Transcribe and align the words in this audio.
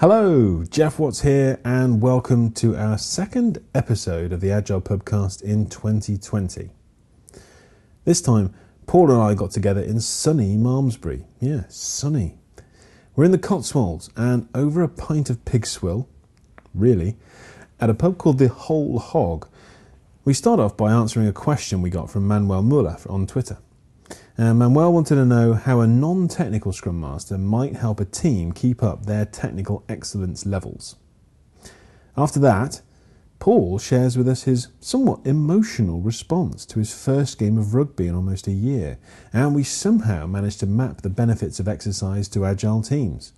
Hello, 0.00 0.62
Geoff 0.62 1.00
Watts 1.00 1.22
here, 1.22 1.58
and 1.64 2.00
welcome 2.00 2.52
to 2.52 2.76
our 2.76 2.96
second 2.96 3.58
episode 3.74 4.32
of 4.32 4.40
the 4.40 4.52
Agile 4.52 4.80
Pubcast 4.80 5.42
in 5.42 5.68
2020. 5.68 6.70
This 8.04 8.22
time, 8.22 8.54
Paul 8.86 9.10
and 9.10 9.20
I 9.20 9.34
got 9.34 9.50
together 9.50 9.80
in 9.80 10.00
sunny 10.00 10.56
Malmesbury. 10.56 11.24
Yeah, 11.40 11.64
sunny. 11.68 12.38
We're 13.16 13.24
in 13.24 13.32
the 13.32 13.38
Cotswolds, 13.38 14.08
and 14.14 14.48
over 14.54 14.84
a 14.84 14.88
pint 14.88 15.30
of 15.30 15.44
pig 15.44 15.66
swill, 15.66 16.08
really, 16.72 17.16
at 17.80 17.90
a 17.90 17.94
pub 17.94 18.18
called 18.18 18.38
the 18.38 18.46
Whole 18.46 19.00
Hog, 19.00 19.48
we 20.24 20.32
start 20.32 20.60
off 20.60 20.76
by 20.76 20.92
answering 20.92 21.26
a 21.26 21.32
question 21.32 21.82
we 21.82 21.90
got 21.90 22.08
from 22.08 22.24
Manuel 22.24 22.62
Muller 22.62 22.98
on 23.08 23.26
Twitter. 23.26 23.58
Uh, 24.40 24.54
Manuel 24.54 24.92
wanted 24.92 25.16
to 25.16 25.24
know 25.24 25.54
how 25.54 25.80
a 25.80 25.86
non 25.88 26.28
technical 26.28 26.72
Scrum 26.72 27.00
Master 27.00 27.36
might 27.36 27.74
help 27.74 27.98
a 27.98 28.04
team 28.04 28.52
keep 28.52 28.84
up 28.84 29.04
their 29.04 29.24
technical 29.24 29.82
excellence 29.88 30.46
levels. 30.46 30.94
After 32.16 32.38
that, 32.38 32.80
Paul 33.40 33.80
shares 33.80 34.16
with 34.16 34.28
us 34.28 34.44
his 34.44 34.68
somewhat 34.78 35.26
emotional 35.26 36.00
response 36.00 36.64
to 36.66 36.78
his 36.78 36.94
first 36.94 37.36
game 37.36 37.58
of 37.58 37.74
rugby 37.74 38.06
in 38.06 38.14
almost 38.14 38.46
a 38.46 38.52
year, 38.52 38.98
and 39.32 39.56
we 39.56 39.64
somehow 39.64 40.24
managed 40.28 40.60
to 40.60 40.66
map 40.66 41.02
the 41.02 41.10
benefits 41.10 41.58
of 41.58 41.66
exercise 41.66 42.28
to 42.28 42.46
agile 42.46 42.82
teams, 42.82 43.32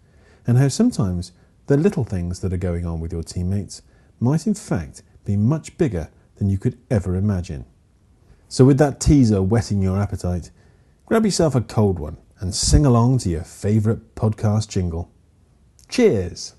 and 0.47 0.59
how 0.59 0.69
sometimes 0.69 1.33
the 1.67 1.78
little 1.78 2.05
things 2.05 2.41
that 2.41 2.53
are 2.53 2.59
going 2.59 2.84
on 2.84 3.01
with 3.01 3.11
your 3.11 3.23
teammates 3.23 3.80
might 4.19 4.47
in 4.47 4.55
fact 4.55 5.03
be 5.25 5.34
much 5.34 5.78
bigger 5.78 6.11
than 6.37 6.51
you 6.51 6.59
could 6.59 6.77
ever 6.91 7.17
imagine. 7.17 7.64
So, 8.48 8.67
with 8.67 8.77
that 8.78 9.01
teaser 9.01 9.42
whetting 9.42 9.80
your 9.80 9.98
appetite, 9.98 10.51
grab 11.10 11.24
yourself 11.24 11.56
a 11.56 11.60
cold 11.60 11.98
one 11.98 12.16
and 12.38 12.55
sing 12.55 12.87
along 12.87 13.19
to 13.19 13.28
your 13.28 13.42
favourite 13.42 14.14
podcast 14.14 14.69
jingle. 14.69 15.10
Cheers! 15.88 16.55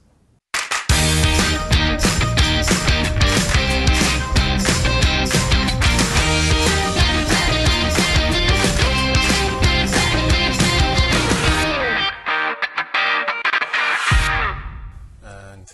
And 15.23 15.73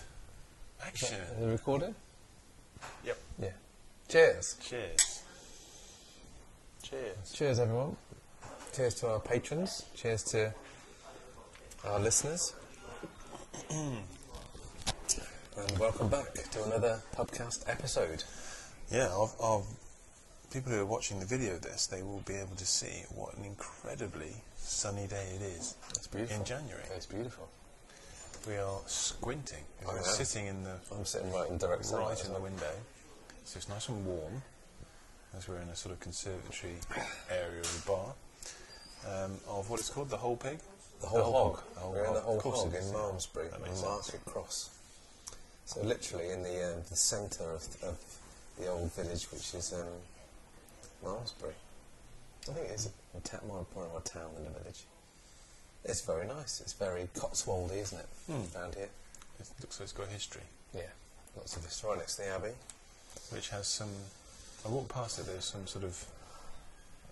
action. 0.86 1.18
Is 1.36 1.42
it 1.42 1.46
recording? 1.48 1.96
Yep. 3.04 3.18
Yeah. 3.42 3.50
Cheers. 4.08 4.56
Cheers. 4.62 5.24
Cheers. 6.84 7.32
Cheers, 7.34 7.60
everyone. 7.60 7.98
Cheers 8.78 8.94
to 8.96 9.08
our 9.10 9.20
patrons. 9.20 9.86
Cheers 9.96 10.22
to 10.26 10.54
our 11.84 12.00
listeners. 12.00 12.54
and 13.72 14.04
welcome 15.80 16.10
back 16.10 16.32
to 16.52 16.64
another 16.64 17.02
podcast 17.16 17.64
episode. 17.68 18.24
Yeah, 18.92 19.10
of, 19.16 19.36
of 19.40 19.66
people 20.54 20.72
who 20.72 20.80
are 20.82 20.86
watching 20.86 21.20
the 21.20 21.26
video 21.26 21.56
of 21.56 21.64
this, 21.64 21.88
they 21.88 22.04
will 22.04 22.22
be 22.28 22.36
able 22.36 22.56
to 22.56 22.68
see 22.68 23.04
what 23.16 23.36
an 23.38 23.46
incredibly 23.46 24.32
sunny 24.58 25.08
day 25.08 25.26
it 25.36 25.42
is 25.42 25.74
It's 25.90 26.06
beautiful. 26.06 26.38
in 26.38 26.46
January. 26.46 26.84
It's 26.96 27.08
beautiful. 27.08 27.50
We 28.48 28.58
are 28.58 28.80
squinting. 28.86 29.64
I 29.82 29.88
We're 29.88 29.96
know. 29.96 30.04
sitting 30.04 30.46
in 30.46 30.64
the 30.64 30.76
I'm 30.96 31.04
sitting 31.04 31.34
right 31.34 31.50
in 31.50 31.58
direct 31.58 31.84
sunlight. 31.86 32.10
right 32.10 32.26
in 32.28 32.34
the 32.34 32.40
window, 32.42 32.72
so 33.44 33.58
it's 33.58 33.70
nice 33.70 33.90
and 33.90 34.06
warm 34.06 34.44
as 35.36 35.48
we're 35.48 35.58
in 35.62 35.70
a 35.70 35.76
sort 35.76 35.94
of 35.94 36.00
conservatory 36.00 36.76
area 37.32 37.60
of 37.62 37.84
the 37.84 37.92
bar. 37.92 38.14
Um, 39.06 39.32
of 39.48 39.70
what 39.70 39.80
it's 39.80 39.90
called, 39.90 40.10
the 40.10 40.18
whole 40.18 40.36
pig. 40.36 40.60
The 41.02 41.08
whole 41.08 41.32
hog. 41.32 41.62
The 41.76 41.80
whole 41.80 41.92
We're 41.94 42.06
in 42.06 42.14
the 42.14 42.20
whole 42.22 42.40
hog 42.40 42.74
in. 42.74 42.92
Malmesbury, 42.92 43.50
on 43.54 43.62
makes 43.62 43.82
Market 43.82 44.06
sense. 44.06 44.24
Cross. 44.26 44.70
So 45.66 45.82
literally 45.84 46.30
in 46.32 46.44
the 46.44 46.74
um, 46.74 46.82
the 46.90 46.96
centre 46.96 47.52
of, 47.52 47.64
of 47.84 47.98
the 48.60 48.68
old 48.68 48.92
village, 48.94 49.26
which 49.32 49.54
is 49.54 49.74
um, 49.74 49.86
Malmesbury. 51.04 51.54
I 52.50 52.54
think 52.54 52.70
it's 52.70 52.88
a 52.88 53.46
more 53.46 53.60
important 53.60 53.96
of 53.96 54.02
a 54.06 54.08
town 54.10 54.30
than 54.38 54.48
a 54.48 54.60
village. 54.60 54.84
It's 55.84 56.02
very 56.02 56.26
nice. 56.28 56.62
It's 56.62 56.74
very 56.74 57.08
Cotswoldy, 57.16 57.78
isn't 57.82 58.00
it? 58.00 58.08
Hmm. 58.32 58.58
Around 58.58 58.76
here. 58.76 58.90
It 59.40 59.48
looks 59.62 59.80
like 59.80 59.86
it's 59.86 59.94
got 59.94 60.08
history, 60.08 60.42
Yeah. 60.74 60.82
Lots 61.36 61.56
of 61.56 61.64
history 61.64 61.90
right 61.90 62.00
next 62.00 62.16
to 62.16 62.22
the 62.24 62.30
abbey. 62.30 62.54
which 63.32 63.50
has 63.50 63.68
some. 63.68 63.90
I 64.66 64.70
walked 64.70 64.90
past 64.90 65.20
it. 65.20 65.28
There's 65.28 65.46
some 65.46 65.68
sort 65.68 65.86
of 65.86 66.04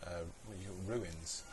uh, 0.03 0.23
what 0.45 0.57
you 0.57 0.65
call 0.67 0.95
ruins. 0.97 1.43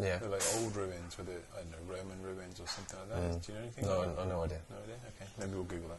Yeah. 0.00 0.18
They're 0.18 0.28
like 0.30 0.42
old 0.58 0.76
ruins, 0.76 1.18
whether 1.18 1.32
I 1.54 1.60
don't 1.62 1.70
know 1.72 1.94
Roman 1.96 2.22
ruins 2.22 2.60
or 2.60 2.66
something 2.68 2.98
like 3.00 3.08
that. 3.10 3.18
Mm. 3.32 3.46
Do 3.46 3.52
you 3.52 3.58
know 3.58 3.62
anything? 3.64 3.84
No, 3.84 4.02
about 4.02 4.18
I, 4.18 4.22
I 4.22 4.26
no 4.28 4.42
idea. 4.44 4.58
No 4.70 4.76
idea. 4.84 4.94
Okay, 5.16 5.30
maybe 5.40 5.52
we'll 5.54 5.64
Google 5.64 5.90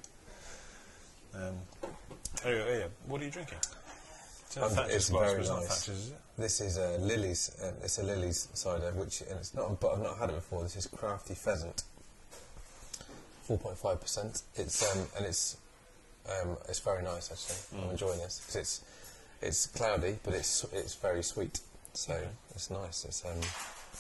that. 1.34 1.46
Um, 1.46 1.56
oh, 2.46 2.50
yeah, 2.50 2.78
yeah. 2.80 2.88
What 3.08 3.22
are 3.22 3.26
you 3.26 3.32
drinking? 3.32 3.58
It's, 4.48 4.58
Um, 4.58 4.86
it's 4.90 5.10
very 5.10 5.26
but 5.34 5.40
it's 5.42 5.50
not 5.50 5.60
nice. 5.62 5.88
Is? 5.90 6.14
This 6.38 6.62
is 6.62 6.78
a 6.78 6.98
Lilley's. 7.00 7.52
Uh, 7.62 7.72
it's 7.84 8.00
a 8.00 8.04
Lilley's 8.04 8.48
cider, 8.54 8.92
which 8.94 9.22
and 9.22 9.32
it's 9.40 9.54
not. 9.54 9.80
But 9.80 9.92
I've 9.94 10.02
not 10.02 10.18
had 10.18 10.30
it 10.30 10.36
before. 10.36 10.64
This 10.64 10.76
is 10.78 10.88
Crafty 10.88 11.36
Pheasant. 11.36 11.84
Four 13.44 13.58
point 13.60 13.78
five 13.78 14.00
percent. 14.02 14.42
It's 14.56 14.82
um, 14.96 15.06
and 15.18 15.26
it's 15.26 15.58
um, 16.28 16.58
it's 16.68 16.80
very 16.80 17.04
nice 17.04 17.32
actually. 17.32 17.80
I'm 17.84 17.90
Mm. 17.90 17.92
enjoying 17.92 18.20
this 18.20 18.40
because 18.40 18.56
it's 18.56 18.82
it's 19.42 19.66
cloudy, 19.68 20.18
but 20.24 20.34
it's 20.34 20.64
it's 20.72 20.96
very 20.96 21.22
sweet. 21.22 21.60
So 21.94 22.14
Okay. 22.14 22.28
it's 22.56 22.70
nice. 22.72 23.06
It's 23.06 23.24
um, 23.26 23.40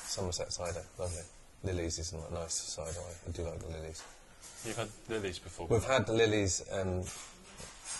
Somerset 0.09 0.51
cider, 0.51 0.81
lovely. 0.97 1.21
Lilley's 1.63 1.99
is 1.99 2.13
a 2.13 2.33
nice 2.33 2.53
cider. 2.55 2.97
I, 2.97 3.31
do 3.31 3.43
like 3.43 3.59
the 3.59 3.67
Lilley's. 3.67 4.03
You've 4.65 4.75
had 4.75 4.87
Lilley's 5.07 5.37
before. 5.37 5.67
We've 5.67 5.83
had 5.83 6.07
the 6.07 6.13
Lilley's. 6.13 6.65
Um, 6.71 7.01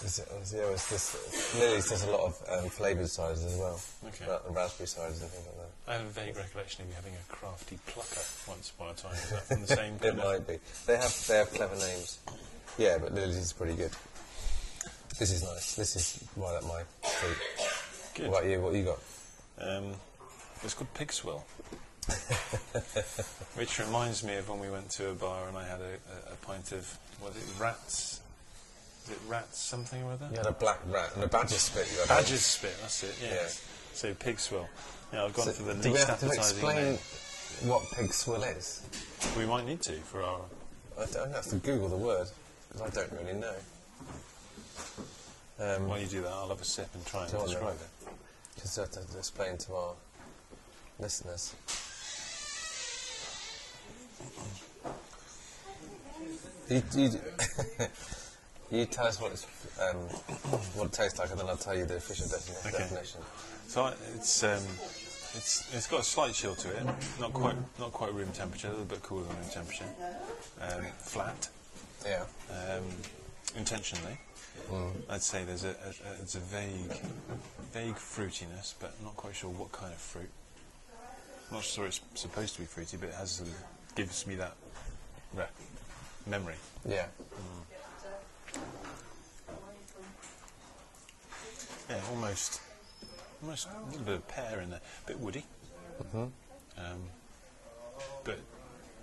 is 0.03 0.18
it, 0.18 0.28
is, 0.42 0.53
yeah, 0.53 0.72
it's 0.72 0.90
this, 0.90 1.56
Lilley's 1.59 1.88
does 1.88 2.03
a 2.06 2.09
lot 2.12 2.22
of 2.22 2.44
um, 2.50 2.70
flavoured 2.70 3.06
ciders 3.06 3.46
as 3.46 3.56
well. 3.58 3.80
Okay. 4.08 4.25
Ra- 4.28 4.40
raspberry 4.50 4.88
ciders 4.88 5.22
and 5.22 5.30
things 5.30 5.46
like 5.46 5.58
that. 5.58 5.92
I 5.92 5.94
have 5.97 6.06
a 6.08 6.09
vague 6.09 6.36
recollection 6.36 6.84
of 6.84 6.90
you 6.90 6.96
having 6.96 7.14
a 7.14 7.31
crafty 7.31 7.78
plucker 7.86 8.26
once 8.47 8.72
upon 8.72 8.90
a 8.90 8.94
time. 8.96 9.14
Is 9.14 9.30
that 9.30 9.44
from 9.44 9.62
the 9.62 9.68
same 9.76 9.94
It 10.02 10.18
might 10.18 10.47
be. 10.47 10.58
They 10.88 10.97
have 10.97 11.28
they 11.28 11.38
have 11.38 11.53
clever 11.53 11.76
names. 11.76 12.18
Yeah, 12.80 12.97
but 12.97 13.14
Lilley's 13.14 13.38
is 13.38 13.53
pretty 13.53 13.76
good. 13.76 13.91
This 15.20 15.31
is 15.31 15.44
nice. 15.44 15.76
This 15.76 15.96
is 15.96 16.24
right 16.38 16.56
up 16.56 16.64
my 16.64 16.81
street. 17.03 17.38
Good. 18.16 18.31
What 18.31 18.40
about 18.40 18.50
you? 18.50 18.62
What 18.62 18.74
you 18.74 18.86
got? 18.86 19.00
Um, 19.59 19.94
it's 20.64 20.74
called 20.74 20.91
Pig 20.96 21.14
Swill. 21.14 21.46
Which 23.55 23.79
reminds 23.79 24.23
me 24.23 24.35
of 24.35 24.49
when 24.49 24.59
we 24.59 24.69
went 24.69 24.89
to 24.91 25.09
a 25.09 25.13
bar 25.13 25.47
and 25.47 25.57
I 25.57 25.65
had 25.65 25.79
a, 25.81 26.29
a, 26.29 26.33
a 26.33 26.35
pint 26.41 26.71
of, 26.71 26.97
was 27.21 27.35
it, 27.35 27.43
rats? 27.61 28.21
Is 29.05 29.11
it 29.11 29.19
rats 29.27 29.59
something 29.59 30.01
or 30.03 30.13
other? 30.13 30.27
You 30.31 30.37
had 30.37 30.45
a 30.47 30.51
black 30.51 30.79
rat 30.89 31.11
and 31.15 31.23
a 31.23 31.27
badger 31.27 31.55
spit. 31.55 31.87
You 31.91 31.99
had 31.99 32.07
Badger's 32.09 32.45
spit, 32.45 32.75
that's 32.81 33.03
it, 33.03 33.15
yeah. 33.21 33.33
Yeah. 33.33 33.47
So 33.93 34.13
Pig 34.13 34.39
Swill. 34.39 34.67
Yeah, 35.13 35.25
I've 35.25 35.33
gone 35.33 35.45
So 35.45 35.51
for 35.53 35.63
the 35.63 35.73
do 35.81 35.89
we 35.89 35.95
least 35.95 36.07
have 36.07 36.19
to 36.19 36.27
explain 36.27 36.75
name. 36.85 36.97
what 37.63 37.83
pig 37.95 38.13
swill 38.13 38.43
is? 38.43 38.83
We 39.37 39.45
might 39.45 39.66
need 39.66 39.81
to 39.81 39.93
for 39.93 40.21
our... 40.23 40.41
I 40.99 41.05
don't 41.05 41.31
have 41.31 41.45
to 41.47 41.55
Google 41.55 41.89
the 41.89 41.97
word 41.97 42.27
because 42.71 42.81
I 42.81 42.89
don't 42.93 43.11
really 43.19 43.39
know. 43.39 43.55
Um, 45.59 45.87
While 45.87 45.99
you 45.99 46.07
do 46.07 46.21
that, 46.21 46.31
I'll 46.31 46.49
have 46.49 46.61
a 46.61 46.66
sip 46.66 46.87
and 46.93 47.05
try 47.05 47.23
and 47.23 47.31
Go 47.31 47.39
on 47.39 47.45
then. 47.47 47.53
describe 47.55 47.75
it. 47.75 48.61
Just 48.61 48.75
have 48.77 48.91
to 48.91 48.99
explain 49.17 49.57
to 49.57 49.73
our 49.73 49.93
listeners. 50.99 51.55
You, 56.69 56.84
you, 56.96 57.09
you 58.72 58.85
tell 58.85 59.07
us 59.07 59.19
what, 59.19 59.31
it's, 59.31 59.46
um, 59.81 59.96
what 60.75 60.85
it 60.88 60.94
tastes 60.94 61.18
like, 61.19 61.31
and 61.31 61.40
then 61.40 61.47
I'll 61.47 61.57
tell 61.57 61.75
you 61.75 61.85
the 61.85 61.96
official 61.97 62.28
defini- 62.28 62.68
Okay. 62.68 62.78
definition. 62.78 63.22
So 63.68 63.91
it's 64.16 64.44
um, 64.44 64.63
it's 65.35 65.68
it's 65.75 65.88
got 65.88 66.02
a 66.02 66.03
slight 66.03 66.34
chill 66.34 66.56
to 66.56 66.69
it. 66.69 66.84
Not 67.19 67.34
quite 67.34 67.56
not 67.79 67.91
quite 67.91 68.13
room 68.13 68.29
temperature. 68.34 68.68
A 68.68 68.72
little 68.72 68.85
bit 68.85 69.02
cooler 69.03 69.24
than 69.24 69.35
room 69.38 69.50
temperature. 69.52 69.85
Um, 70.62 70.85
flat. 71.00 71.50
Yeah. 72.06 72.24
Um, 72.52 72.84
intentionally. 73.55 74.17
Mm. 74.72 74.91
I'd 75.09 75.22
say 75.22 75.43
there's 75.43 75.64
a, 75.64 75.70
a, 75.70 75.72
a 75.72 76.22
it's 76.22 76.35
a 76.35 76.40
vague 76.40 76.93
vague 77.73 77.96
fruitiness, 77.96 78.73
but 78.79 78.93
not 79.03 79.16
quite 79.16 79.35
sure 79.35 79.49
what 79.52 79.72
kind 79.72 79.91
of 79.93 79.99
fruit. 79.99 80.29
I'm 81.49 81.55
Not 81.58 81.64
sure 81.64 81.85
it's 81.88 82.02
supposed 82.16 82.55
to 82.55 82.61
be 82.61 82.66
fruity, 82.67 82.97
but 82.97 83.09
it 83.09 83.16
has 83.16 83.41
gives 83.96 84.28
me 84.28 84.35
that 84.35 84.53
memory. 86.25 86.55
Yeah. 86.87 87.05
Yeah, 91.89 91.99
almost 92.11 92.61
almost 93.41 93.67
a 93.67 93.89
little 93.89 94.05
bit 94.05 94.16
of 94.16 94.27
pear 94.27 94.59
in 94.61 94.69
there, 94.69 94.81
a 95.05 95.07
bit 95.07 95.19
woody, 95.19 95.43
hmm 96.11 96.25
um, 96.77 97.01
but 98.23 98.37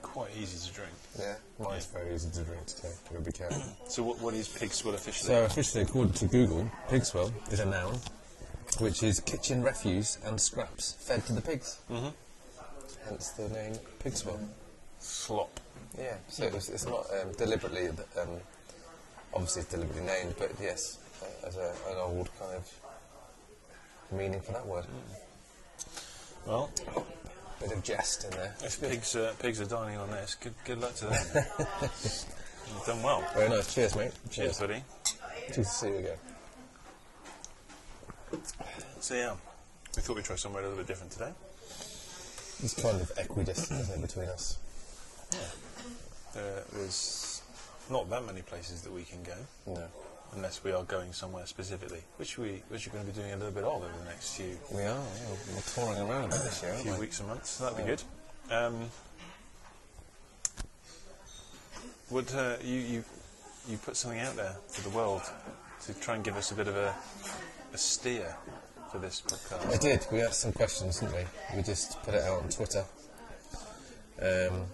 quite 0.02 0.30
easy 0.40 0.68
to 0.68 0.74
drink. 0.74 0.92
Yeah. 1.18 1.34
Mine's 1.58 1.86
very 1.86 2.14
easy 2.14 2.30
to 2.30 2.42
drink 2.42 2.64
today. 2.66 2.88
You've 3.10 3.12
got 3.12 3.24
to 3.24 3.30
be 3.32 3.32
careful. 3.32 3.62
So 3.88 4.02
what, 4.02 4.20
what 4.20 4.34
is 4.34 4.48
pig 4.48 4.72
swill 4.72 4.94
officially? 4.94 5.28
So, 5.28 5.44
officially, 5.44 5.82
according 5.82 6.14
to 6.14 6.26
Google, 6.26 6.70
pig 6.88 7.04
swell 7.04 7.32
is 7.50 7.60
a 7.60 7.66
noun, 7.66 7.98
which 8.78 9.02
is 9.02 9.20
kitchen 9.20 9.62
refuse 9.62 10.18
and 10.24 10.40
scraps 10.40 10.92
fed 10.92 11.26
to 11.26 11.32
the 11.32 11.40
pigs. 11.42 11.78
Mhm. 11.90 12.12
Hence 13.08 13.30
the 13.30 13.48
name 13.48 13.74
pig 13.98 14.14
swell. 14.16 14.40
Slop. 14.98 15.60
Yeah, 15.98 16.14
so 16.28 16.44
it 16.44 16.52
was, 16.52 16.69
it's 16.69 16.87
not 16.87 17.06
um, 17.22 17.32
deliberately, 17.38 17.88
um, 17.88 18.28
obviously 19.32 19.62
it's 19.62 19.70
deliberately 19.70 20.04
named, 20.04 20.34
but 20.38 20.52
yes, 20.60 20.98
uh, 21.22 21.46
as 21.46 21.56
a, 21.56 21.70
an 21.90 21.96
old 21.98 22.28
kind 22.38 22.54
of 22.54 22.70
meaning 24.12 24.40
for 24.40 24.52
that 24.52 24.66
word. 24.66 24.84
Well, 26.46 26.70
Bit 27.60 27.72
of 27.72 27.82
jest 27.82 28.25
in 28.25 28.31
there. 28.32 28.54
if 28.62 28.81
pigs, 28.81 29.16
uh, 29.16 29.32
pigs 29.38 29.60
are 29.62 29.64
dining 29.66 29.96
on 29.98 30.10
this, 30.10 30.34
good, 30.34 30.54
good 30.66 30.78
luck 30.81 30.94
to 30.96 31.06
them. 31.06 31.14
You've 32.69 32.82
done 32.87 33.02
well. 33.02 33.25
Very 33.34 33.49
nice. 33.49 33.75
Cheers, 33.75 33.96
mate. 33.96 34.12
Cheers, 34.31 34.58
buddy. 34.60 34.82
Cheers 35.54 35.56
to 35.56 35.64
see 35.64 35.88
you 35.88 35.94
again. 35.96 36.19
So 39.00 39.14
yeah, 39.14 39.34
we 39.96 40.02
thought 40.02 40.16
we'd 40.16 40.25
try 40.25 40.37
somewhere 40.37 40.62
a 40.62 40.66
little 40.66 40.78
bit 40.78 40.87
different 40.88 41.12
today. 41.12 41.31
It's 42.62 42.75
kind 42.81 43.00
of 43.00 43.10
equidistant, 43.16 44.00
between 44.02 44.28
us? 44.28 44.58
There 46.35 46.65
is 46.81 47.43
not 47.91 48.11
that 48.11 48.25
many 48.27 48.43
places 48.43 48.83
that 48.83 48.93
we 48.93 49.05
can 49.05 49.23
go, 49.23 49.37
No. 49.67 49.88
unless 50.35 50.62
we 50.65 50.73
are 50.73 50.83
going 50.85 51.12
somewhere 51.12 51.47
specifically, 51.47 52.03
which 52.19 52.37
we 52.37 52.62
which 52.69 52.87
we're 52.87 52.93
going 52.94 53.06
to 53.06 53.12
be 53.12 53.19
doing 53.21 53.33
a 53.33 53.37
little 53.37 53.53
bit 53.53 53.65
of 53.65 53.83
over 53.83 53.87
the 53.99 54.05
next 54.05 54.37
few 54.37 54.59
We 54.73 54.83
are, 54.83 54.87
yeah. 54.87 55.37
We're 55.55 55.61
touring 55.75 56.00
around 56.11 56.25
a 56.27 56.29
this 56.37 56.62
year, 56.62 56.73
aren't 56.73 56.83
few 56.83 56.93
we? 56.94 57.00
weeks 57.00 57.21
and 57.21 57.29
months. 57.29 57.59
That'd 57.59 57.79
be 57.79 57.85
good. 57.85 58.03
Um, 58.50 58.91
would 62.11 62.33
uh, 62.35 62.56
you 62.62 62.79
you 62.81 63.05
you 63.69 63.77
put 63.79 63.97
something 63.97 64.21
out 64.21 64.37
there 64.37 64.55
for 64.69 64.83
the 64.88 64.94
world 64.97 65.23
to 65.87 65.94
try 65.94 66.15
and 66.15 66.25
give 66.25 66.37
us 66.37 66.50
a 66.53 66.55
bit 66.55 66.69
of 66.69 66.77
a, 66.77 66.94
a 67.73 67.79
steer 67.79 68.37
for 68.93 68.99
this 68.99 69.21
podcast? 69.23 69.73
I 69.73 69.77
did. 69.79 70.06
We 70.12 70.21
asked 70.23 70.41
some 70.41 70.53
questions, 70.53 71.00
didn't 71.00 71.15
we? 71.17 71.25
We 71.56 71.62
just 71.62 72.00
put 72.03 72.15
it 72.15 72.23
out 72.23 72.43
on 72.43 72.49
Twitter. 72.49 72.85
Um, 74.23 74.67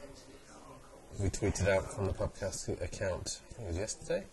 we 1.18 1.28
tweeted 1.28 1.68
out 1.68 1.92
from 1.92 2.06
the 2.06 2.12
podcast 2.12 2.68
account, 2.82 3.40
it 3.60 3.66
was 3.66 3.76
yesterday, 3.76 4.24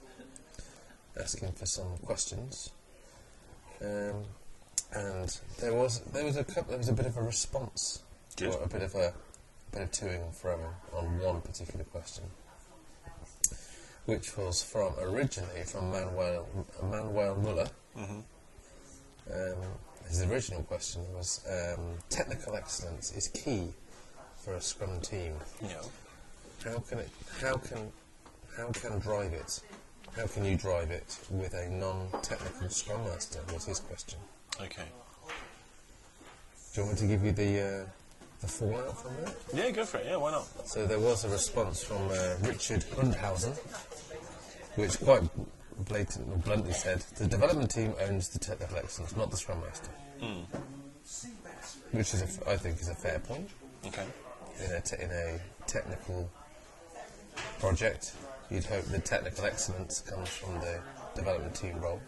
asking 1.20 1.52
for 1.54 1.66
some 1.66 1.98
questions. 2.06 2.72
Um, 3.82 4.24
and 4.94 5.40
there 5.60 5.74
was 5.74 6.00
there 6.12 6.26
was 6.26 6.38
a 6.38 6.44
couple, 6.44 6.64
there 6.70 6.78
was 6.78 6.90
a 6.90 6.94
bit 6.94 7.06
of 7.06 7.18
a 7.18 7.22
response, 7.22 8.02
Good. 8.38 8.56
or 8.56 8.64
a 8.64 8.68
bit 8.68 8.82
of 8.82 8.96
a, 8.96 9.14
bit 9.72 9.84
of 9.84 9.92
toing 9.92 10.24
and 10.24 10.34
fro 10.34 10.58
on 10.94 11.20
one 11.20 11.42
particular 11.42 11.86
question, 11.86 12.24
which 14.06 14.36
was 14.36 14.64
from 14.64 14.94
originally 15.00 15.64
from 15.66 15.92
Manuel 15.92 16.48
Manuel 16.84 17.36
Muller. 17.36 17.68
hmm 17.96 18.20
Um, 19.32 19.56
his 20.08 20.24
original 20.24 20.64
question 20.64 21.02
was 21.16 21.42
um, 21.48 21.84
technical 22.10 22.56
excellence 22.56 23.12
is 23.16 23.28
key 23.28 23.68
for 24.44 24.56
a 24.56 24.62
Scrum 24.62 25.00
team. 25.02 25.34
Know, 25.62 25.82
How 26.64 26.80
can 26.80 27.00
it? 27.00 27.10
How 27.42 27.56
can? 27.58 27.92
How 28.58 28.68
can 28.72 29.00
drive 29.00 29.34
it? 29.34 29.62
How 30.16 30.28
can 30.28 30.44
you 30.44 30.58
drive 30.58 30.92
it 30.92 31.18
with 31.30 31.54
a 31.54 31.70
non-technical 31.70 32.70
Scrum 32.70 33.04
Master? 33.06 33.40
Was 33.54 33.66
his 33.66 33.80
question. 33.80 34.20
okay. 34.62 34.84
Do 36.76 36.82
you 36.82 36.88
want 36.88 37.02
me 37.02 37.08
to 37.08 37.08
give 37.08 37.24
you 37.24 37.32
the 37.32 37.62
uh, 37.62 37.86
the 38.42 38.48
fallout 38.48 39.02
from 39.02 39.16
that? 39.24 39.36
Yeah, 39.54 39.72
go 39.72 39.86
for 39.86 39.98
it. 39.98 40.06
Yeah, 40.08 40.18
why 40.18 40.32
not? 40.32 40.46
So 40.68 40.86
there 40.86 41.00
was 41.00 41.26
a 41.26 41.30
response 41.30 41.84
from 41.84 42.10
uh, 42.10 42.36
Richard 42.48 42.84
Hundhausen, 42.96 43.56
which 44.76 45.00
quite 45.00 45.24
blatantly, 45.88 46.38
bluntly 46.44 46.74
said, 46.74 47.00
the 47.18 47.26
development 47.28 47.72
team 47.72 47.94
owns 48.02 48.30
the 48.30 48.40
technical 48.40 48.78
excellence, 48.78 49.16
not 49.16 49.32
the 49.32 49.38
Scrum 49.38 49.62
Master. 49.62 49.90
Which 51.92 52.14
is, 52.14 52.22
a 52.22 52.26
f 52.26 52.48
I 52.48 52.56
think, 52.58 52.80
is 52.82 52.90
a 52.90 52.96
fair 52.96 53.20
point. 53.20 53.50
Okay. 53.88 54.06
In 54.64 54.72
a, 54.74 54.82
te- 54.82 55.02
in 55.02 55.10
a 55.10 55.40
technical 55.66 56.30
project, 57.60 58.14
you'd 58.50 58.66
hope 58.66 58.86
the 58.86 59.00
technical 59.00 59.46
excellence 59.46 60.02
comes 60.02 60.30
from 60.30 60.56
the 60.60 60.80
development 61.16 61.56
team 61.56 61.80
role. 61.80 62.02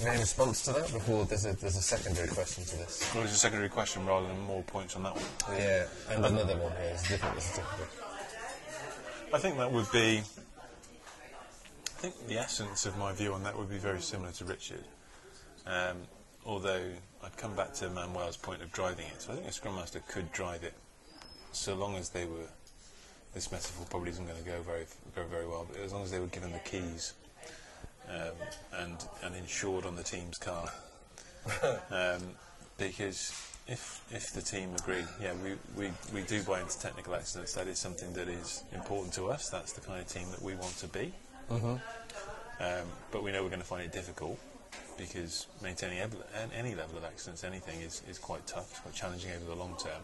Any 0.00 0.20
response 0.20 0.62
to 0.64 0.72
that 0.74 0.92
before 0.92 1.24
there's 1.24 1.44
a, 1.44 1.54
there's 1.54 1.76
a 1.76 1.82
secondary 1.82 2.28
question 2.28 2.64
to 2.64 2.76
this? 2.76 3.10
Well, 3.12 3.24
there's 3.24 3.34
a 3.34 3.38
secondary 3.38 3.68
question 3.68 4.06
rather 4.06 4.28
than 4.28 4.38
more 4.42 4.62
points 4.62 4.94
on 4.94 5.02
that 5.02 5.14
one. 5.14 5.58
Yeah, 5.58 5.86
and 6.10 6.24
another 6.24 6.56
one 6.56 6.70
here 6.72 6.92
is 6.94 7.02
different. 7.02 7.34
Different. 7.34 7.90
I 9.34 9.38
think 9.38 9.56
that 9.58 9.72
would 9.72 9.90
be. 9.90 10.22
I 11.98 12.00
think 12.00 12.28
the 12.28 12.38
essence 12.38 12.86
of 12.86 12.96
my 12.96 13.12
view 13.12 13.34
on 13.34 13.42
that 13.42 13.58
would 13.58 13.68
be 13.68 13.78
very 13.78 14.00
similar 14.00 14.30
to 14.32 14.44
Richard. 14.44 14.84
Um, 15.66 15.96
although 16.46 16.84
I'd 17.24 17.36
come 17.36 17.56
back 17.56 17.74
to 17.74 17.90
Manuel's 17.90 18.36
point 18.36 18.62
of 18.62 18.70
driving 18.72 19.06
it. 19.06 19.20
So 19.22 19.32
I 19.32 19.34
think 19.36 19.48
a 19.48 19.52
Scrum 19.52 19.74
Master 19.74 20.00
could 20.06 20.30
drive 20.30 20.62
it 20.62 20.74
so 21.50 21.74
long 21.74 21.96
as 21.96 22.10
they 22.10 22.24
were. 22.24 22.48
This 23.38 23.52
metaphor 23.52 23.86
probably 23.88 24.10
isn't 24.10 24.26
going 24.26 24.42
to 24.42 24.44
go 24.44 24.60
very, 24.62 24.84
go 25.14 25.22
very 25.30 25.46
well, 25.46 25.64
but 25.70 25.80
as 25.80 25.92
long 25.92 26.02
as 26.02 26.10
they 26.10 26.18
were 26.18 26.26
given 26.26 26.50
the 26.50 26.58
keys 26.58 27.12
um, 28.10 28.34
and 28.76 28.96
and 29.22 29.36
insured 29.36 29.86
on 29.86 29.94
the 29.94 30.02
team's 30.02 30.38
car, 30.38 30.68
um, 31.92 32.20
because 32.78 33.30
if 33.68 34.04
if 34.10 34.32
the 34.32 34.42
team 34.42 34.74
agree, 34.74 35.04
yeah, 35.22 35.34
we, 35.44 35.52
we, 35.76 35.92
we 36.12 36.22
do 36.22 36.42
buy 36.42 36.60
into 36.60 36.80
technical 36.80 37.14
excellence. 37.14 37.52
That 37.52 37.68
is 37.68 37.78
something 37.78 38.12
that 38.14 38.26
is 38.26 38.64
important 38.74 39.14
to 39.14 39.30
us. 39.30 39.48
That's 39.50 39.72
the 39.72 39.82
kind 39.82 40.00
of 40.00 40.08
team 40.08 40.28
that 40.32 40.42
we 40.42 40.56
want 40.56 40.76
to 40.78 40.88
be. 40.88 41.12
Um, 42.58 42.88
but 43.12 43.22
we 43.22 43.30
know 43.30 43.44
we're 43.44 43.50
going 43.50 43.60
to 43.60 43.68
find 43.68 43.84
it 43.84 43.92
difficult 43.92 44.36
because 44.96 45.46
maintaining 45.62 46.00
ev- 46.00 46.50
any 46.52 46.74
level 46.74 46.98
of 46.98 47.04
excellence, 47.04 47.44
anything, 47.44 47.82
is, 47.82 48.02
is 48.10 48.18
quite 48.18 48.44
tough. 48.48 48.68
It's 48.72 48.80
quite 48.80 48.94
challenging 48.94 49.30
over 49.30 49.44
the 49.44 49.54
long 49.54 49.76
term. 49.78 50.02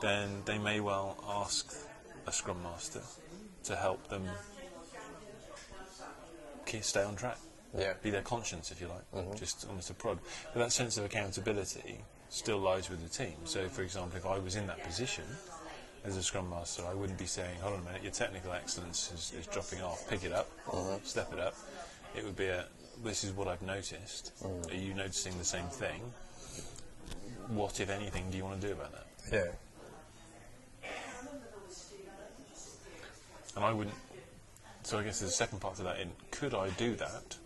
Then 0.00 0.40
they 0.46 0.56
may 0.56 0.80
well 0.80 1.22
ask 1.28 1.76
a 2.26 2.32
scrum 2.32 2.62
master 2.62 3.02
to 3.64 3.76
help 3.76 4.08
them 4.08 4.28
keep, 6.66 6.84
stay 6.84 7.02
on 7.02 7.16
track 7.16 7.38
Yeah. 7.76 7.94
be 8.02 8.10
their 8.10 8.22
conscience, 8.22 8.70
if 8.70 8.80
you 8.80 8.88
like, 8.88 9.10
mm-hmm. 9.12 9.36
just 9.36 9.66
almost 9.68 9.90
a 9.90 9.94
prod. 9.94 10.18
But 10.52 10.60
that 10.60 10.72
sense 10.72 10.96
of 10.98 11.04
accountability 11.04 12.04
still 12.28 12.58
lies 12.58 12.88
with 12.88 13.02
the 13.02 13.08
team. 13.08 13.36
So, 13.44 13.68
for 13.68 13.82
example, 13.82 14.16
if 14.16 14.26
I 14.26 14.38
was 14.38 14.56
in 14.56 14.66
that 14.68 14.82
position 14.84 15.24
as 16.04 16.16
a 16.16 16.22
scrum 16.22 16.48
master, 16.48 16.84
I 16.86 16.94
wouldn't 16.94 17.18
be 17.18 17.26
saying, 17.26 17.60
"Hold 17.60 17.74
on 17.74 17.80
a 17.80 17.84
minute, 17.84 18.02
your 18.02 18.12
technical 18.12 18.52
excellence 18.52 19.10
is, 19.12 19.32
is 19.38 19.46
dropping 19.46 19.82
off. 19.82 20.08
Pick 20.08 20.24
it 20.24 20.32
up, 20.32 20.48
mm-hmm. 20.66 21.04
step 21.04 21.32
it 21.32 21.38
up." 21.38 21.54
It 22.16 22.24
would 22.24 22.36
be 22.36 22.46
a, 22.46 22.66
"This 23.04 23.24
is 23.24 23.32
what 23.32 23.48
I've 23.48 23.62
noticed. 23.62 24.32
Mm. 24.42 24.70
Are 24.70 24.74
you 24.74 24.94
noticing 24.94 25.36
the 25.38 25.44
same 25.44 25.66
thing? 25.66 26.00
What, 27.48 27.80
if 27.80 27.90
anything, 27.90 28.30
do 28.30 28.36
you 28.36 28.44
want 28.44 28.60
to 28.60 28.66
do 28.66 28.72
about 28.72 28.92
that?" 28.92 29.06
Yeah. 29.32 29.52
And 33.56 33.64
I 33.64 33.72
wouldn't. 33.72 33.96
So 34.82 34.98
I 34.98 35.02
guess 35.02 35.20
there's 35.20 35.32
a 35.32 35.34
second 35.34 35.60
part 35.60 35.76
to 35.76 35.82
that. 35.82 36.00
In 36.00 36.10
could 36.30 36.54
I 36.54 36.70
do 36.70 36.94
that 36.96 37.36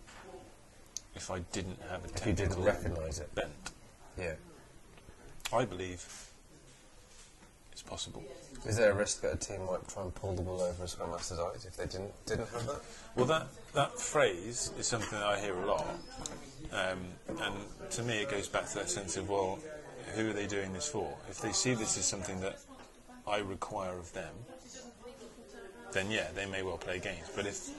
if 1.15 1.31
I 1.31 1.41
didn't 1.53 1.79
have 1.91 2.03
a 2.05 2.09
If 2.09 2.27
you 2.27 2.33
technical 2.33 2.63
didn't 2.63 2.65
recognise 2.65 3.19
it. 3.19 3.35
bent? 3.35 3.51
Yeah. 4.19 4.35
I 5.53 5.65
believe 5.65 6.05
it's 7.73 7.83
possible. 7.83 8.23
Is 8.67 8.77
there 8.77 8.93
a 8.93 8.95
risk 8.95 9.21
that 9.23 9.35
a 9.35 9.37
team 9.37 9.67
might 9.67 9.87
try 9.89 10.03
and 10.03 10.15
pull 10.15 10.35
the 10.35 10.43
wool 10.43 10.61
over 10.63 10.85
a 10.85 10.89
Scrum 10.89 11.11
Master's 11.11 11.39
eyes 11.39 11.67
if 11.67 11.77
they 11.77 11.87
didn't 11.87 12.13
didn't 12.27 12.49
have 12.51 12.67
that? 12.67 12.81
Well, 13.17 13.27
that, 13.27 13.47
that 13.75 13.99
phrase 13.99 14.73
is 14.79 14.87
something 14.87 15.19
that 15.19 15.27
I 15.27 15.39
hear 15.41 15.55
a 15.55 15.67
lot. 15.67 15.87
Um, 16.73 16.99
and 17.29 17.55
to 17.91 18.03
me, 18.03 18.23
it 18.23 18.31
goes 18.31 18.49
back 18.49 18.69
to 18.71 18.75
that 18.77 18.89
sense 18.91 19.17
of, 19.17 19.29
well, 19.29 19.59
who 20.15 20.31
are 20.31 20.33
they 20.33 20.47
doing 20.47 20.73
this 20.73 20.89
for? 20.89 21.15
If 21.29 21.41
they 21.41 21.53
see 21.53 21.75
this 21.75 21.99
as 21.99 22.05
something 22.05 22.41
that 22.41 22.59
I 23.29 23.39
require 23.39 23.93
of 23.99 24.13
them, 24.13 24.35
then 25.95 26.11
yeah, 26.11 26.29
they 26.35 26.45
may 26.45 26.63
well 26.63 26.77
play 26.77 26.99
games. 26.99 27.31
But 27.35 27.47
if 27.47 27.71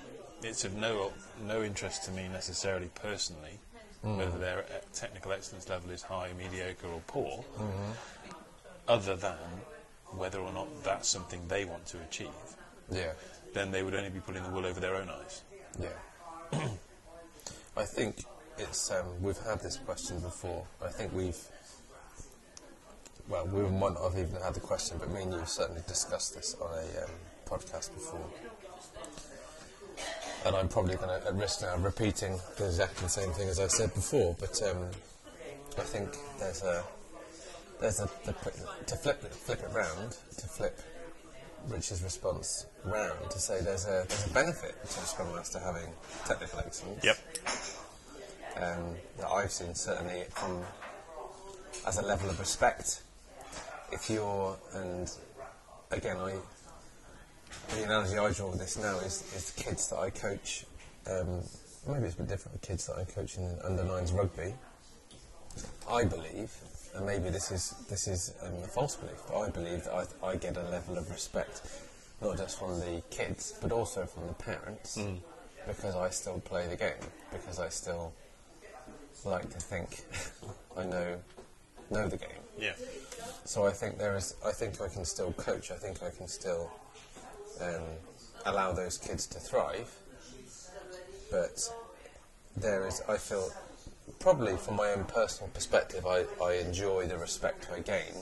it's 0.41 0.65
of 0.65 0.73
no, 0.75 1.11
no 1.45 1.61
interest 1.61 2.03
to 2.05 2.11
me 2.11 2.27
necessarily 2.27 2.89
personally, 2.95 3.59
whether 4.01 4.37
their 4.37 4.59
uh, 4.59 4.63
technical 4.93 5.31
excellence 5.31 5.67
level 5.67 5.89
is 5.89 6.03
high, 6.03 6.29
mediocre, 6.37 6.87
or 6.87 7.01
poor, 7.07 7.43
other 8.87 9.15
than 9.15 9.37
whether 10.11 10.39
or 10.39 10.53
not 10.53 10.67
that's 10.83 11.09
something 11.09 11.41
they 11.47 11.65
want 11.65 11.85
to 11.87 11.97
achieve, 12.01 12.29
Yeah. 12.91 13.13
then 13.53 13.71
they 13.71 13.81
would 13.83 13.95
only 13.95 14.09
be 14.11 14.19
pulling 14.19 14.43
the 14.43 14.49
wool 14.49 14.65
over 14.65 14.79
their 14.79 14.95
own 14.95 15.09
eyes. 15.09 15.41
Yeah. 15.79 16.59
I 17.77 17.83
think 17.83 18.23
it's 18.57 18.91
um, 18.91 19.05
we've 19.21 19.37
had 19.39 19.59
this 19.61 19.77
question 19.77 20.19
before. 20.19 20.65
I 20.83 20.89
think 20.89 21.11
we've 21.13 21.37
well, 23.27 23.47
we 23.47 23.63
might 23.63 23.93
not 23.93 24.03
have 24.03 24.17
even 24.19 24.39
had 24.39 24.53
the 24.53 24.59
question, 24.59 24.97
but 24.99 25.09
me 25.09 25.23
and 25.23 25.33
you 25.33 25.39
have 25.39 25.49
certainly 25.49 25.81
discussed 25.87 26.35
this 26.35 26.55
on 26.61 26.69
a 26.71 27.03
um, 27.03 27.09
podcast 27.45 27.93
before. 27.93 28.25
And 30.45 30.55
I'm 30.55 30.67
probably 30.67 30.95
going 30.95 31.09
to 31.09 31.27
at 31.27 31.33
risk 31.35 31.61
now 31.61 31.75
repeating 31.77 32.39
the 32.57 32.65
exactly 32.65 33.07
same 33.07 33.31
thing 33.31 33.47
as 33.49 33.59
I 33.59 33.67
said 33.67 33.93
before. 33.93 34.35
But 34.39 34.61
um, 34.63 34.89
I 35.77 35.81
think 35.81 36.09
there's 36.39 36.61
a 36.63 36.83
there's 37.79 37.99
a 37.99 38.09
the, 38.25 38.33
to 38.87 38.95
flip 38.95 39.21
flip 39.31 39.59
it 39.63 39.73
round 39.73 40.17
to 40.37 40.47
flip 40.47 40.79
Rich's 41.67 42.03
response 42.03 42.67
round 42.83 43.29
to 43.31 43.39
say 43.39 43.61
there's 43.61 43.85
a 43.85 44.05
there's 44.07 44.27
a 44.27 44.33
benefit 44.33 44.75
to 44.81 44.99
the 44.99 45.05
Scrum 45.05 45.33
Master 45.33 45.59
having 45.59 45.89
technical 46.25 46.59
excellence. 46.59 47.03
Yep. 47.03 47.17
Um, 48.57 48.95
that 49.17 49.27
I've 49.27 49.51
seen 49.51 49.73
certainly 49.75 50.23
from 50.29 50.61
as 51.87 51.97
a 51.97 52.05
level 52.05 52.29
of 52.29 52.39
respect 52.39 53.01
if 53.91 54.09
you're, 54.09 54.57
and 54.73 55.11
again, 55.91 56.17
I 56.17 56.35
the 57.69 57.83
analogy 57.83 58.17
I 58.17 58.31
draw 58.31 58.49
with 58.49 58.59
this 58.59 58.77
now 58.77 58.97
is, 58.99 59.23
is 59.35 59.51
the 59.51 59.63
kids 59.63 59.89
that 59.89 59.97
I 59.97 60.09
coach. 60.09 60.65
Um, 61.09 61.41
maybe 61.87 62.05
it's 62.05 62.15
a 62.15 62.17
bit 62.17 62.27
different 62.27 62.53
with 62.53 62.61
kids 62.61 62.87
that 62.87 62.97
I 62.97 63.03
coach 63.03 63.37
in 63.37 63.57
under 63.63 63.83
nines 63.83 64.11
rugby. 64.11 64.53
I 65.89 66.03
believe, 66.03 66.51
and 66.95 67.05
maybe 67.05 67.29
this 67.29 67.51
is 67.51 67.75
this 67.89 68.07
is 68.07 68.33
um, 68.43 68.53
a 68.63 68.67
false 68.67 68.95
belief, 68.95 69.21
but 69.27 69.39
I 69.39 69.49
believe 69.49 69.83
that 69.85 69.93
I, 70.23 70.27
I 70.27 70.35
get 70.35 70.57
a 70.57 70.63
level 70.63 70.97
of 70.97 71.09
respect, 71.09 71.61
not 72.21 72.37
just 72.37 72.59
from 72.59 72.79
the 72.79 73.01
kids, 73.09 73.57
but 73.61 73.71
also 73.71 74.05
from 74.05 74.27
the 74.27 74.33
parents, 74.33 74.99
because 75.67 75.95
I 75.95 76.09
still 76.09 76.39
play 76.39 76.67
the 76.67 76.75
game, 76.75 76.93
because 77.31 77.59
I 77.59 77.69
still 77.69 78.13
like 79.23 79.49
to 79.49 79.59
think 79.59 80.03
I 80.77 80.85
know 80.85 81.17
know 81.89 82.07
the 82.07 82.17
game. 82.17 82.29
Yeah. 82.57 82.73
So 83.43 83.65
I 83.65 83.71
think 83.71 83.97
there 83.97 84.15
is. 84.15 84.35
I 84.45 84.51
think 84.51 84.81
I 84.81 84.87
can 84.87 85.05
still 85.05 85.31
coach. 85.33 85.71
I 85.71 85.75
think 85.75 86.01
I 86.03 86.09
can 86.09 86.27
still 86.27 86.71
um, 87.61 87.83
allow 88.45 88.71
those 88.73 88.97
kids 88.97 89.25
to 89.27 89.39
thrive. 89.39 89.91
But 91.31 91.69
there 92.55 92.87
is. 92.87 93.01
I 93.09 93.17
feel 93.17 93.49
probably 94.19 94.55
from 94.57 94.75
my 94.75 94.91
own 94.91 95.05
personal 95.05 95.49
perspective, 95.49 96.05
I, 96.05 96.25
I 96.43 96.53
enjoy 96.53 97.07
the 97.07 97.17
respect 97.17 97.67
I 97.75 97.79
gain 97.79 98.13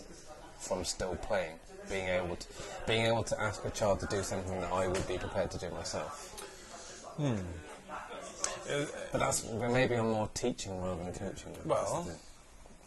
from 0.60 0.86
still 0.86 1.16
playing. 1.16 1.60
Being 1.90 2.08
able 2.08 2.38
to 2.38 2.48
being 2.88 3.06
able 3.06 3.24
to 3.24 3.42
ask 3.42 3.66
a 3.66 3.70
child 3.70 4.00
to 4.00 4.06
do 4.06 4.24
something 4.24 4.60
that 4.62 4.72
I 4.72 4.88
would 4.88 5.06
be 5.06 5.18
prepared 5.18 5.52
to 5.52 5.58
do 5.58 5.70
myself. 5.72 6.30
Uh, 7.20 8.86
But 9.12 9.20
that's 9.20 9.44
maybe 9.46 9.96
I'm 9.96 10.10
more 10.12 10.30
teaching 10.34 10.82
rather 10.82 11.04
than 11.04 11.14
coaching. 11.14 11.54
Well- 11.66 12.08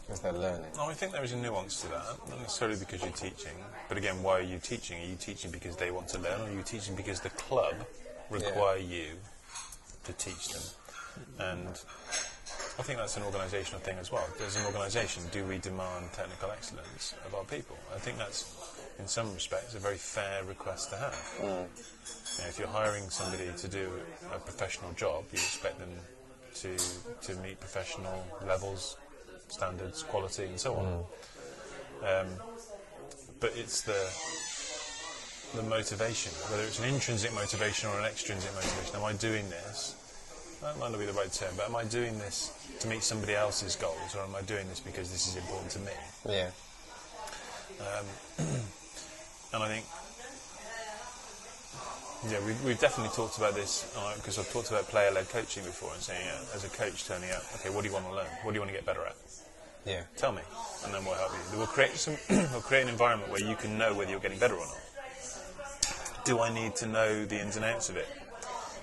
because 0.07 0.21
they're 0.21 0.31
learning. 0.31 0.71
No, 0.77 0.89
I 0.89 0.93
think 0.93 1.11
there 1.11 1.23
is 1.23 1.33
a 1.33 1.37
nuance 1.37 1.81
to 1.81 1.89
that. 1.89 2.05
Not 2.29 2.39
necessarily 2.39 2.79
because 2.79 3.01
you're 3.03 3.11
teaching, 3.11 3.53
but 3.89 3.97
again, 3.97 4.23
why 4.23 4.39
are 4.39 4.41
you 4.41 4.57
teaching? 4.57 5.01
Are 5.01 5.05
you 5.05 5.17
teaching 5.17 5.51
because 5.51 5.75
they 5.75 5.91
want 5.91 6.07
to 6.09 6.19
learn, 6.19 6.41
or 6.41 6.45
are 6.45 6.51
you 6.51 6.63
teaching 6.63 6.95
because 6.95 7.19
the 7.19 7.29
club 7.31 7.75
require 8.29 8.77
you 8.77 9.07
to 10.05 10.13
teach 10.13 10.49
them? 10.49 10.63
And 11.39 11.67
I 12.79 12.83
think 12.83 12.99
that's 12.99 13.17
an 13.17 13.23
organisational 13.23 13.79
thing 13.79 13.97
as 13.97 14.11
well. 14.11 14.25
As 14.45 14.55
an 14.55 14.65
organisation, 14.67 15.23
do 15.31 15.43
we 15.43 15.57
demand 15.57 16.13
technical 16.13 16.51
excellence 16.51 17.13
of 17.25 17.35
our 17.35 17.43
people? 17.43 17.75
I 17.93 17.97
think 17.97 18.17
that's, 18.17 18.45
in 18.99 19.07
some 19.07 19.33
respects, 19.33 19.75
a 19.75 19.79
very 19.79 19.97
fair 19.97 20.43
request 20.45 20.91
to 20.91 20.97
have. 20.97 21.13
Mm. 21.41 21.41
You 21.41 22.43
know, 22.43 22.47
if 22.47 22.55
you're 22.59 22.67
hiring 22.67 23.09
somebody 23.09 23.49
to 23.57 23.67
do 23.67 23.89
a 24.33 24.39
professional 24.39 24.93
job, 24.93 25.25
you 25.33 25.39
expect 25.39 25.79
them 25.79 25.89
to 26.55 26.77
to 27.21 27.35
meet 27.41 27.59
professional 27.59 28.25
levels, 28.45 28.97
standards, 29.47 30.03
quality, 30.03 30.45
and 30.45 30.59
so 30.59 30.75
on. 30.75 31.03
Um, 32.03 32.27
but 33.39 33.53
it's 33.55 33.81
the 33.81 34.07
the 35.55 35.63
motivation, 35.63 36.31
whether 36.51 36.63
it's 36.63 36.79
an 36.79 36.93
intrinsic 36.93 37.33
motivation 37.33 37.89
or 37.89 37.99
an 37.99 38.05
extrinsic 38.05 38.53
motivation. 38.53 38.95
Am 38.95 39.05
I 39.05 39.13
doing 39.13 39.49
this? 39.49 39.95
That 40.61 40.77
might 40.77 40.91
not 40.91 40.99
be 40.99 41.05
the 41.05 41.13
right 41.13 41.31
term, 41.31 41.53
but 41.55 41.69
am 41.69 41.75
I 41.75 41.85
doing 41.85 42.17
this 42.17 42.51
to 42.81 42.87
meet 42.87 43.03
somebody 43.03 43.33
else's 43.33 43.75
goals, 43.75 44.15
or 44.15 44.23
am 44.23 44.35
I 44.35 44.41
doing 44.41 44.67
this 44.67 44.79
because 44.79 45.11
this 45.11 45.27
is 45.27 45.37
important 45.37 45.71
to 45.71 45.79
me? 45.79 45.91
Yeah. 46.27 46.49
And 49.53 49.63
I 49.63 49.69
think, 49.69 49.85
yeah, 52.25 52.43
we've, 52.45 52.63
we've 52.65 52.79
definitely 52.79 53.13
talked 53.15 53.37
about 53.37 53.53
this 53.53 53.85
because 54.15 54.39
I've 54.39 54.51
talked 54.51 54.69
about 54.69 54.87
player-led 54.87 55.29
coaching 55.29 55.63
before 55.63 55.93
and 55.93 56.01
saying, 56.01 56.25
yeah, 56.25 56.55
as 56.55 56.63
a 56.63 56.69
coach, 56.69 57.05
turning 57.05 57.29
out, 57.29 57.43
okay, 57.55 57.69
what 57.69 57.83
do 57.83 57.87
you 57.87 57.93
want 57.93 58.05
to 58.07 58.13
learn? 58.13 58.25
What 58.41 58.51
do 58.51 58.55
you 58.55 58.61
want 58.61 58.71
to 58.71 58.75
get 58.75 58.85
better 58.85 59.05
at? 59.05 59.15
Yeah. 59.85 60.01
Tell 60.17 60.31
me, 60.31 60.41
and 60.83 60.93
then 60.93 61.05
we'll 61.05 61.13
help 61.13 61.31
you. 61.31 61.57
We'll 61.57 61.67
create 61.67 61.91
some, 61.95 62.17
we'll 62.29 62.61
create 62.61 62.83
an 62.83 62.89
environment 62.89 63.31
where 63.31 63.41
you 63.41 63.55
can 63.55 63.77
know 63.77 63.93
whether 63.93 64.09
you're 64.09 64.19
getting 64.19 64.39
better 64.39 64.55
or 64.55 64.65
not. 64.65 64.77
Do 66.25 66.39
I 66.39 66.53
need 66.53 66.75
to 66.77 66.87
know 66.87 67.23
the 67.23 67.39
ins 67.39 67.55
and 67.55 67.63
outs 67.63 67.89
of 67.89 67.97
it? 67.97 68.07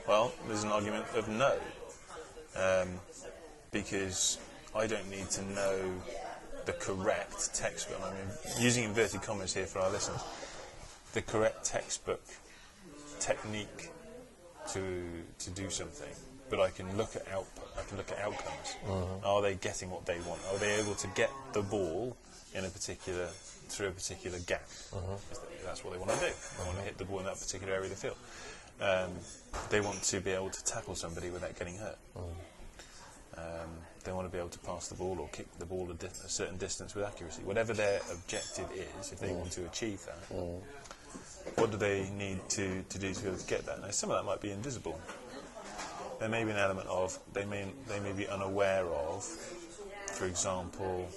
Well, 0.08 0.32
there's 0.46 0.62
an 0.62 0.70
argument 0.70 1.04
of 1.14 1.28
no, 1.28 1.58
um, 2.56 2.88
because 3.70 4.38
I 4.74 4.86
don't 4.86 5.10
need 5.10 5.28
to 5.30 5.44
know 5.52 5.78
the 6.66 6.72
correct 6.72 7.54
textbook. 7.54 8.00
I 8.02 8.10
mean, 8.10 8.64
using 8.64 8.84
inverted 8.84 9.22
commas 9.22 9.52
here 9.52 9.66
for 9.66 9.80
our 9.80 9.90
listeners, 9.90 10.22
the 11.12 11.20
correct 11.20 11.64
textbook 11.64 12.22
technique 13.24 13.90
to 14.72 14.82
to 15.38 15.50
do 15.50 15.70
something, 15.70 16.14
but 16.50 16.60
I 16.60 16.70
can 16.70 16.86
look 16.96 17.16
at 17.16 17.26
output. 17.28 17.68
I 17.78 17.82
can 17.88 17.96
look 17.96 18.10
at 18.10 18.18
outcomes. 18.18 18.76
Mm-hmm. 18.86 19.26
Are 19.26 19.42
they 19.42 19.54
getting 19.54 19.90
what 19.90 20.04
they 20.06 20.18
want? 20.20 20.40
Are 20.52 20.58
they 20.58 20.74
able 20.80 20.94
to 20.94 21.08
get 21.14 21.30
the 21.52 21.62
ball 21.62 22.16
in 22.54 22.64
a 22.64 22.68
particular 22.68 23.28
through 23.68 23.88
a 23.88 23.90
particular 23.90 24.38
gap? 24.40 24.66
Mm-hmm. 24.92 25.14
That's 25.64 25.84
what 25.84 25.92
they 25.94 25.98
want 25.98 26.12
to 26.12 26.20
do. 26.20 26.26
They 26.26 26.30
want 26.30 26.36
to 26.36 26.64
mm-hmm. 26.64 26.84
hit 26.84 26.98
the 26.98 27.04
ball 27.04 27.20
in 27.20 27.26
that 27.26 27.40
particular 27.40 27.72
area 27.72 27.90
of 27.90 27.90
the 27.90 27.96
field. 27.96 28.16
Um, 28.80 29.12
they 29.70 29.80
want 29.80 30.02
to 30.02 30.20
be 30.20 30.32
able 30.32 30.50
to 30.50 30.64
tackle 30.64 30.94
somebody 30.94 31.30
without 31.30 31.56
getting 31.58 31.78
hurt. 31.78 31.98
Um, 33.36 33.70
they 34.04 34.12
want 34.12 34.26
to 34.28 34.32
be 34.32 34.38
able 34.38 34.50
to 34.50 34.58
pass 34.60 34.88
the 34.88 34.94
ball 34.94 35.18
or 35.18 35.28
kick 35.28 35.46
the 35.58 35.66
ball 35.66 35.90
a, 35.90 35.94
di- 35.94 36.06
a 36.06 36.28
certain 36.28 36.56
distance 36.58 36.94
with 36.94 37.04
accuracy. 37.04 37.42
Whatever 37.42 37.72
their 37.72 38.00
objective 38.12 38.68
is, 38.74 39.12
if 39.12 39.18
they 39.18 39.32
want 39.32 39.50
to 39.52 39.64
achieve 39.64 40.04
that, 40.06 40.36
what 41.56 41.70
do 41.70 41.76
they 41.76 42.08
need 42.10 42.46
to, 42.50 42.82
to 42.88 42.98
do 42.98 43.12
to 43.12 43.20
be 43.22 43.28
able 43.28 43.38
to 43.38 43.46
get 43.46 43.66
that? 43.66 43.80
Now, 43.82 43.90
some 43.90 44.10
of 44.10 44.16
that 44.16 44.24
might 44.24 44.40
be 44.40 44.50
invisible. 44.50 45.00
There 46.20 46.28
may 46.28 46.44
be 46.44 46.50
an 46.50 46.56
element 46.56 46.88
of 46.88 47.18
they 47.32 47.44
may 47.44 47.66
they 47.88 48.00
may 48.00 48.12
be 48.12 48.26
unaware 48.28 48.86
of, 48.86 49.24
for 50.12 50.26
example, 50.26 51.08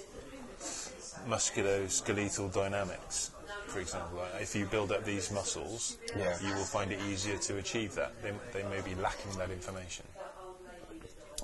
musculoskeletal 1.28 2.52
dynamics. 2.52 3.30
For 3.66 3.80
example, 3.80 4.22
if 4.40 4.54
you 4.56 4.64
build 4.66 4.92
up 4.92 5.04
these 5.04 5.30
muscles, 5.30 5.98
Yeah. 6.16 6.38
you 6.40 6.54
will 6.54 6.64
find 6.64 6.90
it 6.90 7.00
easier 7.02 7.36
to 7.36 7.58
achieve 7.58 7.94
that. 7.96 8.12
They, 8.22 8.32
they 8.52 8.62
may 8.68 8.80
be 8.80 8.94
lacking 8.94 9.36
that 9.38 9.50
information. 9.50 10.06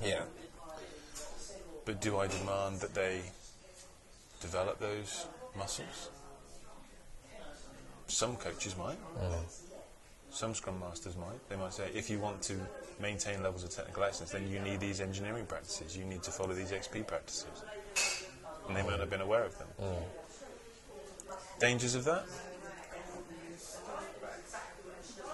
Yeah. 0.03 0.23
But 1.85 2.01
do 2.01 2.19
I 2.19 2.27
demand 2.27 2.81
that 2.81 2.95
they 2.95 3.21
develop 4.41 4.79
those 4.81 5.27
muscles? 5.57 6.09
Some 8.15 8.37
coaches 8.37 8.77
might. 8.79 8.97
Mm. 9.19 9.43
Some 10.31 10.55
scrum 10.55 10.79
masters 10.79 11.17
might. 11.17 11.49
They 11.49 11.57
might 11.57 11.73
say, 11.73 11.91
if 11.93 12.09
you 12.09 12.21
want 12.21 12.41
to 12.43 12.55
maintain 13.01 13.43
levels 13.43 13.65
of 13.65 13.71
technical 13.71 14.05
excellence, 14.05 14.31
then 14.31 14.49
you 14.49 14.61
need 14.61 14.79
these 14.79 15.01
engineering 15.01 15.47
practices. 15.47 15.97
You 15.97 16.05
need 16.05 16.23
to 16.23 16.31
follow 16.31 16.55
these 16.55 16.71
XP 16.71 17.09
practices. 17.09 17.65
And 18.69 18.77
they 18.77 18.83
might 18.83 18.91
not 18.91 19.01
have 19.01 19.11
been 19.11 19.21
aware 19.21 19.43
of 19.43 19.59
them. 19.59 19.67
Mm. 19.83 19.97
Dangers 21.59 21.97
of 21.97 22.05
that? 22.05 22.25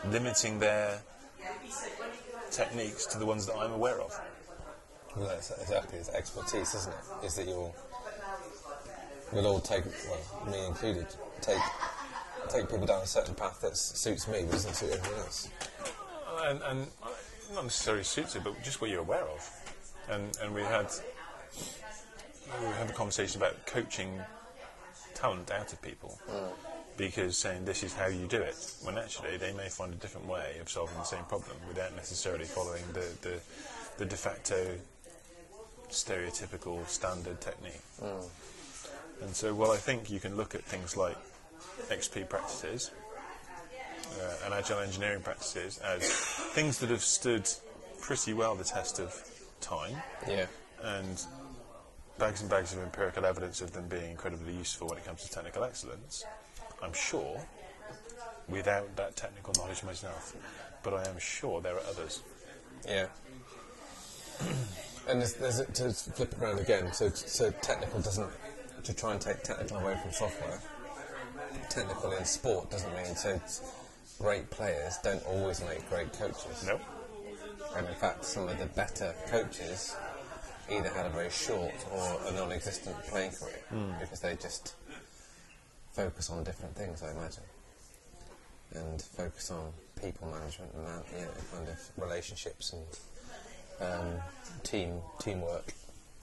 Limiting 0.06 0.58
their 0.58 1.02
techniques 2.50 3.04
to 3.06 3.18
the 3.18 3.26
ones 3.26 3.44
that 3.44 3.56
I'm 3.56 3.72
aware 3.72 4.00
of. 4.00 4.18
Well, 5.14 5.28
that's 5.28 5.50
exactly 5.60 5.98
it's 5.98 6.08
expertise, 6.08 6.74
isn't 6.74 6.94
it? 6.94 7.26
Is 7.26 7.34
that 7.34 7.46
you'll 7.46 7.74
we'll 9.32 9.46
all 9.46 9.60
take, 9.60 9.84
well, 9.84 10.50
me 10.50 10.64
included, 10.64 11.06
take 11.42 11.60
take 12.50 12.68
people 12.68 12.86
down 12.86 13.02
a 13.02 13.06
certain 13.06 13.34
path 13.34 13.60
that 13.62 13.76
suits 13.76 14.28
me, 14.28 14.42
but 14.42 14.52
doesn't 14.52 14.74
suit 14.74 14.90
everyone 14.92 15.20
else. 15.20 15.48
and, 16.42 16.62
and 16.62 16.86
not 17.54 17.64
necessarily 17.64 18.04
suits 18.04 18.36
it, 18.36 18.44
but 18.44 18.60
just 18.62 18.80
what 18.80 18.90
you're 18.90 19.00
aware 19.00 19.24
of. 19.24 19.50
And 20.08 20.36
and 20.42 20.54
we 20.54 20.62
had 20.62 20.90
we 22.60 22.66
had 22.66 22.90
a 22.90 22.92
conversation 22.92 23.40
about 23.40 23.66
coaching 23.66 24.20
talent 25.14 25.50
out 25.50 25.72
of 25.72 25.80
people 25.82 26.18
because 26.96 27.36
saying 27.36 27.64
this 27.64 27.82
is 27.82 27.94
how 27.94 28.06
you 28.06 28.26
do 28.26 28.40
it, 28.40 28.56
when 28.82 28.98
actually 28.98 29.36
they 29.36 29.52
may 29.52 29.68
find 29.68 29.92
a 29.92 29.96
different 29.96 30.26
way 30.26 30.56
of 30.60 30.68
solving 30.68 30.96
the 30.96 31.04
same 31.04 31.24
problem 31.24 31.56
without 31.68 31.94
necessarily 31.94 32.44
following 32.44 32.82
the 32.92 33.06
the, 33.22 33.40
the 33.98 34.04
de 34.04 34.16
facto 34.16 34.76
stereotypical 35.90 36.86
standard 36.88 37.40
technique. 37.40 37.82
Mm. 38.02 38.24
And 39.22 39.36
so, 39.36 39.54
well, 39.54 39.72
I 39.72 39.76
think 39.76 40.10
you 40.10 40.18
can 40.18 40.36
look 40.36 40.54
at 40.54 40.62
things 40.62 40.96
like 40.96 41.16
XP 41.88 42.28
practices 42.28 42.90
uh, 44.20 44.34
and 44.44 44.54
agile 44.54 44.80
engineering 44.80 45.22
practices 45.22 45.78
as 45.78 46.02
things 46.54 46.78
that 46.78 46.90
have 46.90 47.02
stood 47.02 47.48
pretty 48.00 48.32
well 48.32 48.54
the 48.54 48.64
test 48.64 48.98
of 48.98 49.14
time 49.60 49.94
Yeah. 50.28 50.46
and 50.82 51.24
bags 52.18 52.40
and 52.40 52.50
bags 52.50 52.72
of 52.72 52.80
empirical 52.82 53.24
evidence 53.24 53.60
of 53.60 53.72
them 53.72 53.88
being 53.88 54.10
incredibly 54.10 54.54
useful 54.54 54.88
when 54.88 54.98
it 54.98 55.04
comes 55.04 55.22
to 55.22 55.30
technical 55.30 55.64
excellence. 55.64 56.24
I'm 56.82 56.92
sure, 56.92 57.40
without 58.48 58.94
that 58.96 59.16
technical 59.16 59.54
knowledge 59.58 59.82
myself, 59.82 60.34
but 60.82 60.94
I 60.94 61.06
am 61.08 61.18
sure 61.18 61.60
there 61.60 61.74
are 61.74 61.82
others. 61.88 62.22
Yeah. 62.86 63.06
And 65.08 65.20
there's, 65.20 65.34
there's 65.34 65.60
to 65.60 65.90
flip 66.12 66.32
it 66.32 66.42
around 66.42 66.58
again, 66.60 66.92
so 66.92 67.08
so 67.10 67.50
technical 67.62 68.00
doesn't 68.00 68.30
to 68.84 68.94
try 68.94 69.12
and 69.12 69.20
take 69.20 69.42
technical 69.42 69.78
away 69.78 69.96
from 70.02 70.12
software. 70.12 70.60
Technical 71.70 72.12
in 72.12 72.24
sport 72.24 72.70
doesn't 72.70 72.94
mean 72.96 73.14
so. 73.16 73.40
Great 74.18 74.50
players 74.50 74.98
don't 75.02 75.24
always 75.26 75.62
make 75.64 75.88
great 75.88 76.12
coaches. 76.12 76.64
No? 76.66 76.78
And 77.76 77.86
in 77.86 77.94
fact, 77.94 78.24
some 78.24 78.48
of 78.48 78.58
the 78.58 78.66
better 78.66 79.14
coaches 79.28 79.96
either 80.70 80.88
had 80.88 81.06
a 81.06 81.10
very 81.10 81.30
short 81.30 81.74
or 81.92 82.20
a 82.26 82.32
non-existent 82.32 82.96
playing 83.04 83.32
career 83.32 83.96
because 84.00 84.20
they 84.20 84.36
just 84.36 84.74
focus 85.92 86.30
on 86.30 86.44
different 86.44 86.74
things, 86.76 87.02
I 87.02 87.10
imagine, 87.12 87.42
and 88.74 89.00
focus 89.00 89.50
on 89.50 89.72
people 90.00 90.28
management 90.28 90.72
and 90.74 90.84
man, 90.84 91.02
you 91.12 91.24
know, 91.24 91.30
kind 91.54 91.68
of 91.68 91.90
relationships 91.96 92.72
and 92.72 93.90
um, 93.90 94.20
team 94.62 95.00
teamwork, 95.18 95.72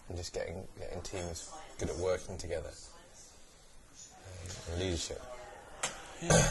and 0.09 0.17
just 0.17 0.33
getting 0.33 0.63
getting 0.79 1.01
teams 1.01 1.51
good 1.79 1.89
at 1.89 1.97
working 1.97 2.37
together 2.37 2.71
um, 3.99 4.73
and 4.73 4.81
leadership. 4.81 5.21
Yeah. 6.21 6.49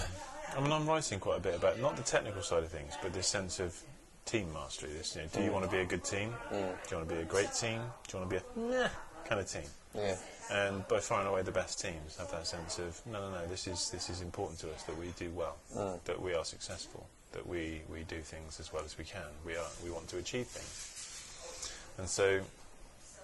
I 0.56 0.61
mean, 0.61 0.73
I'm 0.73 0.87
writing 0.87 1.20
quite 1.20 1.38
a 1.38 1.40
bit 1.40 1.54
about 1.54 1.80
not 1.80 1.96
the 1.96 2.02
technical 2.02 2.42
side 2.42 2.62
of 2.62 2.70
things, 2.70 2.94
but 3.02 3.12
this 3.12 3.26
sense 3.26 3.61
of 3.61 3.78
team 4.25 4.52
mastery. 4.52 4.90
This, 4.90 5.14
you 5.14 5.23
know, 5.23 5.28
do 5.32 5.42
you 5.42 5.52
want 5.52 5.64
to 5.64 5.70
be 5.70 5.78
a 5.78 5.85
good 5.85 6.04
team? 6.04 6.32
Mm. 6.50 6.50
Do 6.50 6.90
you 6.90 6.96
want 6.96 7.08
to 7.08 7.14
be 7.14 7.20
a 7.20 7.25
great 7.25 7.52
team? 7.52 7.80
Do 8.08 8.18
you 8.18 8.25
want 8.25 8.30
to 8.30 8.37
be 8.37 8.42
a 8.42 8.68
meh 8.68 8.88
kind 9.25 9.40
of 9.40 9.49
team? 9.50 9.62
Yeah, 9.94 10.16
And 10.50 10.87
by 10.88 11.00
far 11.00 11.20
and 11.20 11.28
away, 11.28 11.42
the 11.42 11.52
best 11.52 11.80
teams 11.80 12.16
have 12.18 12.30
that 12.30 12.46
sense 12.46 12.78
of 12.78 13.00
no, 13.06 13.20
no, 13.20 13.30
no. 13.30 13.46
This 13.46 13.66
is 13.66 13.90
this 13.90 14.11
is 14.11 14.20
important 14.20 14.58
to 14.61 14.73
us 14.73 14.82
that 14.85 14.99
we 14.99 15.06
do 15.18 15.30
well, 15.30 15.56
mm. 15.75 15.99
that 16.04 16.20
we 16.20 16.35
are 16.35 16.44
successful, 16.44 17.06
that 17.32 17.46
we, 17.46 17.80
we 17.90 18.02
do 18.04 18.20
things 18.20 18.61
as 18.61 18.73
well 18.73 18.85
as 18.85 18.99
we 18.99 19.04
can. 19.04 19.23
We 19.44 19.56
are 19.56 19.68
we 19.82 19.90
want 19.90 20.08
to 20.08 20.18
achieve 20.18 20.46
things, 20.46 21.73
and 21.99 22.08
so 22.08 22.40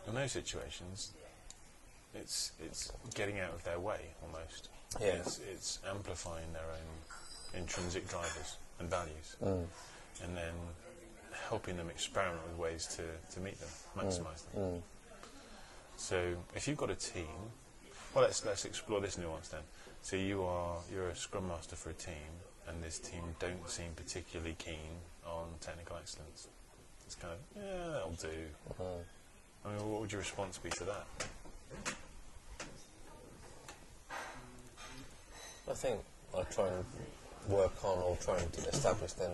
in 0.08 0.14
those 0.14 0.32
situations, 0.32 1.12
it's 2.14 2.52
it's 2.64 2.90
getting 3.14 3.38
out 3.38 3.52
of 3.52 3.62
their 3.64 3.78
way 3.78 4.00
almost. 4.22 4.68
Yeah. 5.00 5.06
It's, 5.08 5.40
it's 5.52 5.78
amplifying 5.88 6.52
their 6.52 6.62
own 6.62 7.60
intrinsic 7.60 8.08
drivers 8.08 8.56
and 8.78 8.88
values, 8.90 9.36
Mm. 9.42 9.64
and 10.24 10.36
then 10.36 10.54
helping 11.48 11.76
them 11.76 11.90
experiment 11.90 12.40
with 12.48 12.58
ways 12.58 12.86
to, 12.96 13.02
to 13.34 13.40
meet 13.40 13.58
them, 13.60 13.68
maximise 13.96 14.44
them. 14.52 14.62
Mm. 14.62 14.82
So 15.96 16.34
if 16.54 16.66
you've 16.66 16.76
got 16.78 16.90
a 16.90 16.94
team, 16.94 17.26
well, 18.14 18.24
let's 18.24 18.44
let's 18.44 18.64
explore 18.64 19.00
this 19.00 19.18
nuance 19.18 19.48
then. 19.48 19.62
So 20.02 20.16
you 20.16 20.42
are 20.42 20.76
you're 20.92 21.08
a 21.08 21.16
scrum 21.16 21.48
master 21.48 21.76
for 21.76 21.90
a 21.90 21.94
team, 21.94 22.32
and 22.68 22.82
this 22.82 22.98
team 22.98 23.22
don't 23.38 23.68
seem 23.68 23.90
particularly 23.96 24.56
keen 24.58 25.00
on 25.26 25.46
technical 25.60 25.96
excellence. 25.96 26.48
It's 27.06 27.14
kind 27.14 27.34
of 27.34 27.62
yeah, 27.62 27.92
that'll 27.92 28.10
do. 28.12 28.28
Mm. 28.80 28.84
I 29.64 29.68
mean, 29.68 29.90
what 29.90 30.00
would 30.00 30.10
your 30.12 30.20
response 30.20 30.58
be 30.58 30.70
to 30.70 30.84
that? 30.84 31.06
I 35.72 35.74
think 35.74 36.00
I 36.36 36.42
try 36.42 36.68
and 36.68 36.84
work 37.48 37.72
on 37.82 37.98
or 37.98 38.16
try 38.20 38.36
and 38.38 38.54
establish 38.72 39.12
then 39.14 39.30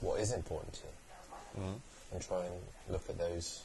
what 0.00 0.18
is 0.18 0.32
important 0.32 0.72
to 0.74 0.80
you, 0.82 1.62
Mm. 1.64 1.80
and 2.12 2.22
try 2.22 2.44
and 2.44 2.54
look 2.88 3.08
at 3.08 3.16
those. 3.18 3.62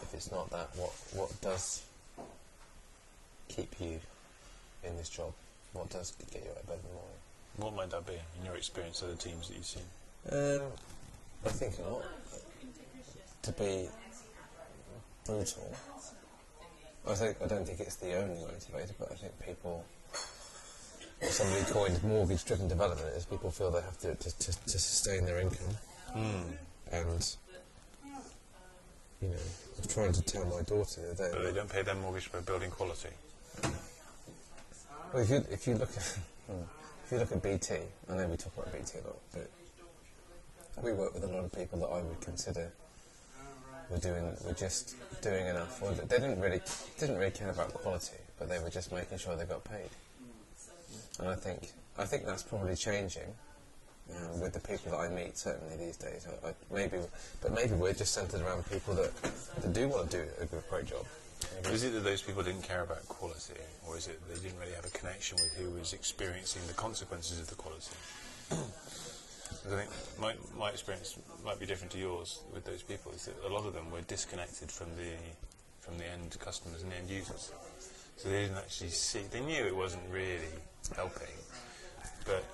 If 0.00 0.14
it's 0.14 0.30
not 0.30 0.48
that, 0.50 0.68
what 0.76 0.92
what 1.12 1.40
does 1.40 1.82
keep 3.48 3.74
you 3.80 4.00
in 4.84 4.96
this 4.96 5.08
job? 5.08 5.32
What 5.72 5.90
does 5.90 6.12
get 6.32 6.44
you 6.44 6.50
out 6.50 6.58
of 6.58 6.66
bed 6.68 6.78
in 6.82 6.88
the 6.88 6.94
morning? 6.94 7.20
What 7.56 7.74
might 7.74 7.90
that 7.90 8.06
be 8.06 8.18
in 8.38 8.44
your 8.46 8.54
experience 8.56 9.02
of 9.02 9.10
the 9.10 9.16
teams 9.16 9.48
that 9.48 9.54
you've 9.54 9.66
seen? 9.66 9.88
Um, 10.30 10.72
I 11.44 11.48
think 11.50 11.78
a 11.78 11.82
lot. 11.88 12.04
To 13.42 13.52
be 13.52 13.88
brutal. 15.26 15.74
I 17.08 17.14
think 17.14 17.42
I 17.42 17.46
don't 17.48 17.66
think 17.66 17.80
it's 17.80 17.96
the 17.96 18.14
only 18.14 18.36
motivator, 18.36 18.92
but 19.00 19.10
I 19.10 19.14
think 19.16 19.32
people. 19.44 19.84
Somebody 21.22 21.64
coined 21.70 22.02
mortgage-driven 22.04 22.68
development 22.68 23.08
is 23.16 23.24
people 23.24 23.50
feel 23.50 23.70
they 23.70 23.80
have 23.80 23.98
to 24.00 24.14
to, 24.14 24.38
to, 24.38 24.52
to 24.52 24.78
sustain 24.78 25.24
their 25.24 25.40
income, 25.40 25.76
hmm. 26.12 26.52
and 26.90 27.36
you 29.22 29.28
know, 29.28 29.34
I 29.34 29.78
was 29.78 29.94
trying 29.94 30.12
to 30.12 30.22
tell 30.22 30.44
my 30.46 30.62
daughter 30.62 31.14
that. 31.14 31.32
But 31.32 31.44
they 31.44 31.52
don't 31.52 31.70
pay 31.70 31.82
their 31.82 31.94
mortgage 31.94 32.26
for 32.26 32.40
building 32.42 32.70
quality. 32.70 33.10
Well, 35.12 35.22
if 35.22 35.30
you 35.30 35.44
if 35.50 35.66
you 35.66 35.74
look 35.74 35.90
at 35.90 36.18
if 37.04 37.12
you 37.12 37.18
look 37.18 37.32
at 37.32 37.42
BT, 37.42 37.74
I 38.10 38.16
know 38.16 38.26
we 38.26 38.36
talk 38.36 38.52
about 38.56 38.72
BT 38.72 38.98
a 38.98 39.06
lot, 39.06 39.18
but 39.32 39.50
we 40.82 40.92
work 40.92 41.14
with 41.14 41.24
a 41.24 41.28
lot 41.28 41.44
of 41.44 41.52
people 41.52 41.78
that 41.80 41.86
I 41.88 42.02
would 42.02 42.20
consider 42.20 42.72
were 43.90 43.98
doing 43.98 44.24
were 44.44 44.54
just 44.54 44.96
doing 45.20 45.46
enough, 45.46 45.82
or 45.82 45.92
they 45.92 46.18
didn't 46.18 46.40
really 46.40 46.60
didn't 46.98 47.18
really 47.18 47.30
care 47.30 47.50
about 47.50 47.72
quality, 47.74 48.16
but 48.38 48.48
they 48.48 48.58
were 48.58 48.70
just 48.70 48.90
making 48.92 49.18
sure 49.18 49.36
they 49.36 49.44
got 49.44 49.62
paid. 49.64 49.90
And 51.18 51.28
I 51.28 51.34
think 51.34 51.72
I 51.98 52.04
think 52.04 52.24
that's 52.24 52.42
probably 52.42 52.74
changing 52.74 53.34
um, 54.16 54.40
with 54.40 54.52
the 54.52 54.60
people 54.60 54.92
that 54.92 54.98
I 54.98 55.08
meet 55.08 55.36
certainly 55.36 55.76
these 55.76 55.96
days. 55.96 56.26
I, 56.26 56.48
I, 56.48 56.52
maybe, 56.72 56.98
but 57.40 57.52
maybe 57.52 57.74
we're 57.74 57.92
just 57.92 58.14
centred 58.14 58.40
around 58.40 58.68
people 58.70 58.94
that, 58.94 59.12
that 59.22 59.72
do 59.72 59.88
want 59.88 60.10
to 60.10 60.18
do 60.18 60.24
a 60.40 60.46
good, 60.46 60.62
great 60.68 60.86
job. 60.86 61.04
Maybe 61.62 61.74
Is 61.74 61.84
it 61.84 61.92
that 61.92 62.04
those 62.04 62.22
people 62.22 62.42
didn't 62.42 62.62
care 62.62 62.82
about 62.82 63.06
quality, 63.08 63.60
or 63.86 63.96
is 63.96 64.06
it 64.08 64.20
they 64.28 64.40
didn't 64.40 64.58
really 64.58 64.72
have 64.72 64.84
a 64.84 64.90
connection 64.90 65.36
with 65.40 65.52
who 65.54 65.78
was 65.78 65.92
experiencing 65.92 66.62
the 66.66 66.74
consequences 66.74 67.40
of 67.40 67.48
the 67.48 67.56
quality? 67.56 67.96
I 68.50 69.76
think 69.76 69.90
my, 70.18 70.34
my 70.58 70.70
experience 70.70 71.18
might 71.44 71.60
be 71.60 71.66
different 71.66 71.92
to 71.92 71.98
yours 71.98 72.40
with 72.52 72.64
those 72.64 72.82
people. 72.82 73.12
Is 73.12 73.26
that 73.26 73.34
a 73.46 73.52
lot 73.52 73.66
of 73.66 73.74
them 73.74 73.90
were 73.90 74.00
disconnected 74.02 74.70
from 74.70 74.88
the 74.96 75.12
from 75.80 75.98
the 75.98 76.06
end 76.06 76.36
customers 76.38 76.82
and 76.82 76.92
the 76.92 76.96
end 76.96 77.10
users, 77.10 77.52
so 78.16 78.28
they 78.28 78.42
didn't 78.42 78.58
actually 78.58 78.90
see. 78.90 79.22
They 79.30 79.40
knew 79.40 79.66
it 79.66 79.76
wasn't 79.76 80.02
really 80.10 80.54
helping, 80.90 81.28
but 82.24 82.44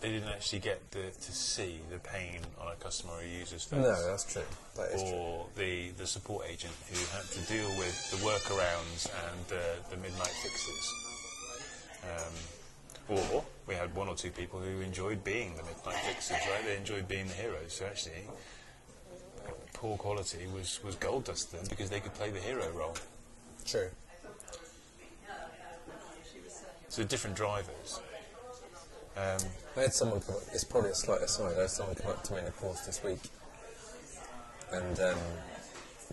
they 0.00 0.10
didn't 0.10 0.28
actually 0.30 0.58
get 0.58 0.90
the, 0.90 1.10
to 1.10 1.32
see 1.32 1.78
the 1.90 1.98
pain 1.98 2.40
on 2.60 2.72
a 2.72 2.74
customer 2.76 3.14
or 3.14 3.22
user's 3.24 3.62
face 3.64 3.78
No, 3.80 4.06
that's 4.08 4.24
true. 4.32 4.42
That 4.76 4.90
is 4.90 5.02
true. 5.02 5.12
or 5.12 5.46
the, 5.56 5.90
the 5.90 6.06
support 6.06 6.46
agent 6.50 6.72
who 6.90 6.98
had 7.16 7.24
to 7.24 7.40
deal 7.52 7.68
with 7.78 8.10
the 8.10 8.16
workarounds 8.26 9.08
and 9.28 9.52
uh, 9.52 9.60
the 9.90 9.96
midnight 9.98 10.26
fixes. 10.42 10.94
Um, 12.02 13.16
or 13.16 13.44
we 13.68 13.74
had 13.74 13.94
one 13.94 14.08
or 14.08 14.16
two 14.16 14.30
people 14.30 14.58
who 14.58 14.80
enjoyed 14.80 15.22
being 15.22 15.54
the 15.56 15.62
midnight 15.62 16.02
fixers, 16.04 16.36
right? 16.50 16.64
They 16.64 16.76
enjoyed 16.76 17.06
being 17.06 17.26
the 17.28 17.34
heroes. 17.34 17.72
So 17.74 17.86
actually, 17.86 18.24
poor 19.74 19.96
quality 19.96 20.46
was, 20.52 20.80
was 20.84 20.94
gold 20.96 21.24
dust 21.24 21.50
to 21.50 21.56
them 21.58 21.66
because 21.68 21.90
they 21.90 22.00
could 22.00 22.14
play 22.14 22.30
the 22.30 22.40
hero 22.40 22.68
role. 22.70 22.96
True. 23.64 23.88
So 26.92 27.02
different 27.02 27.36
drivers. 27.36 28.00
Um, 29.16 29.40
I 29.78 29.80
had 29.80 29.94
someone 29.94 30.20
come 30.20 30.34
up, 30.34 30.42
it's 30.52 30.62
probably 30.62 30.90
a 30.90 30.94
slight 30.94 31.22
aside, 31.22 31.54
I 31.56 31.62
had 31.62 31.70
someone 31.70 31.96
come 31.96 32.10
up 32.10 32.22
to 32.24 32.34
me 32.34 32.40
in 32.40 32.44
a 32.44 32.50
course 32.50 32.80
this 32.80 33.02
week 33.02 33.30
and 34.70 35.00
um, 35.00 35.16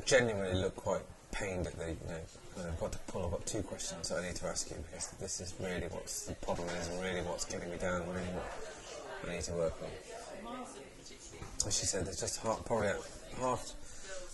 genuinely 0.06 0.54
looked 0.54 0.78
quite 0.78 1.02
pained 1.34 1.66
that 1.66 1.78
they, 1.78 1.90
you 1.90 2.08
know, 2.08 2.70
of 2.70 2.80
got 2.80 2.94
to 2.94 2.98
pull, 3.12 3.26
I've 3.26 3.32
got 3.32 3.46
two 3.46 3.62
questions 3.62 4.08
that 4.08 4.20
I 4.20 4.28
need 4.28 4.38
to 4.38 4.48
ask 4.48 4.70
you 4.70 4.78
because 4.90 5.10
this 5.20 5.42
is 5.42 5.54
really 5.60 5.88
what's 5.90 6.28
the 6.28 6.36
problem 6.36 6.70
is 6.70 6.88
and 6.88 7.02
really 7.02 7.24
what's 7.24 7.44
getting 7.44 7.70
me 7.70 7.76
down, 7.76 8.08
really 8.08 8.32
what 8.32 8.48
I 9.28 9.34
need 9.34 9.44
to 9.44 9.54
work 9.56 9.76
on. 9.84 10.56
And 11.66 11.74
she 11.74 11.88
said 11.88 12.06
there's 12.06 12.22
just 12.22 12.40
half, 12.40 12.64
probably 12.64 12.88
half, 13.38 13.74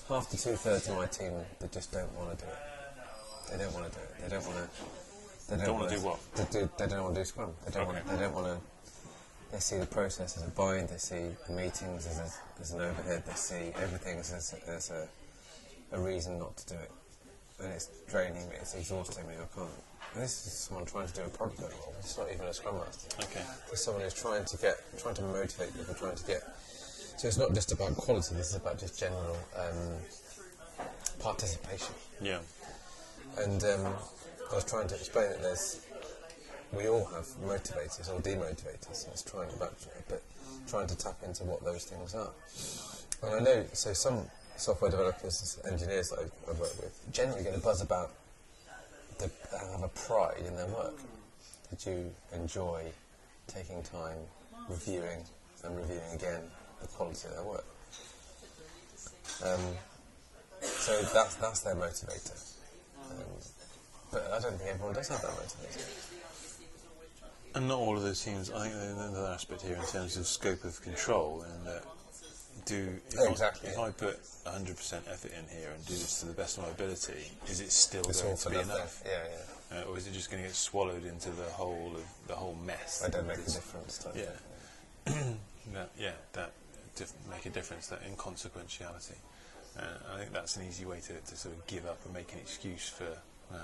half 0.08 0.30
to 0.30 0.38
two 0.38 0.56
thirds 0.58 0.90
of 0.90 0.98
my 0.98 1.08
team 1.08 1.32
that 1.58 1.72
just 1.72 1.92
don't 1.92 2.14
want 2.16 2.38
to 2.38 2.46
do 2.46 2.52
it. 2.52 3.52
They 3.52 3.64
don't 3.64 3.74
want 3.74 3.92
to 3.92 3.98
do 3.98 4.06
it. 4.06 4.22
They 4.22 4.30
don't 4.30 4.46
want 4.46 4.58
to. 4.58 5.05
They 5.48 5.58
Don't 5.58 5.74
wanna 5.76 5.86
wanna- 5.86 5.98
do 5.98 6.02
what? 6.06 6.20
They, 6.36 6.46
do, 6.60 6.70
they 6.78 6.88
don't 6.88 7.04
want 7.04 7.16
to 7.16 7.22
do 7.22 7.26
Scrum. 7.26 7.54
They 7.66 7.72
don't 7.72 7.86
want. 7.88 8.08
They 8.08 8.18
don't 8.18 8.34
want 8.34 8.48
to. 8.48 8.58
They 9.52 9.60
see 9.60 9.78
the 9.78 9.86
process 9.86 10.38
as 10.38 10.44
a 10.44 10.50
bind. 10.50 10.90
They 10.90 10.98
see 10.98 11.30
the 11.48 11.54
meetings 11.54 12.08
as, 12.08 12.20
a, 12.20 12.62
as 12.62 12.72
an 12.72 12.82
overhead. 12.82 13.24
They 13.26 13.34
see 13.34 13.72
everything 13.82 14.18
as, 14.18 14.32
a, 14.34 14.70
as 14.72 14.90
a, 14.90 15.08
a 15.96 16.00
reason 16.00 16.40
not 16.40 16.58
to 16.58 16.74
do 16.74 16.76
it. 16.76 16.92
And 17.64 17.72
it's 17.72 17.90
draining 18.10 18.50
me. 18.50 18.56
It's 18.60 18.74
exhausting 18.76 19.26
me. 19.28 19.36
I 19.36 19.46
can't. 19.56 19.70
And 20.16 20.24
this 20.24 20.48
is 20.48 20.54
someone 20.54 20.86
trying 20.86 21.08
to 21.08 21.14
do 21.14 21.22
a 21.22 21.30
product 21.30 21.62
role. 21.62 21.94
It's 22.00 22.18
not 22.18 22.28
even 22.34 22.48
a 22.48 22.54
Scrum 22.54 22.76
Master. 22.78 23.16
okay. 23.24 23.46
It's 23.72 23.84
someone 23.84 24.04
who's 24.04 24.14
trying 24.14 24.46
to 24.46 24.58
get, 24.58 24.76
trying 24.98 25.16
to 25.16 25.22
motivate 25.22 25.74
people, 25.78 25.94
trying 25.94 26.16
to 26.16 26.26
get. 26.26 26.42
So 27.18 27.28
it's 27.28 27.38
not 27.38 27.54
just 27.54 27.72
about 27.72 27.96
quality. 27.96 28.36
This 28.36 28.50
is 28.50 28.56
about 28.56 28.80
just 28.80 29.00
general 29.00 29.38
um, 29.58 29.94
participation. 31.20 31.94
Yeah. 32.22 32.40
And 33.38 33.64
um, 33.64 33.94
I 34.52 34.56
was 34.56 34.64
trying 34.64 34.88
to 34.88 34.96
explain 34.96 35.30
that 35.30 35.42
there's, 35.42 35.86
we 36.72 36.88
all 36.88 37.06
have 37.06 37.26
motivators 37.46 38.10
or 38.10 38.20
demotivators. 38.22 39.08
It's 39.08 39.24
trying 39.24 39.50
to, 39.50 39.58
but, 39.58 39.74
but 40.08 40.22
trying 40.68 40.88
to 40.88 40.98
tap 40.98 41.18
into 41.26 41.44
what 41.44 41.64
those 41.64 41.86
things 41.86 42.16
are. 42.16 42.32
And 43.24 43.36
I 43.36 43.40
know, 43.40 43.66
so 43.74 43.94
some 43.94 44.26
software 44.58 44.92
developers, 44.92 45.60
engineers 45.70 46.10
that 46.10 46.20
I, 46.20 46.52
I 46.52 46.54
work 46.54 46.76
with, 46.78 47.00
generally 47.12 47.44
get 47.44 47.56
a 47.56 47.60
buzz 47.60 47.82
about, 47.82 48.12
the, 49.18 49.30
have 49.72 49.84
a 49.84 49.88
pride 49.90 50.44
in 50.48 50.56
their 50.56 50.68
work. 50.68 50.96
That 51.72 51.86
you 51.88 52.12
enjoy 52.34 52.84
taking 53.48 53.82
time, 53.82 54.18
reviewing 54.70 55.24
and 55.64 55.76
reviewing 55.76 56.14
again 56.14 56.42
the 56.80 56.88
quality 56.88 57.28
of 57.28 57.34
their 57.34 57.44
work. 57.44 57.66
Um, 59.44 59.60
so 60.62 61.02
that's 61.02 61.36
that's 61.36 61.62
their 61.62 61.76
motivator. 61.76 62.54
Um, 63.10 63.26
but 64.16 64.32
I 64.32 64.40
don't 64.40 64.58
think 64.58 64.70
everyone 64.72 64.96
does 64.96 65.10
have 65.10 65.22
that 65.22 65.32
motivator. 65.32 66.12
And 67.54 67.68
not 67.68 67.80
all 67.80 67.96
of 67.98 68.04
those 68.04 68.24
teams. 68.24 68.50
I 68.50 68.64
think 68.64 68.74
there's 68.74 68.98
another 68.98 69.28
aspect 69.28 69.62
here 69.62 69.76
in 69.76 69.86
terms 69.86 70.16
of 70.18 70.26
scope 70.26 70.64
of 70.64 70.82
control, 70.82 71.44
and 71.50 71.68
that 71.68 71.84
do 72.66 72.98
if, 73.12 73.20
I- 73.20 73.32
Exactly. 73.32 73.70
if 73.70 73.78
I 73.78 73.92
put 73.92 74.22
100% 74.46 75.08
effort 75.12 75.32
in 75.32 75.46
here 75.58 75.70
and 75.76 75.86
do 75.86 75.94
this 75.94 76.20
to 76.22 76.28
the 76.28 76.34
best 76.34 76.58
of 76.58 76.64
my 76.64 76.70
ability, 76.70 77.30
is 77.48 77.60
it 77.60 77.72
still 77.72 78.04
It's 78.10 78.22
going 78.22 78.38
to 78.38 78.50
be 78.50 78.60
enough? 78.60 79.04
Yeah, 79.06 79.12
yeah. 79.72 79.80
uh, 79.80 79.84
or 79.84 79.98
is 79.98 80.08
it 80.08 80.14
just 80.14 80.32
going 80.32 80.42
to 80.44 80.48
get 80.48 80.56
swallowed 80.56 81.06
into 81.06 81.30
the 81.32 81.44
whole 81.52 81.92
of 81.96 82.06
the 82.28 82.36
whole 82.36 82.56
mess? 82.66 83.04
I 83.06 83.10
don't 83.10 83.28
make 83.28 83.38
a 83.38 83.42
difference. 83.42 84.06
Yeah, 84.16 84.24
that, 85.74 85.90
yeah, 86.00 86.12
that 86.34 86.52
make 87.30 87.46
a 87.46 87.50
difference. 87.50 87.88
That 87.88 88.02
inconsequentiality. 88.04 89.16
Uh, 89.78 89.84
I 90.14 90.20
think 90.20 90.32
that's 90.32 90.56
an 90.56 90.66
easy 90.66 90.86
way 90.86 91.00
to, 91.02 91.14
to 91.14 91.36
sort 91.36 91.54
of 91.56 91.68
give 91.68 91.86
up 91.86 92.00
and 92.06 92.14
make 92.14 92.32
an 92.34 92.40
excuse 92.40 92.88
for 92.88 93.08
uh, 93.54 93.58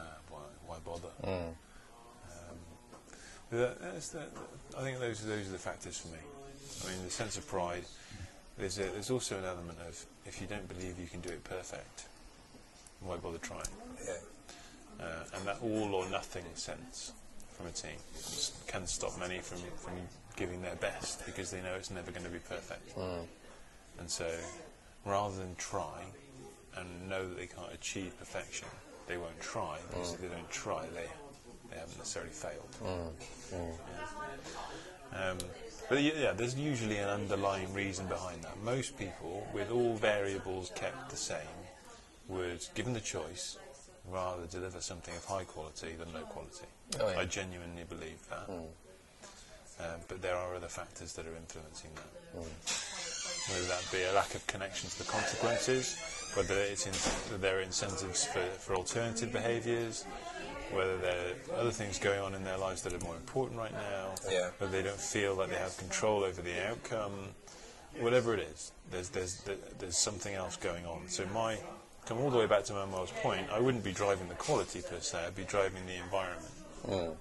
why, 0.72 0.78
bother. 0.86 1.14
Mm. 1.24 1.48
Um, 2.32 2.58
that, 3.52 3.82
that's 3.82 4.10
the, 4.10 4.22
I 4.78 4.82
think 4.82 5.00
those 5.00 5.24
are, 5.24 5.28
those 5.28 5.50
are 5.50 5.52
the 5.52 5.58
factors 5.58 5.98
for 5.98 6.08
me. 6.08 6.20
I 6.84 6.92
mean, 6.92 7.04
the 7.04 7.12
sense 7.12 7.38
of 7.38 7.48
pride. 7.48 7.84
There's 8.58 8.78
a, 8.80 8.84
there's 8.84 9.12
also 9.12 9.38
an 9.38 9.46
element 9.46 9.80
of 9.88 10.06
if 10.26 10.40
you 10.40 10.48
don't 10.48 10.68
believe 10.68 11.00
you 11.00 11.08
can 11.08 11.20
do 11.20 11.30
it 11.30 11.44
perfect, 11.44 12.06
why 13.02 13.18
bother 13.18 13.38
trying? 13.40 13.62
Yeah. 14.06 15.06
Uh, 15.06 15.24
and 15.36 15.48
that 15.48 15.58
all 15.62 15.96
or 15.96 16.08
nothing 16.10 16.44
sense 16.54 17.12
from 17.50 17.68
a 17.68 17.72
team 17.72 17.98
can 18.68 18.86
stop 18.86 19.18
many 19.20 19.40
from, 19.40 19.58
from 19.78 19.94
giving 20.36 20.62
their 20.62 20.76
best 20.76 21.26
because 21.26 21.52
they 21.52 21.62
know 21.62 21.74
it's 21.76 21.92
never 21.92 22.12
going 22.12 22.24
to 22.24 22.30
be 22.30 22.40
perfect. 22.40 22.96
Mm. 22.98 23.26
And 24.00 24.10
so, 24.10 24.30
rather 25.06 25.36
than 25.36 25.56
try 25.56 26.04
and 26.78 27.10
know 27.10 27.28
that 27.28 27.38
they 27.38 27.48
can't 27.48 27.74
achieve 27.74 28.18
perfection, 28.20 28.68
they 29.12 29.18
won't 29.18 29.40
try 29.42 29.78
because 29.90 30.14
if 30.14 30.22
they 30.22 30.28
don't 30.30 30.50
try, 30.50 30.86
they, 30.94 31.10
they 31.70 31.78
haven't 31.78 31.98
necessarily 31.98 32.32
failed. 32.32 32.72
Mm. 32.82 33.12
Mm. 35.14 35.32
Um, 35.32 35.38
but 35.90 36.02
yeah, 36.02 36.32
there's 36.32 36.58
usually 36.58 36.98
an 36.98 37.10
underlying 37.10 37.74
reason 37.74 38.08
behind 38.08 38.42
that. 38.44 38.58
Most 38.64 38.98
people, 38.98 39.46
with 39.54 39.70
all 39.70 39.96
variables 39.96 40.72
kept 40.76 41.10
the 41.10 41.18
same, 41.18 41.58
would, 42.30 42.66
given 42.74 42.94
the 42.94 43.02
choice, 43.02 43.58
rather 44.10 44.46
deliver 44.46 44.80
something 44.80 45.14
of 45.14 45.26
high 45.26 45.44
quality 45.44 45.94
than 46.00 46.14
low 46.14 46.22
quality. 46.22 46.68
Oh, 47.02 47.12
yeah. 47.12 47.20
I 47.20 47.26
genuinely 47.26 47.84
believe 47.84 48.20
that. 48.30 48.48
Mm. 48.50 48.64
Um, 49.82 50.00
but 50.08 50.22
there 50.22 50.38
are 50.38 50.56
other 50.56 50.68
factors 50.68 51.12
that 51.14 51.26
are 51.26 51.36
influencing 51.36 51.92
that. 51.96 52.40
Mm. 52.40 53.52
Whether 53.52 53.68
that 53.68 53.84
be 53.92 54.04
a 54.04 54.14
lack 54.14 54.34
of 54.36 54.48
connection 54.48 54.90
to 54.90 54.98
the 55.00 55.12
consequences, 55.12 55.98
whether 56.36 56.56
it's 56.56 56.86
in, 56.86 57.42
there 57.42 57.58
are 57.58 57.62
incentives 57.62 58.26
for, 58.26 58.40
for 58.60 58.76
alternative 58.76 59.32
behaviours, 59.32 60.06
whether 60.72 60.98
there 60.98 61.34
are 61.54 61.60
other 61.60 61.72
things 61.72 62.00
going 62.00 62.20
on 62.20 62.34
in 62.34 62.44
their 62.44 62.58
lives 62.58 62.82
that 62.84 62.94
are 62.94 63.00
more 63.06 63.16
important 63.16 63.60
right 63.60 63.74
now, 63.74 64.14
Yeah. 64.30 64.50
whether 64.58 64.72
they 64.72 64.84
don't 64.84 65.00
feel 65.00 65.36
like 65.36 65.50
they 65.50 65.58
have 65.58 65.76
control 65.78 66.24
over 66.24 66.42
the 66.42 66.68
outcome, 66.70 67.12
whatever 68.00 68.34
it 68.34 68.40
is, 68.54 68.72
there's, 68.90 69.10
there's, 69.10 69.42
there's 69.80 69.98
something 69.98 70.34
else 70.34 70.56
going 70.56 70.86
on. 70.86 71.08
So 71.10 71.26
my, 71.34 71.58
come 72.06 72.20
all 72.20 72.30
the 72.30 72.38
way 72.38 72.48
back 72.48 72.64
to 72.66 72.74
Manuel's 72.74 73.12
point, 73.22 73.48
I 73.52 73.60
wouldn't 73.60 73.84
be 73.84 73.92
driving 73.92 74.30
the 74.30 74.36
quality 74.36 74.82
per 74.82 75.00
se, 75.02 75.26
I'd 75.28 75.36
be 75.36 75.44
driving 75.44 75.86
the 75.86 75.96
environment. 75.96 76.54
Mm. 76.88 77.16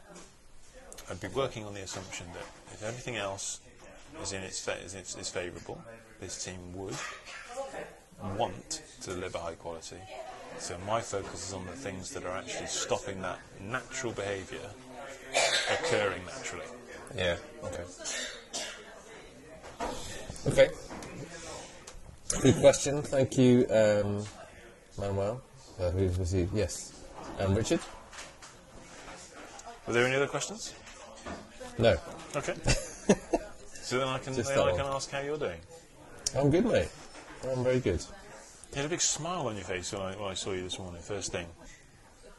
I'd 1.11 1.21
be 1.21 1.29
working 1.29 1.65
on 1.65 1.75
the 1.75 1.83
assumption 1.83 2.27
that 2.35 2.45
if 2.73 2.85
everything 2.85 3.17
else 3.17 3.61
is 4.23 4.33
in 4.33 4.43
its, 4.43 4.61
fa- 4.65 4.79
is, 4.85 4.95
its, 4.95 5.17
is 5.17 5.29
favourable, 5.29 5.83
this 6.21 6.45
team 6.45 6.59
would 6.75 6.95
want 8.37 8.83
to 9.01 9.11
deliver 9.11 9.39
high 9.39 9.55
quality. 9.55 9.97
So 10.59 10.77
my 10.87 11.01
focus 11.01 11.49
is 11.49 11.55
on 11.55 11.65
the 11.67 11.73
things 11.73 12.11
that 12.11 12.25
are 12.25 12.37
actually 12.37 12.67
stopping 12.67 13.23
that 13.23 13.39
natural 13.61 14.13
behaviour 14.13 14.69
occurring 15.73 16.23
naturally. 16.27 16.67
Yeah. 17.17 17.37
Okay. 17.65 17.85
Okay. 20.47 20.69
Good 22.43 22.57
question. 22.61 23.03
Thank 23.03 23.37
you, 23.39 23.67
um, 23.71 24.25
Manuel. 24.99 25.41
Uh, 25.81 25.91
who 25.91 26.07
was 26.19 26.31
he? 26.31 26.49
Yes. 26.55 26.93
Um, 27.39 27.55
Richard? 27.55 27.81
Were 29.87 29.95
there 29.95 30.07
any 30.07 30.17
other 30.17 30.27
questions? 30.27 30.75
No. 31.79 31.97
Okay. 32.37 32.55
so 33.83 33.99
then 33.99 34.09
I 34.09 34.19
can, 34.19 34.35
then 34.35 34.59
I 34.59 34.71
can 34.73 34.87
ask 34.87 35.11
how 35.11 35.21
you're 35.21 35.39
doing. 35.39 35.59
I'm 36.37 36.51
good, 36.51 36.67
mate. 36.67 36.89
I'm 37.49 37.65
very 37.65 37.81
good. 37.81 38.05
You 38.73 38.77
had 38.77 38.85
a 38.85 38.89
big 38.89 39.01
smile 39.01 39.49
on 39.49 39.57
your 39.57 39.65
face 39.65 39.93
when 39.93 40.03
I, 40.03 40.13
when 40.17 40.31
I 40.31 40.35
saw 40.35 40.53
you 40.53 40.63
this 40.63 40.79
morning, 40.79 41.01
first 41.03 41.33
thing. 41.33 41.47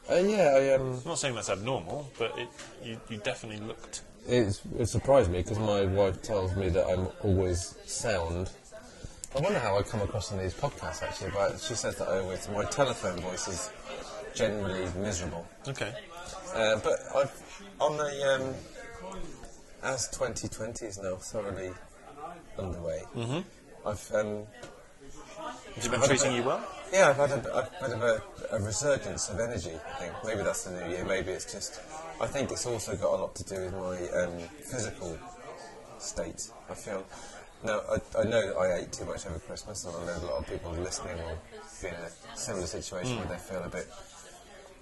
Uh, 0.10 0.16
yeah, 0.16 0.54
I, 0.56 0.74
um, 0.76 0.94
I'm 0.94 1.04
not 1.06 1.20
saying 1.20 1.36
that's 1.36 1.50
abnormal, 1.50 2.10
but 2.18 2.38
it, 2.38 2.48
you, 2.84 3.00
you 3.10 3.18
definitely 3.18 3.66
looked. 3.66 4.02
it's, 4.28 4.62
it 4.78 4.88
surprised 4.88 5.30
me 5.32 5.40
because 5.40 5.60
my 5.60 5.86
wife 5.86 6.22
tells 6.22 6.56
me 6.56 6.70
that 6.70 6.88
I'm 6.88 7.08
always 7.24 7.76
sound. 7.86 8.50
I 9.36 9.40
wonder 9.40 9.60
how 9.60 9.78
I 9.78 9.84
come 9.84 10.02
across 10.02 10.32
in 10.32 10.40
these 10.40 10.54
podcasts 10.54 11.04
actually, 11.04 11.32
but 11.32 11.60
she 11.60 11.76
says 11.76 11.96
that 11.98 12.08
I 12.08 12.20
always, 12.20 12.48
my 12.50 12.66
telephone 12.66 13.20
voice 13.22 13.48
is 13.48 13.72
generally 14.34 14.88
miserable. 14.98 15.48
Okay. 15.68 15.94
Uh, 16.54 16.80
but 16.84 17.00
I've, 17.16 17.64
on 17.80 17.98
the, 17.98 18.36
um, 18.36 18.54
as 19.84 20.08
2020 20.10 20.86
is 20.86 20.98
now 20.98 21.16
thoroughly 21.16 21.72
underway, 22.58 23.04
I've, 23.86 24.12
um, 24.14 24.44
Has 25.76 25.86
it 25.86 25.92
been 25.92 26.02
I've 26.02 26.08
had 26.08 26.16
a 26.16 26.20
treating 26.20 26.38
you 26.38 26.44
well? 26.44 26.68
yeah, 26.92 27.10
I've 27.10 27.18
had 27.18 27.32
a, 27.32 27.58
a 27.58 27.70
bit 27.82 27.96
of 27.96 28.02
a, 28.02 28.22
a 28.52 28.60
resurgence 28.62 29.30
of 29.30 29.40
energy, 29.40 29.72
I 29.72 30.00
think. 30.00 30.14
Maybe 30.26 30.44
that's 30.44 30.66
the 30.66 30.72
new 30.72 30.92
year, 30.92 31.06
maybe 31.06 31.32
it's 31.32 31.52
just, 31.52 31.82
I 32.20 32.28
think 32.28 32.52
it's 32.52 32.66
also 32.66 32.96
got 32.96 33.14
a 33.14 33.20
lot 33.22 33.36
to 33.36 33.44
do 33.44 33.56
with 33.62 33.74
my 33.74 34.22
um, 34.22 34.38
physical 34.60 35.18
state, 36.00 36.50
I 36.70 36.74
feel. 36.74 37.06
Now, 37.64 37.82
I, 37.90 38.20
I 38.20 38.24
know 38.24 38.48
that 38.48 38.58
I 38.58 38.80
ate 38.80 38.92
too 38.92 39.06
much 39.06 39.26
over 39.26 39.40
Christmas, 39.40 39.86
and 39.86 39.96
I 39.96 40.06
know 40.06 40.26
a 40.26 40.26
lot 40.26 40.40
of 40.40 40.48
people 40.48 40.72
listening 40.72 41.18
will 41.18 41.38
be 41.82 41.88
in 41.88 41.94
a 41.94 42.38
similar 42.38 42.66
situation 42.66 43.18
where 43.18 43.28
they 43.28 43.38
feel 43.38 43.64
a 43.64 43.70
bit 43.70 43.88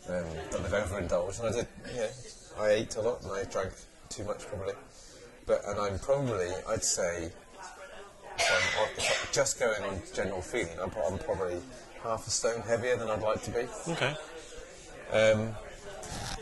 um, 0.08 0.24
that 0.52 0.64
they've 0.64 0.74
overindulged. 0.74 1.40
And 1.42 1.50
I 1.50 1.52
did, 1.52 1.68
yeah, 1.94 2.08
I 2.60 2.70
ate 2.70 2.96
a 2.96 3.02
lot 3.02 3.22
and 3.24 3.32
I 3.32 3.44
drank 3.44 3.74
too 4.10 4.24
much 4.24 4.48
probably. 4.48 4.74
But, 5.46 5.62
and 5.68 5.80
I'm 5.80 6.00
probably, 6.00 6.50
I'd 6.68 6.84
say, 6.84 7.32
I'm, 8.40 8.84
on- 8.84 8.90
just 9.32 9.60
going 9.60 9.84
on 9.84 10.02
general 10.14 10.42
feeling, 10.42 10.78
I'm, 10.82 10.92
I'm 11.08 11.18
probably 11.20 11.60
half 12.04 12.26
a 12.28 12.30
stone 12.30 12.62
heavier 12.62 12.98
than 12.98 13.10
I'd 13.10 13.22
like 13.22 13.42
to 13.44 13.52
be. 13.52 13.68
Okay. 13.92 14.16
Um, 15.12 15.56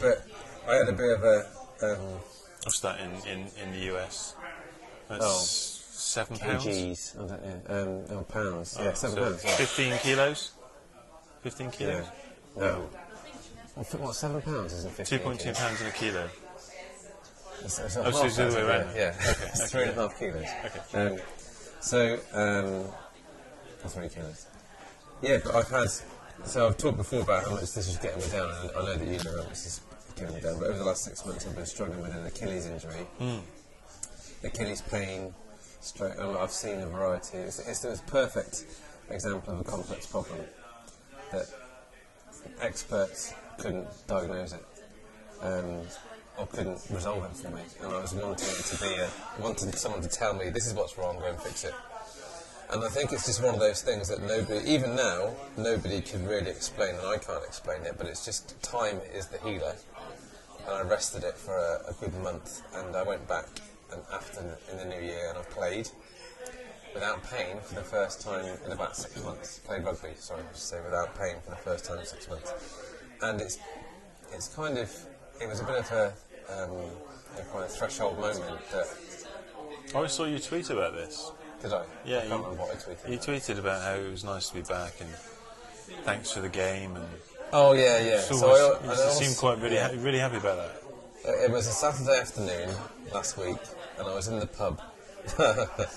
but 0.02 0.26
I 0.68 0.76
had 0.76 0.90
a 0.90 0.94
bit 0.94 1.18
of 1.18 1.24
a 1.24 1.46
um, 1.84 2.20
What's 2.64 2.80
that 2.82 3.00
in, 3.00 3.12
in, 3.30 3.48
in 3.64 3.72
the 3.72 3.96
US? 3.96 4.36
That's 5.10 5.24
Oh. 5.24 5.40
seven 5.40 6.38
pounds. 6.38 6.66
kgs. 6.66 7.16
I 7.16 7.28
don't 7.28 7.70
know. 7.70 8.04
Um, 8.12 8.18
oh, 8.18 8.24
pounds. 8.24 8.76
Yeah, 8.80 8.90
Oh, 8.90 8.94
seven 8.94 9.16
so 9.16 9.24
pounds. 9.24 9.44
Yeah. 9.46 9.56
Fifteen 9.56 9.98
kilos. 10.00 10.52
Fifteen 11.44 11.68
yeah. 11.68 11.72
kilos. 11.72 12.06
No. 12.58 12.90
I 13.78 13.84
think, 13.84 14.04
what, 14.04 14.16
seven 14.16 14.42
pounds 14.42 14.74
isn't 14.74 14.92
15 14.94 15.20
Two 15.20 15.24
point 15.24 15.40
two 15.40 15.54
pounds 15.54 15.80
in 15.82 15.88
a 15.88 15.92
kilo. 15.92 16.28
It's, 17.64 17.80
it's 17.80 17.98
Oh, 17.98 18.12
so 18.12 18.26
it's 18.26 18.36
the 18.38 18.48
other 18.48 18.56
way 18.56 18.62
around. 18.64 18.96
Yeah, 18.96 19.16
Okay, 19.20 19.46
it's 19.46 19.62
okay, 19.62 19.68
three 19.70 19.82
and 19.84 19.92
a 19.92 19.94
yeah. 19.94 20.02
half 20.02 20.20
kilos. 20.20 20.46
Okay. 20.66 21.14
Um, 21.16 21.20
so, 21.80 22.20
um, 22.34 22.92
or 23.84 23.90
three 23.90 24.10
kilos. 24.10 24.48
Yeah, 25.22 25.40
but 25.44 25.56
I've 25.56 25.70
had. 25.70 25.88
So 26.46 26.68
I've 26.68 26.78
talked 26.78 26.98
before 26.98 27.22
about 27.22 27.46
how 27.46 27.52
much 27.52 27.74
this 27.74 27.88
is 27.88 27.98
getting 27.98 28.20
me 28.20 28.30
down, 28.30 28.50
and 28.50 28.72
I 28.72 28.82
know 28.84 28.96
that 28.96 29.08
you 29.08 29.18
know 29.24 29.38
how 29.38 29.44
much 29.44 29.50
this 29.50 29.66
is 29.66 29.82
getting 30.16 30.36
me 30.36 30.42
down. 30.42 30.60
But 30.60 30.70
over 30.70 30.78
the 30.78 30.86
last 30.86 31.04
six 31.04 31.26
months, 31.26 31.48
I've 31.48 31.56
been 31.56 31.66
struggling 31.66 32.02
with 32.02 32.16
an 32.16 32.26
Achilles 32.26 32.68
injury, 32.68 33.08
Achilles 34.44 34.82
pain. 34.82 35.34
Stroke. 35.80 36.20
I've 36.20 36.52
seen 36.52 36.80
a 36.80 36.88
variety. 36.88 37.38
It's, 37.38 37.60
it's 37.60 37.86
a 37.86 38.04
perfect 38.08 38.66
example 39.10 39.54
of 39.54 39.62
a 39.62 39.64
complex 39.64 40.06
problem 40.06 40.40
that 41.32 41.46
experts 42.62 43.34
couldn't 43.58 43.88
diagnose 44.08 44.54
it. 44.54 44.66
Um, 45.42 45.82
or 46.38 46.48
couldn't 46.48 46.80
resolve 46.92 47.24
it 47.26 47.36
for 47.36 47.50
me, 47.50 47.62
and 47.82 47.94
I 47.94 48.02
was 48.02 48.14
wanting 48.14 48.48
it 48.48 48.66
to 48.66 48.82
be 48.82 48.94
a, 48.96 49.10
wanting 49.42 49.72
someone 49.72 50.02
to 50.02 50.08
tell 50.08 50.34
me 50.34 50.50
this 50.50 50.68
is 50.68 50.74
what's 50.74 50.98
wrong, 50.98 51.18
go 51.20 51.26
and 51.26 51.40
fix 51.40 51.64
it. 51.64 51.74
And 52.70 52.84
I 52.84 52.90
think 52.90 53.14
it's 53.14 53.26
just 53.26 53.42
one 53.42 53.54
of 53.54 53.60
those 53.60 53.82
things 53.82 54.10
that 54.10 54.22
nobody, 54.22 54.70
even 54.70 54.96
now, 54.96 55.34
nobody 55.58 56.02
can 56.02 56.26
really 56.28 56.50
explain, 56.50 56.96
and 56.96 57.08
I 57.08 57.18
can't 57.18 57.44
explain 57.46 57.84
it. 57.84 57.96
But 57.98 58.08
it's 58.08 58.26
just 58.26 58.62
time 58.62 59.00
is 59.14 59.28
the 59.28 59.38
healer, 59.40 59.76
and 60.66 60.76
I 60.76 60.82
rested 60.82 61.24
it 61.24 61.38
for 61.38 61.56
a, 61.56 61.92
a 61.92 61.94
good 61.94 62.14
month, 62.22 62.62
and 62.76 62.96
I 62.96 63.04
went 63.04 63.28
back 63.28 63.48
and 63.92 64.02
after 64.14 64.42
in 64.72 64.78
the 64.78 64.86
new 64.86 65.02
year, 65.02 65.30
and 65.30 65.38
I 65.38 65.42
played 65.44 65.90
without 66.94 67.24
pain 67.24 67.58
for 67.64 67.76
the 67.76 67.84
first 67.84 68.22
time 68.22 68.58
in 68.66 68.72
about 68.72 68.98
six 68.98 69.24
months. 69.24 69.60
Played 69.60 69.86
rugby, 69.86 70.10
sorry, 70.18 70.42
I 70.42 70.54
should 70.54 70.58
say, 70.58 70.82
without 70.84 71.18
pain 71.18 71.36
for 71.44 71.52
the 71.52 71.58
first 71.58 71.86
time 71.86 72.00
in 72.00 72.06
six 72.06 72.30
months, 72.30 72.54
and 73.22 73.40
it's 73.40 73.58
it's 74.34 74.50
kind 74.50 74.78
of 74.78 74.94
it 75.40 75.48
was 75.48 75.62
a 75.62 75.64
bit 75.64 75.76
of 75.76 75.92
a, 75.92 76.14
um, 76.50 76.72
a 77.38 77.42
kind 77.52 77.64
of 77.64 77.72
threshold 77.72 78.20
moment 78.20 78.60
that 78.72 78.88
I 79.96 80.08
saw 80.08 80.26
you 80.26 80.40
tweet 80.40 80.70
about 80.70 80.94
this. 80.94 81.32
did 81.62 81.74
I? 81.74 81.84
Yeah, 82.06 82.18
I 82.18 82.20
can't 82.22 82.30
you- 82.30 82.36
remember 82.38 82.62
what 82.64 82.72
I 82.72 82.76
tweeted. 82.80 83.10
You 83.12 83.18
tweeted 83.18 83.60
about 83.60 83.82
how 83.82 83.94
it 83.96 84.10
was 84.12 84.24
nice 84.24 84.50
to 84.50 84.56
be 84.56 84.62
back 84.62 84.94
and 85.00 85.10
thanks 86.04 86.32
for 86.32 86.42
the 86.42 86.50
game 86.50 86.96
and 86.96 87.06
Oh 87.54 87.72
yeah, 87.74 88.00
yeah. 88.00 88.20
so, 88.20 88.36
So 88.36 88.48
I, 88.50 88.84
you 88.84 88.92
I 88.92 88.96
also- 88.96 89.10
seemed 89.24 89.38
quite 89.38 89.60
really 89.62 89.76
yeah. 89.76 89.88
ha- 89.90 89.96
really 90.04 90.20
happy 90.20 90.38
about 90.38 90.58
that. 90.58 91.44
It 91.46 91.52
was 91.52 91.68
a 91.68 91.72
Saturday 91.72 92.20
afternoon 92.20 92.70
last 93.14 93.38
week, 93.38 93.58
and 93.98 94.08
I 94.08 94.14
was 94.14 94.28
in 94.28 94.40
the 94.40 94.48
pub 94.48 94.82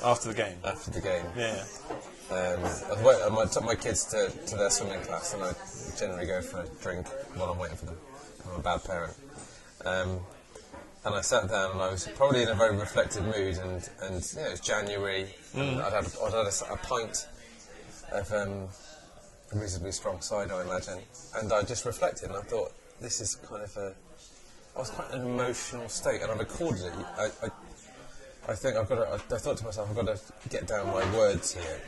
After 0.05 0.29
the 0.29 0.35
game. 0.35 0.57
after 0.65 0.91
the 0.91 1.01
game. 1.01 1.25
Yeah. 1.37 1.63
Um, 2.31 2.65
I, 2.65 3.43
I 3.43 3.47
took 3.47 3.65
my 3.65 3.75
kids 3.77 4.05
to, 4.07 4.29
to 4.47 4.57
their 4.57 4.71
swimming 4.71 5.01
class, 5.03 5.35
and 5.35 5.43
I 5.45 5.53
generally 5.99 6.27
go 6.27 6.41
for 6.43 6.61
a 6.61 6.67
drink 6.83 7.07
while 7.37 7.51
I'm 7.51 7.59
waiting 7.59 7.77
for 7.77 7.87
them. 7.87 7.97
I'm 8.49 8.59
a 8.61 8.63
bad 8.63 8.83
parent. 8.85 9.15
Um, 9.85 10.21
and 11.05 11.15
I 11.15 11.21
sat 11.23 11.49
down 11.49 11.73
and 11.73 11.81
I 11.81 11.91
was 11.91 12.07
probably 12.15 12.43
in 12.43 12.49
a 12.49 12.55
very 12.55 12.77
reflective 12.77 13.25
mood 13.25 13.57
and, 13.59 13.89
and 14.03 14.33
you 14.35 14.41
know, 14.41 14.49
it 14.49 14.51
was 14.51 14.61
January 14.61 15.35
and 15.55 15.81
I'd 15.81 15.93
had, 15.93 16.07
I'd 16.23 16.33
had 16.33 16.47
a, 16.47 16.73
a 16.73 16.77
pint 16.77 17.27
of 18.13 18.33
um, 18.33 18.69
a 19.53 19.59
reasonably 19.59 19.93
strong 19.93 20.21
cider, 20.21 20.55
I 20.55 20.63
imagine. 20.63 20.99
And 21.37 21.53
I 21.53 21.63
just 21.63 21.85
reflected 21.85 22.29
and 22.29 22.37
I 22.37 22.43
thought, 22.43 22.73
this 23.01 23.21
is 23.21 23.35
kind 23.35 23.63
of 23.63 23.77
a... 23.77 23.95
I 24.77 24.79
was 24.79 24.91
quite 24.91 25.11
in 25.13 25.23
an 25.23 25.27
emotional 25.27 25.89
state 25.89 26.21
and 26.23 26.31
I 26.31 26.35
recorded 26.35 26.87
it. 26.87 26.93
I, 27.19 27.25
I, 27.45 27.49
I 28.53 28.55
think 28.55 28.77
I've 28.77 28.89
got 28.89 28.97
to... 28.97 29.09
I, 29.09 29.15
I 29.15 29.39
thought 29.39 29.57
to 29.57 29.65
myself, 29.65 29.89
I've 29.89 29.97
got 29.97 30.17
to 30.17 30.49
get 30.51 30.67
down 30.67 30.87
my 30.89 31.17
words 31.17 31.55
here. 31.55 31.81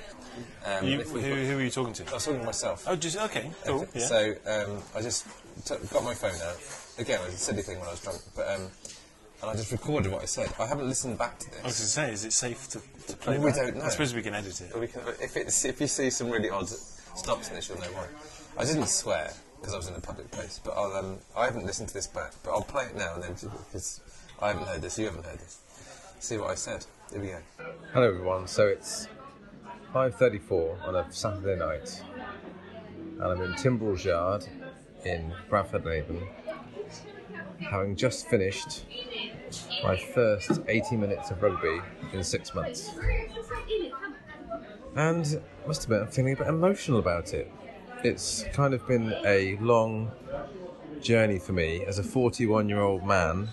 Um, 0.65 0.87
You, 0.87 1.01
who, 1.03 1.21
who 1.21 1.59
are 1.59 1.63
you 1.63 1.71
talking 1.71 1.93
to? 1.93 2.11
I 2.11 2.15
was 2.15 2.25
talking 2.25 2.41
to 2.41 2.47
myself. 2.47 2.85
Oh, 2.89 2.97
just 2.97 3.19
okay, 3.19 3.51
cool. 3.67 3.87
Yeah. 3.95 4.07
So 4.07 4.35
um, 4.47 4.83
I 4.97 5.03
just 5.03 5.27
took, 5.67 5.89
got 5.91 6.03
my 6.03 6.15
phone 6.15 6.31
out. 6.31 6.57
Again, 6.99 7.21
it 7.21 7.27
was 7.27 7.35
a 7.35 7.39
silly 7.39 7.63
thing 7.63 7.79
when 7.79 7.89
I 7.89 7.91
was 7.91 8.01
drunk, 8.01 8.21
but 8.35 8.49
um, 8.49 8.71
and 9.43 9.51
I 9.51 9.55
just 9.55 9.73
recorded 9.73 10.13
what 10.13 10.23
I 10.23 10.27
said. 10.27 10.53
I 10.61 10.67
haven't 10.67 10.89
listened 10.89 11.19
back 11.19 11.39
to 11.41 11.51
this. 11.51 11.61
I 11.61 11.67
was 11.67 11.79
going 11.79 11.87
to 11.87 11.91
say, 11.91 12.13
is 12.13 12.25
it 12.25 12.33
safe 12.33 12.69
to, 12.71 12.81
to 13.09 13.17
play? 13.17 13.39
We 13.39 13.51
don't 13.51 13.77
know. 13.77 13.83
I 13.85 13.89
suppose 13.89 14.15
we 14.15 14.23
can 14.23 14.35
edit 14.35 14.61
it. 14.61 14.79
We 14.79 14.87
can, 14.87 15.03
if, 15.21 15.37
it's, 15.37 15.65
if 15.65 15.81
you 15.81 15.89
see 15.89 16.11
some 16.11 16.31
really 16.31 16.49
odd 16.49 16.69
stops 16.69 17.49
in 17.49 17.57
this, 17.57 17.69
you'll 17.69 17.81
know 17.81 17.93
why. 17.93 18.07
I 18.57 18.65
didn't 18.65 18.87
swear 18.87 19.33
because 19.61 19.75
I 19.75 19.77
was 19.77 19.89
in 19.89 19.95
a 19.95 20.01
public 20.01 20.31
place, 20.31 20.61
but 20.65 20.73
I'll, 20.77 20.93
um, 20.93 21.19
I 21.37 21.47
haven't 21.47 21.67
listened 21.67 21.89
to 21.89 21.95
this 21.95 22.07
back. 22.07 22.33
But 22.45 22.53
I'll 22.53 22.63
play 22.63 22.85
it 22.85 22.97
now 22.97 23.15
and 23.15 23.25
then 23.25 23.33
because 23.33 24.01
I 24.41 24.49
haven't 24.49 24.69
heard 24.69 24.81
this. 24.81 24.97
You 24.99 25.07
haven't 25.07 25.25
heard 25.25 25.41
this. 25.41 25.59
See 26.21 26.37
what 26.37 26.51
I 26.51 26.55
said. 26.55 26.87
Here 27.11 27.21
we 27.21 27.29
go. 27.29 27.39
Hello 27.93 28.09
everyone. 28.09 28.47
So 28.47 28.69
it's 28.69 29.09
5:34 29.93 30.87
on 30.87 30.95
a 30.95 31.13
Saturday 31.13 31.59
night, 31.59 32.01
and 32.95 33.23
I'm 33.23 33.41
in 33.43 33.53
Timbrell's 33.55 34.05
Yard 34.05 34.47
in 35.05 35.35
Bradford 35.49 35.87
Avon, 35.87 36.29
having 37.61 37.97
just 37.97 38.29
finished 38.29 38.85
my 39.83 39.97
first 39.97 40.61
80 40.69 40.97
minutes 40.97 41.31
of 41.31 41.43
rugby 41.43 41.81
in 42.13 42.23
six 42.25 42.55
months. 42.55 42.91
And 44.95 45.41
I 45.65 45.67
must 45.67 45.85
admit, 45.85 46.03
I'm 46.03 46.09
feeling 46.09 46.35
a 46.35 46.37
bit 46.37 46.49
emotional 46.49 46.99
about 46.99 47.33
it. 47.35 47.51
It's 48.05 48.45
kind 48.53 48.75
of 48.75 48.87
been 48.87 49.15
a 49.25 49.57
long 49.59 50.11
journey 51.01 51.39
for 51.39 51.53
me 51.53 51.85
as 51.85 51.99
a 51.99 52.03
41 52.03 52.69
year 52.69 52.81
old 52.81 53.05
man, 53.05 53.49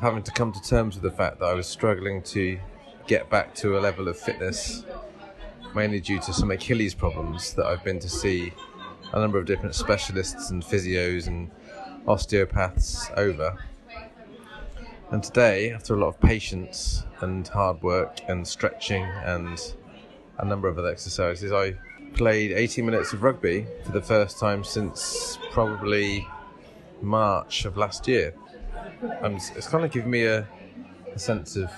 having 0.00 0.22
to 0.22 0.32
come 0.32 0.52
to 0.52 0.60
terms 0.60 0.94
with 0.94 1.02
the 1.02 1.16
fact 1.16 1.38
that 1.40 1.46
I 1.46 1.54
was 1.54 1.66
struggling 1.66 2.22
to 2.24 2.58
get 3.06 3.30
back 3.30 3.54
to 3.56 3.78
a 3.78 3.80
level 3.80 4.08
of 4.08 4.18
fitness, 4.18 4.84
mainly 5.74 6.00
due 6.00 6.20
to 6.20 6.32
some 6.32 6.50
Achilles 6.50 6.94
problems 6.94 7.54
that 7.54 7.66
I've 7.66 7.84
been 7.84 7.98
to 8.00 8.08
see 8.08 8.52
a 9.12 9.20
number 9.20 9.38
of 9.38 9.46
different 9.46 9.74
specialists 9.74 10.50
and 10.50 10.62
physios 10.62 11.26
and 11.26 11.50
osteopaths 12.06 13.10
over. 13.16 13.56
And 15.10 15.22
today, 15.22 15.70
after 15.72 15.94
a 15.94 15.98
lot 15.98 16.08
of 16.08 16.20
patience 16.20 17.04
and 17.20 17.46
hard 17.48 17.82
work 17.82 18.20
and 18.28 18.46
stretching 18.46 19.04
and 19.04 19.58
a 20.38 20.44
number 20.44 20.68
of 20.68 20.78
other 20.78 20.88
exercises, 20.88 21.52
I 21.52 21.74
played 22.14 22.52
80 22.52 22.82
minutes 22.82 23.12
of 23.12 23.22
rugby 23.22 23.66
for 23.84 23.92
the 23.92 24.00
first 24.02 24.38
time 24.38 24.64
since 24.64 25.38
probably 25.50 26.26
March 27.02 27.64
of 27.64 27.76
last 27.76 28.08
year. 28.08 28.34
And 29.20 29.34
it's- 29.36 29.52
it's 29.56 29.68
kind 29.68 29.84
of 29.84 29.90
given 29.90 30.10
me 30.10 30.24
a, 30.24 30.46
a 31.14 31.18
sense 31.18 31.56
of 31.56 31.70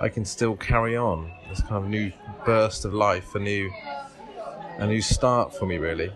I 0.00 0.08
can 0.08 0.24
still 0.24 0.56
carry 0.56 0.96
on. 0.96 1.30
This 1.50 1.60
kind 1.60 1.76
of 1.84 1.88
new 1.90 2.10
burst 2.46 2.86
of 2.86 2.94
life, 2.94 3.34
a 3.34 3.38
new 3.38 3.70
a 4.78 4.86
new 4.86 5.02
start 5.02 5.54
for 5.54 5.66
me, 5.66 5.76
really. 5.76 6.10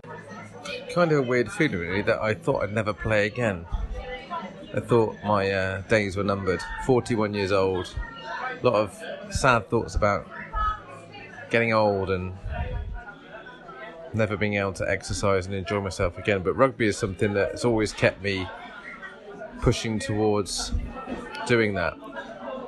Kind 0.94 1.10
of 1.10 1.18
a 1.18 1.22
weird 1.22 1.50
feeling, 1.50 1.80
really, 1.80 2.02
that 2.02 2.22
I 2.22 2.34
thought 2.34 2.62
I'd 2.62 2.72
never 2.72 2.92
play 2.92 3.26
again. 3.26 3.66
I 4.72 4.78
thought 4.78 5.16
my 5.24 5.50
uh, 5.50 5.80
days 5.88 6.16
were 6.16 6.22
numbered. 6.22 6.62
41 6.86 7.34
years 7.34 7.50
old. 7.50 7.92
A 8.62 8.64
lot 8.64 8.76
of 8.76 9.02
sad 9.34 9.68
thoughts 9.68 9.96
about 9.96 10.30
getting 11.50 11.72
old 11.72 12.10
and 12.10 12.32
never 14.12 14.36
being 14.36 14.54
able 14.54 14.72
to 14.74 14.88
exercise 14.88 15.46
and 15.46 15.54
enjoy 15.56 15.80
myself 15.80 16.16
again. 16.16 16.44
But 16.44 16.54
rugby 16.54 16.86
is 16.86 16.96
something 16.96 17.34
that's 17.34 17.64
always 17.64 17.92
kept 17.92 18.22
me 18.22 18.48
pushing 19.62 19.98
towards 19.98 20.70
doing 21.48 21.74
that, 21.74 21.94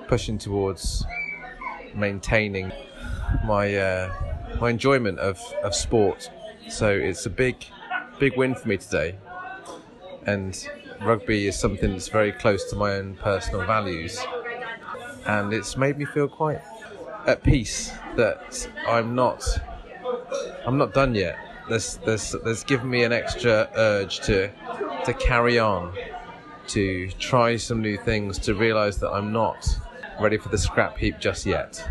pushing 0.08 0.36
towards 0.36 1.06
maintaining 1.94 2.72
my 3.44 3.72
uh, 3.76 4.12
my 4.60 4.70
enjoyment 4.70 5.20
of, 5.20 5.40
of 5.62 5.76
sport. 5.76 6.28
So 6.68 6.88
it's 6.88 7.24
a 7.24 7.30
big 7.30 7.64
big 8.18 8.36
win 8.36 8.54
for 8.54 8.68
me 8.68 8.76
today, 8.76 9.16
and 10.26 10.68
rugby 11.02 11.46
is 11.46 11.58
something 11.58 11.92
that's 11.92 12.08
very 12.08 12.32
close 12.32 12.68
to 12.70 12.76
my 12.76 12.92
own 12.94 13.14
personal 13.16 13.64
values, 13.66 14.18
and 15.26 15.52
it's 15.52 15.76
made 15.76 15.98
me 15.98 16.04
feel 16.04 16.28
quite 16.28 16.60
at 17.26 17.42
peace 17.42 17.92
that 18.16 18.68
I'm 18.88 19.14
not 19.14 19.44
I'm 20.66 20.78
not 20.78 20.94
done 20.94 21.14
yet. 21.14 21.38
There's 21.68 21.98
there's 21.98 22.34
there's 22.44 22.64
given 22.64 22.88
me 22.88 23.04
an 23.04 23.12
extra 23.12 23.68
urge 23.76 24.20
to 24.20 24.50
to 25.04 25.14
carry 25.14 25.58
on, 25.58 25.94
to 26.68 27.10
try 27.18 27.56
some 27.56 27.80
new 27.80 27.96
things, 27.96 28.38
to 28.40 28.54
realise 28.54 28.96
that 28.96 29.10
I'm 29.10 29.32
not 29.32 29.78
ready 30.20 30.38
for 30.38 30.48
the 30.48 30.58
scrap 30.58 30.96
heap 30.96 31.18
just 31.18 31.46
yet. 31.46 31.88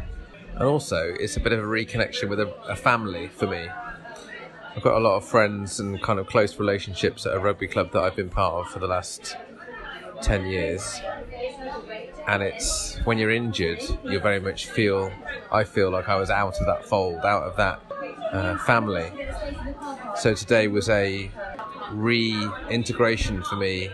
And 0.56 0.64
also, 0.64 1.14
it's 1.20 1.36
a 1.36 1.40
bit 1.42 1.52
of 1.52 1.60
a 1.60 1.64
reconnection 1.64 2.30
with 2.30 2.40
a, 2.40 2.54
a 2.70 2.76
family 2.76 3.28
for 3.28 3.48
me. 3.48 3.68
I've 4.76 4.84
got 4.84 4.98
a 4.98 5.00
lot 5.00 5.16
of 5.16 5.26
friends 5.26 5.80
and 5.80 6.02
kind 6.02 6.20
of 6.20 6.28
close 6.28 6.60
relationships 6.60 7.26
at 7.26 7.34
a 7.34 7.40
rugby 7.40 7.66
club 7.66 7.94
that 7.94 8.04
I've 8.04 8.16
been 8.16 8.30
part 8.30 8.56
of 8.56 8.68
for 8.74 8.80
the 8.80 8.88
last 8.88 9.38
10 10.22 10.48
years. 10.48 11.00
And 12.28 12.44
it's 12.44 12.98
when 13.06 13.18
you're 13.18 13.32
injured, 13.32 13.82
you 14.04 14.20
very 14.20 14.42
much 14.42 14.66
feel, 14.66 15.14
I 15.50 15.64
feel 15.64 15.92
like 15.92 16.10
I 16.10 16.16
was 16.18 16.30
out 16.30 16.60
of 16.60 16.66
that 16.66 16.86
fold, 16.86 17.24
out 17.24 17.44
of 17.44 17.56
that 17.56 17.80
uh, 18.34 18.58
family. 18.58 19.12
So 20.18 20.34
today 20.34 20.68
was 20.68 20.90
a 20.90 21.32
reintegration 21.92 23.44
for 23.44 23.56
me 23.56 23.92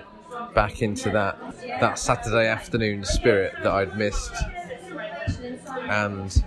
back 0.56 0.82
into 0.82 1.12
that, 1.12 1.38
that 1.80 2.00
Saturday 2.00 2.48
afternoon 2.48 3.04
spirit 3.04 3.54
that 3.62 3.72
I'd 3.72 3.96
missed. 3.96 4.34
And 5.82 6.44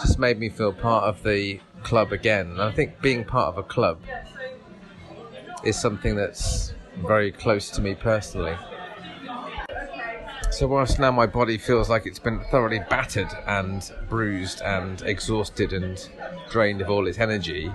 just 0.00 0.18
made 0.18 0.38
me 0.38 0.48
feel 0.48 0.72
part 0.72 1.04
of 1.04 1.22
the 1.22 1.60
club 1.82 2.12
again. 2.12 2.50
And 2.52 2.62
I 2.62 2.72
think 2.72 3.00
being 3.00 3.24
part 3.24 3.48
of 3.48 3.58
a 3.58 3.62
club 3.62 4.00
is 5.64 5.80
something 5.80 6.16
that's 6.16 6.74
very 7.06 7.32
close 7.32 7.70
to 7.70 7.80
me 7.80 7.94
personally. 7.94 8.56
So 10.50 10.66
whilst 10.66 10.98
now 10.98 11.12
my 11.12 11.26
body 11.26 11.58
feels 11.58 11.88
like 11.88 12.06
it's 12.06 12.18
been 12.18 12.40
thoroughly 12.50 12.80
battered 12.90 13.30
and 13.46 13.88
bruised 14.08 14.60
and 14.62 15.00
exhausted 15.02 15.72
and 15.72 16.08
drained 16.50 16.82
of 16.82 16.90
all 16.90 17.06
its 17.06 17.18
energy, 17.18 17.72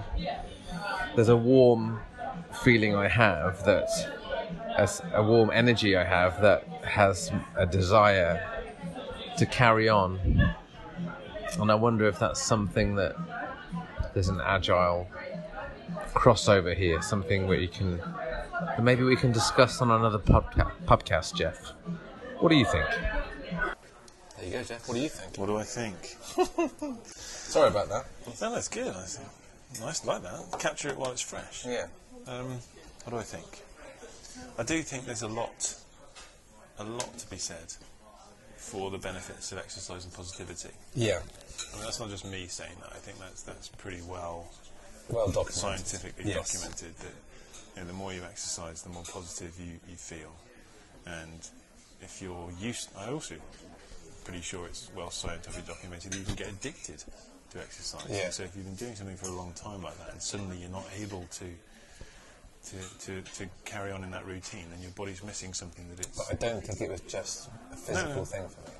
there's 1.15 1.29
a 1.29 1.37
warm 1.37 1.99
feeling 2.63 2.95
I 2.95 3.07
have 3.07 3.63
that 3.65 3.89
as 4.77 5.01
a 5.13 5.23
warm 5.23 5.51
energy 5.53 5.95
I 5.95 6.03
have 6.03 6.41
that 6.41 6.67
has 6.83 7.31
a 7.55 7.65
desire 7.65 8.41
to 9.37 9.45
carry 9.45 9.87
on. 9.89 10.53
And 11.59 11.71
I 11.71 11.75
wonder 11.75 12.07
if 12.07 12.19
that's 12.19 12.41
something 12.41 12.95
that 12.95 13.15
there's 14.15 14.29
an 14.29 14.41
agile 14.41 15.07
crossover 16.13 16.75
here, 16.75 17.01
something 17.01 17.47
where 17.47 17.59
you 17.59 17.67
can 17.67 18.01
maybe 18.81 19.03
we 19.03 19.15
can 19.15 19.31
discuss 19.31 19.81
on 19.81 19.91
another 19.91 20.17
podca- 20.17 20.71
podcast, 20.85 21.35
Geoff. 21.35 21.73
What 22.39 22.49
do 22.49 22.55
you 22.55 22.65
think? 22.65 22.85
There 24.37 24.45
you 24.45 24.51
go, 24.51 24.63
Geoff. 24.63 24.87
What 24.87 24.95
do 24.95 25.01
you 25.01 25.09
think? 25.09 25.37
What 25.37 25.47
do 25.47 25.57
I 25.57 25.63
think? 25.63 25.95
Sorry 27.05 27.67
about 27.67 27.89
that. 27.89 28.05
No, 28.41 28.53
that's 28.53 28.69
good. 28.69 28.87
I 28.87 29.03
think. 29.03 29.27
Nice, 29.81 30.05
like 30.05 30.23
that. 30.23 30.59
Capture 30.59 30.89
it 30.89 30.97
while 30.97 31.11
it's 31.11 31.21
fresh. 31.21 31.65
Yeah. 31.65 31.87
Um, 32.25 32.59
what 33.03 33.11
do 33.11 33.17
I 33.17 33.23
think? 33.23 33.63
I 34.57 34.63
do 34.63 34.81
think 34.81 35.05
there's 35.05 35.23
a 35.23 35.27
lot, 35.27 35.75
a 36.79 36.85
lot 36.85 37.17
to 37.17 37.29
be 37.29 37.37
said 37.37 37.73
for 38.65 38.89
the 38.89 38.97
benefits 38.97 39.51
of 39.51 39.59
exercise 39.59 40.05
and 40.05 40.13
positivity. 40.13 40.73
Yeah. 40.95 41.19
I 41.71 41.75
mean, 41.75 41.83
that's 41.85 41.99
not 41.99 42.09
just 42.09 42.25
me 42.25 42.47
saying 42.47 42.73
that. 42.81 42.91
I 42.91 42.97
think 42.97 43.19
that's 43.19 43.43
that's 43.43 43.67
pretty 43.69 44.01
well 44.09 44.47
Well 45.09 45.27
documented. 45.27 45.53
scientifically 45.55 46.31
Yes. 46.31 46.51
documented 46.51 46.97
that 46.97 47.13
you 47.75 47.81
know, 47.81 47.87
the 47.87 47.93
more 47.93 48.11
you 48.13 48.23
exercise, 48.23 48.81
the 48.81 48.89
more 48.89 49.03
positive 49.03 49.53
you, 49.59 49.73
you 49.89 49.95
feel. 49.95 50.31
And 51.05 51.39
if 52.01 52.21
you're 52.21 52.49
used, 52.59 52.89
I 52.97 53.09
also 53.09 53.35
pretty 54.23 54.41
sure 54.41 54.65
it's 54.65 54.89
well 54.95 55.11
scientifically 55.11 55.63
documented 55.67 56.11
that 56.13 56.17
you 56.17 56.25
can 56.25 56.35
get 56.35 56.47
addicted 56.49 57.03
to 57.51 57.59
exercise. 57.59 58.07
Yeah. 58.09 58.31
So 58.31 58.43
if 58.43 58.55
you've 58.55 58.65
been 58.65 58.75
doing 58.75 58.95
something 58.95 59.15
for 59.17 59.27
a 59.27 59.31
long 59.41 59.53
time 59.53 59.83
like 59.83 59.97
that, 59.99 60.11
and 60.13 60.21
suddenly 60.21 60.57
you're 60.57 60.69
not 60.71 60.87
able 60.99 61.25
to 61.39 61.45
to, 62.65 63.05
to, 63.05 63.21
to 63.21 63.49
carry 63.63 63.91
on 63.91 64.03
in 64.03 64.11
that 64.11 64.25
routine, 64.25 64.65
and 64.73 64.81
your 64.81 64.91
body's 64.91 65.23
missing 65.23 65.53
something 65.53 65.87
that 65.89 65.99
it's. 65.99 66.17
But 66.17 66.27
I 66.31 66.49
don't 66.49 66.63
think 66.63 66.81
it 66.81 66.91
was 66.91 67.01
just 67.01 67.49
a 67.71 67.75
physical 67.75 68.09
No, 68.09 68.15
no. 68.17 68.25
thing 68.25 68.47
for 68.47 68.61
me. 68.61 68.77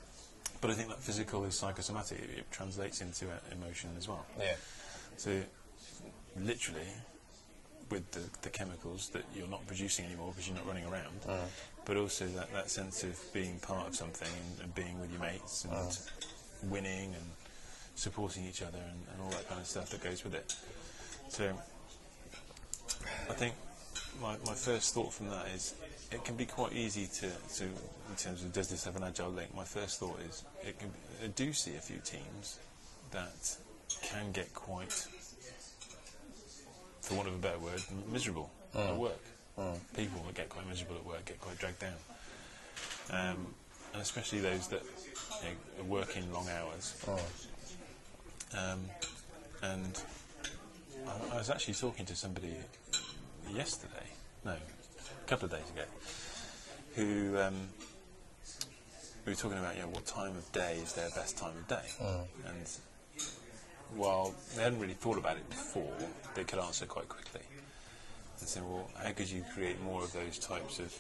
But 0.61 0.71
I 0.71 0.73
think 0.73 0.89
that 0.89 1.01
physical 1.01 1.43
is 1.45 1.55
psychosomatic. 1.55 2.19
It, 2.19 2.39
it 2.39 2.51
translates 2.51 3.01
into 3.01 3.25
emotion 3.51 3.91
as 3.97 4.07
well. 4.07 4.25
Yeah. 4.39 4.55
So, 5.17 5.41
literally, 6.39 6.87
with 7.89 8.09
the, 8.11 8.21
the 8.41 8.49
chemicals 8.49 9.09
that 9.09 9.23
you're 9.35 9.47
not 9.47 9.65
producing 9.67 10.05
anymore 10.05 10.31
because 10.31 10.47
you're 10.47 10.57
not 10.57 10.65
running 10.67 10.85
around, 10.85 11.21
mm. 11.27 11.39
but 11.85 11.97
also 11.97 12.25
that, 12.27 12.51
that 12.53 12.69
sense 12.69 13.03
of 13.03 13.19
being 13.33 13.59
part 13.59 13.87
of 13.87 13.95
something 13.95 14.27
and, 14.27 14.63
and 14.63 14.75
being 14.75 14.99
with 14.99 15.11
your 15.11 15.21
mates 15.21 15.65
and 15.65 15.73
mm. 15.73 16.11
winning 16.63 17.13
and 17.13 17.25
supporting 17.95 18.43
each 18.45 18.61
other 18.61 18.79
and, 18.79 18.99
and 19.13 19.21
all 19.21 19.29
that 19.29 19.47
kind 19.47 19.61
of 19.61 19.67
stuff 19.67 19.89
that 19.89 20.03
goes 20.03 20.23
with 20.23 20.33
it. 20.33 20.55
So 21.29 21.53
I 23.29 23.33
think 23.33 23.53
my, 24.21 24.35
my 24.45 24.53
first 24.53 24.93
thought 24.93 25.13
from 25.13 25.29
that 25.29 25.47
is 25.55 25.75
it 26.11 26.23
can 26.23 26.35
be 26.35 26.45
quite 26.45 26.73
easy 26.73 27.07
to, 27.07 27.29
to 27.55 27.63
in 27.65 28.15
terms 28.17 28.43
of 28.43 28.53
does 28.53 28.69
this 28.69 28.83
have 28.85 28.95
an 28.95 29.03
agile 29.03 29.29
link. 29.29 29.53
My 29.55 29.63
first 29.63 29.99
thought 29.99 30.19
is 30.27 30.43
it 30.63 30.79
can. 30.79 30.89
I 31.23 31.27
do 31.27 31.53
see 31.53 31.75
a 31.75 31.79
few 31.79 31.97
teams 31.97 32.59
that 33.11 33.57
can 34.01 34.31
get 34.31 34.53
quite, 34.53 34.91
for 37.01 37.15
want 37.15 37.27
of 37.27 37.35
a 37.35 37.37
better 37.37 37.59
word, 37.59 37.81
miserable 38.11 38.49
at 38.75 38.95
work. 38.95 39.19
People 39.95 40.21
that 40.25 40.35
get 40.35 40.49
quite 40.49 40.67
miserable 40.67 40.97
at 40.97 41.05
work 41.05 41.25
get 41.25 41.39
quite 41.39 41.57
dragged 41.57 41.79
down, 41.79 41.93
um, 43.09 43.47
and 43.93 44.01
especially 44.01 44.39
those 44.41 44.67
that 44.67 44.83
you 45.41 45.49
know, 45.49 45.81
are 45.81 45.85
working 45.85 46.31
long 46.33 46.47
hours. 46.49 46.95
Um, 48.57 48.79
and 49.63 50.01
I, 51.07 51.35
I 51.35 51.37
was 51.37 51.49
actually 51.49 51.73
talking 51.73 52.05
to 52.05 52.15
somebody 52.15 52.53
yesterday, 53.53 54.04
no, 54.45 54.51
a 54.51 55.27
couple 55.27 55.45
of 55.45 55.51
days 55.51 55.69
ago, 55.71 55.85
who 56.95 57.37
um, 57.39 57.55
we 59.25 59.31
were 59.31 59.35
talking 59.35 59.57
about, 59.57 59.75
you 59.75 59.81
know, 59.81 59.89
what 59.89 60.05
time 60.05 60.37
of 60.37 60.49
day 60.51 60.77
is 60.81 60.93
their 60.93 61.09
best 61.09 61.37
time 61.37 61.57
of 61.57 61.67
day, 61.67 61.89
hmm. 61.99 62.47
and 62.47 62.69
while 63.95 64.33
they 64.55 64.63
hadn't 64.63 64.79
really 64.79 64.93
thought 64.93 65.17
about 65.17 65.37
it 65.37 65.49
before, 65.49 65.93
they 66.35 66.43
could 66.43 66.59
answer 66.59 66.85
quite 66.85 67.09
quickly. 67.09 67.41
And 68.39 68.49
say, 68.49 68.59
well, 68.61 68.89
how 69.01 69.11
could 69.11 69.29
you 69.29 69.43
create 69.53 69.81
more 69.81 70.03
of 70.03 70.11
those 70.11 70.37
types 70.37 70.79
of 70.79 70.93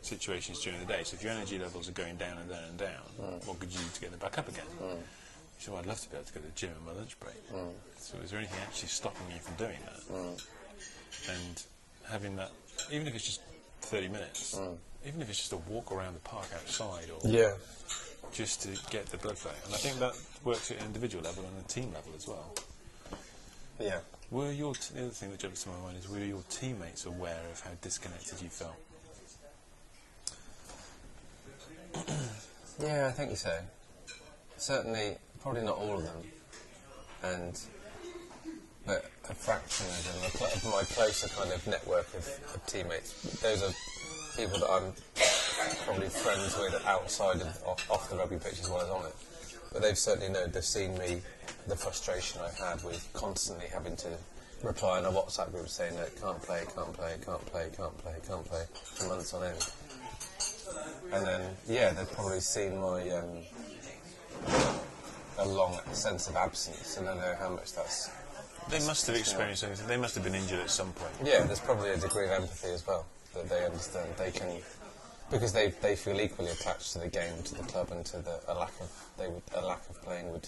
situations 0.00 0.60
during 0.62 0.80
the 0.80 0.86
day? 0.86 1.02
So 1.04 1.14
if 1.16 1.22
your 1.22 1.32
energy 1.32 1.58
levels 1.58 1.88
are 1.90 1.92
going 1.92 2.16
down 2.16 2.38
and 2.38 2.48
down 2.48 2.64
and 2.64 2.78
down, 2.78 3.02
hmm. 3.20 3.48
what 3.48 3.60
could 3.60 3.70
you 3.70 3.78
do 3.78 3.86
to 3.94 4.00
get 4.00 4.10
them 4.10 4.20
back 4.20 4.38
up 4.38 4.48
again? 4.48 4.64
Hmm. 4.78 4.96
He 5.58 5.64
said, 5.64 5.74
well, 5.74 5.82
I'd 5.82 5.88
love 5.88 6.00
to 6.00 6.08
be 6.08 6.16
able 6.16 6.26
to 6.26 6.32
go 6.32 6.40
to 6.40 6.46
the 6.46 6.52
gym 6.52 6.70
on 6.80 6.94
my 6.94 6.98
lunch 6.98 7.20
break. 7.20 7.36
So 7.98 8.16
is 8.24 8.30
there 8.30 8.38
anything 8.38 8.58
actually 8.66 8.88
stopping 8.88 9.26
you 9.30 9.38
from 9.40 9.54
doing 9.56 9.76
that? 9.84 10.00
And 11.28 11.62
having 12.08 12.36
that, 12.36 12.50
even 12.90 13.06
if 13.06 13.14
it's 13.14 13.24
just 13.24 13.42
30 13.82 14.08
minutes, 14.08 14.56
mm. 14.58 14.76
even 15.06 15.22
if 15.22 15.28
it's 15.28 15.38
just 15.38 15.52
a 15.52 15.56
walk 15.56 15.92
around 15.92 16.14
the 16.14 16.20
park 16.20 16.46
outside 16.54 17.10
or 17.10 17.28
Yeah. 17.28 17.54
just 18.32 18.62
to 18.62 18.68
get 18.90 19.06
the 19.06 19.16
blood 19.18 19.38
flow. 19.38 19.52
And 19.66 19.74
I 19.74 19.78
think 19.78 19.98
that 19.98 20.14
works 20.44 20.70
at 20.70 20.78
an 20.78 20.86
individual 20.86 21.24
level 21.24 21.44
and 21.44 21.64
a 21.64 21.68
team 21.68 21.92
level 21.92 22.12
as 22.16 22.26
well. 22.28 22.54
Yeah. 23.78 24.00
Were 24.30 24.52
your 24.52 24.74
t- 24.74 24.94
the 24.94 25.02
other 25.02 25.10
thing 25.10 25.30
that 25.30 25.40
jumps 25.40 25.64
to 25.64 25.70
my 25.70 25.78
mind 25.80 25.98
is 25.98 26.08
were 26.08 26.18
your 26.18 26.42
teammates 26.50 27.06
aware 27.06 27.40
of 27.50 27.60
how 27.60 27.70
disconnected 27.80 28.40
you 28.40 28.48
felt? 28.48 28.76
Yeah, 32.80 33.08
I 33.08 33.10
think 33.10 33.36
so. 33.36 33.58
Certainly, 34.56 35.16
probably 35.42 35.62
not 35.62 35.76
all 35.76 35.98
of 35.98 36.04
them, 36.04 36.22
and 37.22 37.60
but 38.86 39.04
a 39.28 39.34
fraction 39.34 39.86
of 39.86 40.62
them. 40.62 40.72
My 40.72 40.82
closer 40.82 41.28
kind 41.28 41.52
of 41.52 41.66
network 41.66 42.08
of, 42.14 42.26
of 42.54 42.66
teammates. 42.66 43.12
Those 43.40 43.62
are 43.62 43.72
people 44.36 44.58
that 44.60 44.70
I'm 44.70 44.92
probably 45.84 46.08
friends 46.08 46.56
with 46.58 46.84
outside 46.86 47.40
of 47.40 47.62
off, 47.66 48.10
the 48.10 48.16
rugby 48.16 48.36
pitch 48.36 48.60
as 48.60 48.68
well 48.68 48.80
as 48.80 48.88
on 48.88 49.06
it. 49.06 49.14
But 49.72 49.82
they've 49.82 49.98
certainly 49.98 50.32
known. 50.32 50.50
They've 50.50 50.64
seen 50.64 50.98
me, 50.98 51.20
the 51.68 51.76
frustration 51.76 52.40
I've 52.40 52.58
had 52.58 52.82
with 52.82 53.08
constantly 53.12 53.66
having 53.72 53.96
to 53.96 54.08
reply 54.62 54.98
in 54.98 55.04
a 55.04 55.10
WhatsApp 55.10 55.52
group 55.52 55.68
saying 55.68 55.96
that 55.96 56.20
can't 56.20 56.42
play, 56.42 56.62
can't 56.74 56.92
play, 56.92 57.16
can't 57.24 57.46
play, 57.46 57.66
can't 57.76 57.96
play, 57.98 58.14
can't 58.26 58.44
play 58.44 58.64
for 58.72 59.08
months 59.08 59.32
on 59.32 59.44
end. 59.44 59.72
And 61.12 61.26
then, 61.26 61.56
yeah, 61.68 61.92
they've 61.92 62.10
probably 62.12 62.40
seen 62.40 62.78
my 62.78 63.08
um, 63.10 63.38
a 65.38 65.46
long 65.46 65.78
sense 65.92 66.28
of 66.28 66.36
absence, 66.36 66.96
and 66.96 67.08
I 67.08 67.14
know 67.14 67.34
how 67.38 67.50
much 67.50 67.72
that's. 67.72 68.10
They 68.68 68.84
must 68.86 69.06
have 69.06 69.16
experienced 69.16 69.62
something. 69.62 69.86
They 69.86 69.96
must 69.96 70.14
have 70.14 70.24
been 70.24 70.34
injured 70.34 70.60
at 70.60 70.70
some 70.70 70.92
point. 70.92 71.12
Yeah, 71.24 71.44
there's 71.44 71.60
probably 71.60 71.90
a 71.90 71.96
degree 71.96 72.26
of 72.26 72.30
empathy 72.32 72.68
as 72.72 72.86
well 72.86 73.06
that 73.34 73.48
they 73.48 73.64
understand. 73.64 74.08
They 74.16 74.30
can, 74.30 74.58
because 75.30 75.52
they 75.52 75.72
they 75.82 75.96
feel 75.96 76.20
equally 76.20 76.50
attached 76.50 76.92
to 76.92 76.98
the 76.98 77.08
game, 77.08 77.42
to 77.44 77.54
the 77.54 77.64
club, 77.64 77.90
and 77.90 78.04
to 78.06 78.18
the 78.18 78.40
a 78.48 78.54
lack 78.54 78.72
of 78.80 78.90
they 79.18 79.28
would 79.28 79.42
a 79.54 79.64
lack 79.64 79.88
of 79.88 80.00
playing 80.02 80.30
would. 80.32 80.46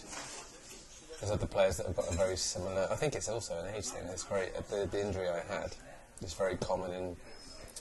There's 1.21 1.33
other 1.33 1.47
players 1.47 1.77
that 1.77 1.87
have 1.87 1.97
got 1.97 2.13
a 2.13 2.17
very 2.17 2.37
similar. 2.37 2.89
I 2.91 2.97
think 2.97 3.15
it's 3.15 3.29
also 3.29 3.59
an 3.59 3.75
age 3.75 3.87
thing. 3.87 4.05
It's 4.07 4.25
very 4.25 4.49
the, 4.71 4.87
the 4.87 5.01
injury 5.01 5.29
I 5.29 5.41
had 5.53 5.75
is 6.21 6.35
very 6.35 6.57
common 6.57 6.93
in 6.93 7.17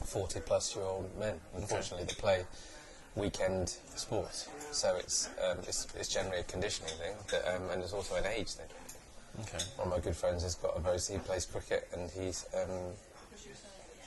40 0.05 0.39
plus 0.41 0.75
year 0.75 0.85
old 0.85 1.09
men. 1.19 1.39
Unfortunately, 1.55 2.05
that 2.05 2.17
play 2.17 2.45
weekend 3.15 3.69
sports. 3.95 4.47
So 4.71 4.95
it's 4.97 5.29
um, 5.43 5.57
it's, 5.67 5.87
it's 5.97 6.07
generally 6.07 6.39
a 6.39 6.43
conditioning 6.43 6.93
thing, 6.95 7.15
but, 7.29 7.47
um, 7.47 7.69
and 7.71 7.81
it's 7.81 7.93
also 7.93 8.15
an 8.15 8.25
age 8.25 8.49
thing. 8.53 8.67
Okay. 9.39 9.63
One 9.77 9.87
of 9.87 9.93
my 9.93 9.99
good 9.99 10.15
friends 10.15 10.43
has 10.43 10.55
got 10.55 10.75
a 10.75 10.79
very 10.79 10.99
he 10.99 11.17
plays 11.19 11.45
cricket 11.45 11.87
and 11.93 12.11
he's 12.11 12.45
um, 12.53 12.93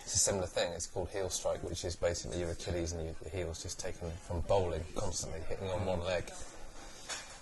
it's 0.04 0.14
a 0.14 0.18
similar 0.18 0.46
thing. 0.46 0.70
It's 0.74 0.86
called 0.86 1.08
heel 1.08 1.30
strike, 1.30 1.62
which 1.62 1.82
is 1.84 1.96
basically 1.96 2.40
your 2.40 2.50
Achilles 2.50 2.92
and 2.92 3.04
your 3.04 3.14
heels 3.32 3.62
just 3.62 3.80
taken 3.80 4.10
from 4.28 4.40
bowling 4.40 4.84
constantly, 4.94 5.40
hitting 5.48 5.68
on 5.70 5.86
one 5.86 6.04
leg. 6.04 6.30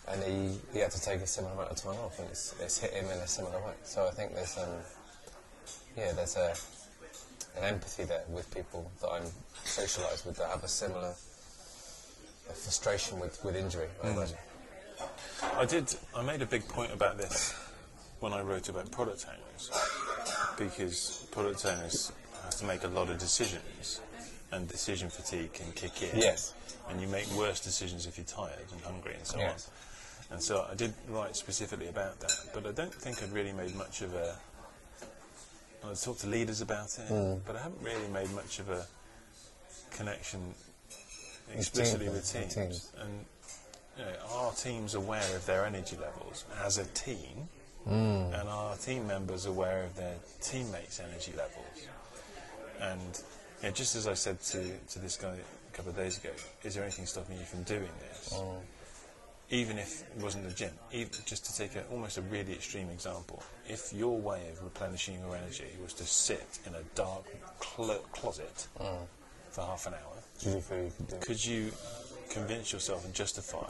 And 0.06 0.22
he, 0.22 0.58
he 0.72 0.78
had 0.78 0.92
to 0.92 1.02
take 1.02 1.20
a 1.20 1.26
similar 1.26 1.54
amount 1.54 1.70
of 1.70 1.76
time 1.76 1.96
off, 1.96 2.18
and 2.20 2.28
it's, 2.28 2.54
it's 2.60 2.78
hit 2.78 2.92
him 2.92 3.06
in 3.06 3.18
a 3.18 3.26
similar 3.26 3.58
way. 3.58 3.72
So 3.82 4.06
I 4.06 4.10
think 4.10 4.34
there's 4.34 4.56
um, 4.58 4.68
yeah, 5.96 6.12
there's 6.12 6.36
a 6.36 6.54
an 7.58 7.64
empathy 7.64 8.04
there 8.04 8.22
with 8.28 8.52
people 8.54 8.90
that 9.00 9.08
I'm 9.08 9.26
socialised 9.64 10.24
with 10.24 10.36
that 10.38 10.48
have 10.48 10.64
a 10.64 10.68
similar 10.68 11.14
a 12.48 12.52
frustration 12.52 13.18
with, 13.20 13.44
with 13.44 13.56
injury. 13.56 13.88
I 14.02 14.10
imagine. 14.10 14.36
I 15.56 15.64
did. 15.64 15.94
I 16.16 16.22
made 16.22 16.42
a 16.42 16.46
big 16.46 16.66
point 16.68 16.92
about 16.92 17.18
this 17.18 17.54
when 18.22 18.32
I 18.32 18.40
wrote 18.40 18.68
about 18.68 18.88
product 18.92 19.26
owners, 19.28 19.70
because 20.56 21.26
product 21.32 21.66
owners 21.66 22.12
have 22.44 22.54
to 22.56 22.64
make 22.64 22.84
a 22.84 22.88
lot 22.88 23.10
of 23.10 23.18
decisions, 23.18 24.00
and 24.52 24.68
decision 24.68 25.10
fatigue 25.10 25.52
can 25.52 25.72
kick 25.72 26.00
in. 26.02 26.20
Yes. 26.20 26.54
And 26.88 27.00
you 27.00 27.08
make 27.08 27.26
worse 27.32 27.58
decisions 27.58 28.06
if 28.06 28.16
you're 28.16 28.24
tired 28.26 28.66
and 28.72 28.80
hungry 28.82 29.14
and 29.16 29.26
so 29.26 29.38
Yes. 29.38 29.68
on. 30.30 30.34
And 30.34 30.42
so 30.42 30.66
I 30.70 30.74
did 30.74 30.94
write 31.08 31.34
specifically 31.36 31.88
about 31.88 32.20
that, 32.20 32.32
but 32.54 32.64
I 32.64 32.70
don't 32.70 32.94
think 32.94 33.22
I'd 33.22 33.32
really 33.32 33.52
made 33.52 33.74
much 33.74 34.02
of 34.02 34.14
a. 34.14 34.36
I 35.84 35.94
talked 35.94 36.20
to 36.20 36.28
leaders 36.28 36.60
about 36.60 36.96
it, 36.98 37.10
Mm. 37.10 37.40
but 37.44 37.56
I 37.56 37.58
haven't 37.62 37.82
really 37.82 38.06
made 38.08 38.30
much 38.30 38.60
of 38.60 38.70
a 38.70 38.86
connection 39.90 40.54
explicitly 41.52 42.06
with 42.06 42.16
with 42.18 42.32
teams. 42.32 42.54
teams. 42.54 42.92
And 43.00 43.26
you 43.98 44.04
know, 44.04 44.14
are 44.30 44.52
teams 44.52 44.94
aware 44.94 45.34
of 45.36 45.44
their 45.44 45.66
energy 45.66 45.96
levels 45.96 46.44
as 46.64 46.78
a 46.78 46.84
team, 46.86 47.48
Mm. 47.88 48.38
and 48.40 48.48
are 48.48 48.76
team 48.76 49.06
members 49.06 49.46
aware 49.46 49.82
of 49.84 49.96
their 49.96 50.14
teammates' 50.40 51.00
energy 51.00 51.32
levels? 51.36 51.88
And 52.80 53.22
you 53.60 53.68
know, 53.68 53.74
just 53.74 53.96
as 53.96 54.06
I 54.06 54.14
said 54.14 54.40
to, 54.40 54.62
to 54.90 54.98
this 54.98 55.16
guy 55.16 55.34
a 55.34 55.76
couple 55.76 55.90
of 55.90 55.96
days 55.96 56.18
ago, 56.18 56.30
is 56.62 56.74
there 56.74 56.82
anything 56.84 57.06
stopping 57.06 57.38
you 57.38 57.44
from 57.44 57.62
doing 57.64 57.90
this? 58.00 58.40
Even 59.50 59.78
if 59.78 60.02
it 60.16 60.22
wasn't 60.22 60.48
the 60.48 60.54
gym, 60.54 60.70
even, 60.92 61.10
just 61.26 61.44
to 61.44 61.54
take 61.56 61.76
a, 61.76 61.84
almost 61.90 62.16
a 62.16 62.22
really 62.22 62.52
extreme 62.52 62.88
example, 62.88 63.42
if 63.68 63.92
your 63.92 64.18
way 64.18 64.48
of 64.50 64.62
replenishing 64.64 65.18
your 65.20 65.36
energy 65.36 65.66
was 65.82 65.92
to 65.94 66.04
sit 66.04 66.58
in 66.66 66.74
a 66.74 66.82
dark 66.94 67.24
clo- 67.58 68.00
closet 68.12 68.66
for 69.50 69.60
half 69.60 69.86
an 69.86 69.92
hour, 69.94 70.22
Do 70.40 70.50
you 70.50 70.60
feel 70.60 70.78
you 70.84 70.92
could 71.06 71.20
could 71.20 71.44
you 71.44 71.70
convince 72.30 72.72
yourself 72.72 73.04
and 73.04 73.12
justify 73.12 73.68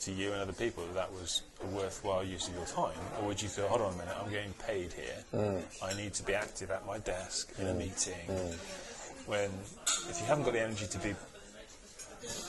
to 0.00 0.12
you 0.12 0.32
and 0.32 0.40
other 0.40 0.52
people 0.52 0.84
that 0.86 0.94
that 0.94 1.12
was 1.12 1.42
a 1.62 1.66
worthwhile 1.66 2.24
use 2.24 2.48
of 2.48 2.54
your 2.54 2.64
time? 2.66 2.98
Or 3.18 3.28
would 3.28 3.40
you 3.40 3.48
feel, 3.48 3.68
hold 3.68 3.80
on 3.80 3.94
a 3.94 3.96
minute, 3.96 4.14
I'm 4.22 4.30
getting 4.30 4.52
paid 4.66 4.92
here, 4.92 5.24
mm. 5.34 5.62
I 5.82 5.94
need 5.96 6.14
to 6.14 6.22
be 6.22 6.34
active 6.34 6.70
at 6.70 6.86
my 6.86 6.98
desk 6.98 7.52
in 7.58 7.66
a 7.66 7.72
mm. 7.72 7.78
meeting? 7.78 8.26
Mm. 8.28 8.54
When, 9.26 9.50
if 10.08 10.20
you 10.20 10.26
haven't 10.26 10.44
got 10.44 10.52
the 10.52 10.62
energy 10.62 10.86
to 10.86 10.98
be 10.98 11.14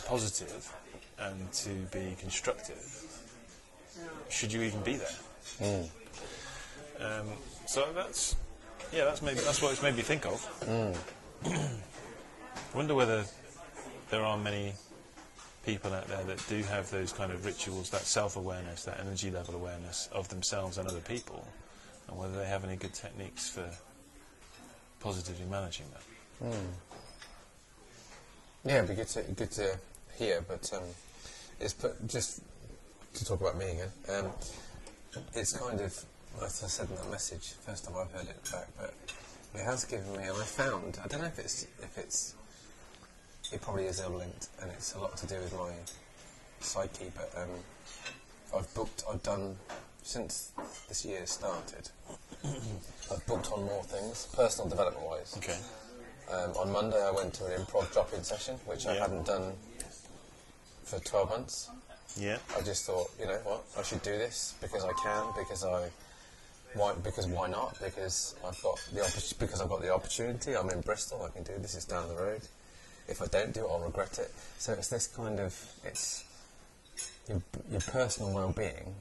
positive 0.05 0.72
and 1.19 1.51
to 1.51 1.69
be 1.91 2.15
constructive, 2.19 3.03
should 4.30 4.53
you 4.53 4.61
even 4.61 4.82
be 4.82 4.97
there? 4.97 5.86
Um, 6.99 7.28
so 7.65 7.88
that's, 7.93 8.36
yeah, 8.91 9.05
that's 9.05 9.22
maybe 9.22 9.39
that's 9.39 9.61
what 9.61 9.72
it's 9.72 9.84
made 9.84 9.95
me 9.95 10.01
think 10.01 10.26
of. 10.26 10.97
wonder 12.74 12.95
whether 12.95 13.26
there 14.09 14.24
are 14.24 14.38
many 14.38 14.74
people 15.68 15.93
out 15.93 16.07
there 16.07 16.24
that 16.24 16.41
do 16.47 16.63
have 16.63 16.89
those 16.91 17.11
kind 17.11 17.30
of 17.30 17.45
rituals, 17.45 17.89
that 17.89 18.01
self-awareness, 18.01 18.86
that 18.86 18.97
energy 19.01 19.30
level 19.30 19.53
awareness 19.53 20.07
of 20.13 20.30
themselves 20.30 20.78
and 20.78 20.88
other 20.88 21.01
people, 21.01 21.45
and 22.07 22.18
whether 22.18 22.38
they 22.38 22.47
have 22.47 22.63
any 22.63 22.78
good 22.78 22.93
techniques 22.93 23.49
for 23.49 23.70
positively 25.01 25.45
managing 25.45 25.86
that. 25.93 26.03
Yeah, 28.63 28.78
it'd 28.78 28.89
be 28.89 28.95
good 28.95 29.09
to 29.09 29.22
good 29.24 29.51
to 29.51 29.78
hear, 30.18 30.41
but 30.47 30.72
um, 30.74 30.84
it's 31.59 31.74
put, 31.74 32.07
just 32.07 32.41
to 33.15 33.26
talk 33.26 33.41
about 33.41 33.57
me 33.57 33.72
again. 33.72 33.91
Um, 34.09 34.32
it's 35.36 35.51
kind 35.51 35.82
of, 35.82 35.93
as 36.41 36.63
I 36.63 36.68
said 36.68 36.89
in 36.89 36.95
that 36.95 37.11
message, 37.11 37.55
first 37.65 37.84
time 37.84 37.95
I've 37.99 38.11
heard 38.11 38.30
it 38.30 38.51
back, 38.51 38.68
but 38.80 38.93
It 39.53 39.63
has 39.63 39.86
given 39.86 40.11
me, 40.11 40.24
and 40.24 40.38
I 40.38 40.45
found, 40.45 40.99
I 41.03 41.07
don't 41.07 41.22
know 41.22 41.28
if 41.28 41.39
it's, 41.39 41.63
if 41.82 41.97
it's, 41.97 42.36
it 43.52 43.62
probably 43.62 43.86
is 43.86 44.00
ill 44.00 44.12
linked, 44.12 44.48
and 44.62 44.72
it's 44.72 44.93
a 44.93 45.00
lot 45.00 45.18
to 45.18 45.28
do 45.28 45.36
with 45.36 45.54
my 45.54 45.72
psyche, 46.60 47.12
but 47.16 47.32
um, 47.38 47.50
I've 48.56 48.74
booked, 48.74 49.04
I've 49.12 49.24
done, 49.24 49.56
since 50.04 50.52
this 50.88 51.06
year 51.06 51.26
started, 51.26 51.89
I've 52.43 53.26
booked 53.26 53.52
on 53.52 53.64
more 53.64 53.84
things, 53.84 54.28
personal 54.36 54.70
development 54.70 55.06
wise. 55.06 55.36
Okay. 55.38 55.58
Um, 56.32 56.52
on 56.58 56.72
Monday, 56.72 57.02
I 57.02 57.12
went 57.12 57.34
to 57.36 57.45
an 57.45 57.62
improv 57.62 57.91
drop 57.93 58.14
in 58.14 58.24
session, 58.24 58.56
which 58.66 58.86
I 58.86 58.95
hadn't 58.95 59.26
done 59.26 59.54
for 60.84 61.00
12 61.00 61.30
months. 61.30 61.70
Yeah. 62.18 62.38
I 62.58 62.62
just 62.62 62.86
thought, 62.86 63.12
you 63.20 63.28
know 63.28 63.39
what, 63.43 63.64
I 63.78 63.84
should 63.84 64.02
do 64.02 64.12
this 64.12 64.56
because 64.62 64.84
I 64.84 64.91
can, 65.04 65.26
because 65.38 65.64
I, 65.64 65.89
why, 66.74 66.93
because 67.04 67.28
why 67.28 67.48
not? 67.48 67.78
Because 67.82 68.36
I've 68.45 68.62
got 68.62 68.80
the 68.93 69.36
because 69.39 69.62
I've 69.62 69.70
got 69.70 69.82
the 69.82 69.93
opportunity. 69.93 70.56
I'm 70.56 70.70
in 70.70 70.82
Bristol. 70.82 71.24
I 71.24 71.30
can 71.30 71.43
do 71.43 71.54
this. 71.62 71.76
It's 71.76 71.86
down 71.86 72.08
the 72.10 72.16
road. 72.16 72.41
If 73.08 73.22
I 73.22 73.26
don't 73.28 73.53
do 73.53 73.66
it, 73.66 73.70
I'll 73.70 73.80
regret 73.80 74.20
it. 74.20 74.32
So 74.58 74.74
it's 74.74 74.89
this 74.89 75.08
kind 75.08 75.39
of, 75.39 75.55
it's 75.86 76.26
your, 77.28 77.41
your 77.72 77.82
personal 77.82 78.34
well-being, 78.34 78.93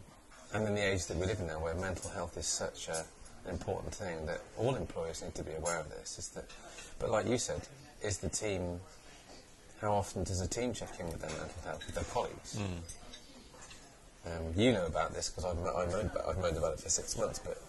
and 0.55 0.67
in 0.67 0.75
the 0.75 0.85
age 0.85 1.07
that 1.07 1.17
we 1.17 1.27
live 1.27 1.41
in 1.41 1.47
now, 1.49 1.61
where 1.61 1.75
mental 1.75 2.11
health 2.11 2.37
is 2.37 2.47
such 2.47 2.89
a, 2.89 3.05
an 3.45 3.51
important 3.51 3.95
thing, 3.95 4.27
that 4.27 4.41
all 4.59 4.75
employers 4.75 5.23
need 5.23 5.35
to 5.35 5.43
be 5.43 5.53
aware 5.53 5.81
of 5.81 5.91
this. 5.91 6.19
Is 6.19 6.29
that, 6.31 6.45
but 6.99 7.11
like 7.11 7.27
you 7.27 7.39
said, 7.39 7.63
is 8.03 8.19
the 8.19 8.29
team 8.29 8.81
how 9.81 9.93
often 9.93 10.25
does 10.25 10.41
a 10.41 10.49
team 10.49 10.73
check 10.73 10.89
in 10.99 11.07
with 11.07 11.21
their 11.21 11.31
mental 11.31 11.63
health, 11.65 11.85
with 11.87 11.95
their 11.95 12.05
colleagues? 12.05 12.59
Um, 14.27 14.55
you 14.57 14.73
know 14.73 14.87
about 14.87 15.15
this 15.15 15.29
because 15.29 15.45
I've, 15.45 15.59
I've, 15.77 15.91
known 15.91 16.07
about, 16.07 16.29
I've 16.29 16.39
known 16.39 16.57
about 16.57 16.73
it 16.75 16.81
for 16.81 16.89
six 16.89 17.17
months, 17.17 17.39
but 17.39 17.61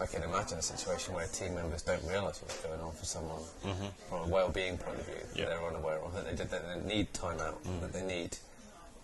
I 0.00 0.06
can 0.06 0.22
imagine 0.22 0.58
a 0.58 0.62
situation 0.62 1.14
where 1.14 1.26
team 1.26 1.54
members 1.54 1.82
don't 1.82 2.02
realise 2.04 2.40
what's 2.42 2.58
going 2.60 2.80
on 2.80 2.92
for 2.92 3.04
someone 3.04 3.42
mm-hmm. 3.64 3.86
from 4.08 4.22
a 4.22 4.26
well-being 4.32 4.78
point 4.78 4.98
of 4.98 5.06
view 5.06 5.16
Yeah. 5.34 5.46
they're 5.46 5.66
unaware 5.66 5.98
of, 6.00 6.14
that 6.14 6.36
they, 6.36 6.44
that 6.44 6.84
they 6.84 6.94
need 6.94 7.12
time 7.12 7.38
out, 7.40 7.62
mm. 7.64 7.80
that 7.82 7.92
they 7.92 8.02
need 8.02 8.36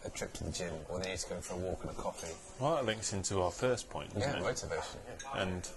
a 0.05 0.11
trip 0.11 0.33
to 0.35 0.45
the 0.45 0.51
gym, 0.51 0.73
or 0.89 0.99
they 1.01 1.11
need 1.11 1.19
to 1.19 1.29
go 1.29 1.37
for 1.41 1.55
a 1.55 1.59
walk 1.59 1.81
and 1.83 1.91
a 1.91 1.95
coffee. 1.95 2.35
Well, 2.61 2.77
that 2.77 2.87
links 2.87 3.13
into 3.13 3.43
our 3.43 3.51
first 3.51 3.91
point, 3.91 4.11
Yeah, 4.17 4.37
it? 4.37 4.43
motivation. 4.43 5.01
Yeah. 5.35 5.43
And 5.43 5.69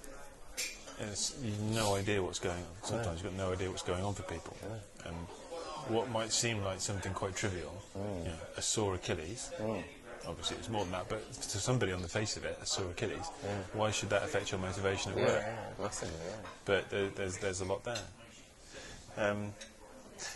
it's, 1.00 1.36
you've 1.44 1.60
no 1.62 1.96
idea 1.96 2.22
what's 2.24 2.40
going 2.40 2.58
on. 2.58 2.84
Sometimes 2.84 3.22
you've 3.22 3.36
got 3.36 3.46
no 3.46 3.52
idea 3.54 3.70
what's 3.70 3.84
going 3.84 4.04
on 4.04 4.14
for 4.14 4.24
people. 4.24 4.56
And 5.06 5.16
what 5.88 6.10
might 6.12 6.32
seem 6.32 6.64
like 6.64 6.80
something 6.82 7.14
quite 7.14 7.36
trivial, 7.36 7.74
Mm. 7.98 8.20
you 8.26 8.30
know, 8.30 8.38
a 8.58 8.62
sore 8.62 8.96
Achilles, 8.96 9.52
mm. 9.60 9.84
Obviously 10.30 10.58
it's 10.58 10.70
more 10.70 10.84
than 10.84 10.92
that, 10.94 11.10
but 11.10 11.32
to 11.34 11.58
somebody 11.60 11.92
on 11.92 12.02
the 12.02 12.08
face 12.08 12.38
of 12.38 12.46
it, 12.46 12.58
a 12.62 12.66
sore 12.66 12.90
Achilles, 12.92 13.28
why 13.74 13.92
should 13.92 14.10
that 14.12 14.24
affect 14.24 14.52
your 14.52 14.60
motivation 14.60 15.12
at 15.12 15.18
Yeah, 15.18 15.26
work? 15.26 15.44
yeah, 15.46 15.84
massively. 15.84 16.14
Yeah. 16.26 16.36
But 16.66 16.90
there, 16.90 17.08
there's, 17.10 17.38
there's 17.38 17.62
a 17.62 17.66
lot 17.66 17.84
there. 17.84 17.98
Um, 19.18 19.54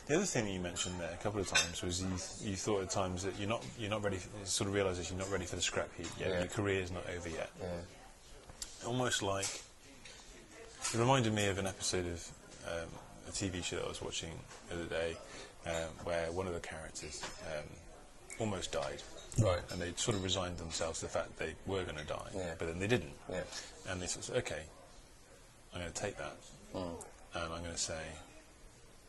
the 0.08 0.16
other 0.16 0.26
thing 0.26 0.46
that 0.46 0.52
you 0.52 0.60
mentioned 0.60 0.96
there 1.00 1.12
a 1.14 1.18
couple 1.24 1.39
of 1.41 1.48
times 1.48 1.82
was 1.82 2.02
you, 2.02 2.50
you 2.52 2.56
thought 2.56 2.82
at 2.84 2.89
times 2.89 3.24
that 3.24 3.38
you're 3.38 3.50
not 3.50 3.64
you're 3.78 3.89
not 3.89 4.02
ready. 4.04 4.16
For, 4.18 4.30
sort 4.46 4.70
of 4.70 4.74
realization 4.74 5.18
you're 5.18 5.26
not 5.26 5.32
ready 5.32 5.46
for 5.46 5.58
the 5.58 5.62
scrap 5.62 5.89
heap 5.98 6.08
yet. 6.20 6.30
Yeah. 6.30 6.39
Your 6.39 6.48
career's 6.48 6.89
not 6.91 7.04
over 7.16 7.28
yet. 7.30 7.50
Yeah. 7.62 8.88
almost 8.88 9.22
like 9.22 9.46
it 10.94 10.98
reminded 10.98 11.34
me 11.34 11.48
of 11.48 11.58
an 11.58 11.68
episode 11.68 12.06
of 12.06 12.28
um, 12.68 12.89
a 13.28 13.32
TV 13.32 13.64
show 13.64 13.76
that 13.78 13.86
I 13.86 13.89
was 13.89 14.02
watching 14.02 14.32
the 14.70 14.76
other 14.76 14.86
day, 14.86 15.18
um, 15.66 15.89
where 16.06 16.32
one 16.32 16.48
of 16.48 16.54
the 16.54 16.60
characters 16.62 17.22
um, 17.48 17.64
almost 18.39 18.72
died, 18.72 19.02
Right. 19.40 19.62
and 19.72 19.82
they 19.82 19.94
sort 19.96 20.16
of 20.16 20.24
resigned 20.24 20.58
themselves 20.58 21.00
to 21.00 21.06
the 21.06 21.12
fact 21.12 21.38
they 21.38 21.56
were 21.66 21.84
going 21.84 21.98
to 21.98 22.04
die, 22.06 22.30
Yeah. 22.36 22.54
but 22.58 22.68
then 22.68 22.80
they 22.80 22.88
didn't, 22.88 23.14
Yeah. 23.30 23.44
and 23.88 24.02
they 24.02 24.08
said, 24.08 24.24
"Okay, 24.38 24.64
I'm 25.74 25.82
going 25.82 25.92
to 25.92 26.00
take 26.02 26.18
that, 26.18 26.36
Mm. 26.74 27.04
and 27.34 27.44
I'm 27.54 27.62
going 27.64 27.74
to 27.74 27.78
say, 27.78 28.02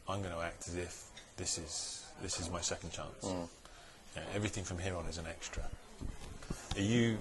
I'm 0.09 0.23
going 0.23 0.35
to 0.35 0.41
act 0.41 0.67
as 0.69 0.77
if 0.77 1.05
this 1.37 1.59
is 1.59 2.01
this 2.23 2.39
is 2.41 2.49
my 2.49 2.61
second 2.61 2.91
chance. 2.91 3.25
Mm. 3.25 3.49
You 4.15 4.21
know, 4.21 4.27
everything 4.35 4.65
from 4.65 4.79
here 4.79 4.97
on 4.97 5.07
is 5.07 5.19
an 5.19 5.27
extra." 5.27 5.69
Are 6.77 6.81
you 6.81 7.19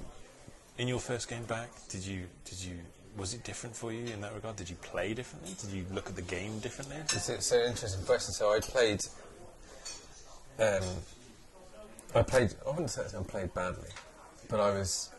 in 0.78 0.88
your 0.88 1.00
first 1.00 1.28
game 1.28 1.44
back? 1.46 1.70
Did 1.90 2.06
you 2.06 2.28
did 2.46 2.60
you 2.60 2.80
was 3.18 3.34
it 3.34 3.44
different 3.44 3.76
for 3.76 3.92
you 3.92 4.06
in 4.14 4.22
that 4.22 4.34
regard? 4.34 4.56
Did 4.56 4.70
you 4.70 4.76
play 4.78 5.14
differently? 5.14 5.56
Did 5.62 5.70
you 5.72 5.86
look 5.92 6.08
at 6.10 6.16
the 6.16 6.22
game 6.24 6.60
differently? 6.60 6.96
It's, 6.98 7.30
it's 7.30 7.52
an 7.52 7.62
interesting 7.70 8.04
question. 8.06 8.34
So 8.34 8.52
I 8.54 8.60
played. 8.60 9.02
Um, 10.60 10.84
I 12.16 12.22
played. 12.22 12.54
I 12.66 12.70
wouldn't 12.70 12.90
say 12.92 13.04
I 13.18 13.24
played 13.24 13.54
badly, 13.54 13.90
but 14.50 14.60
I 14.60 14.72
was. 14.72 15.10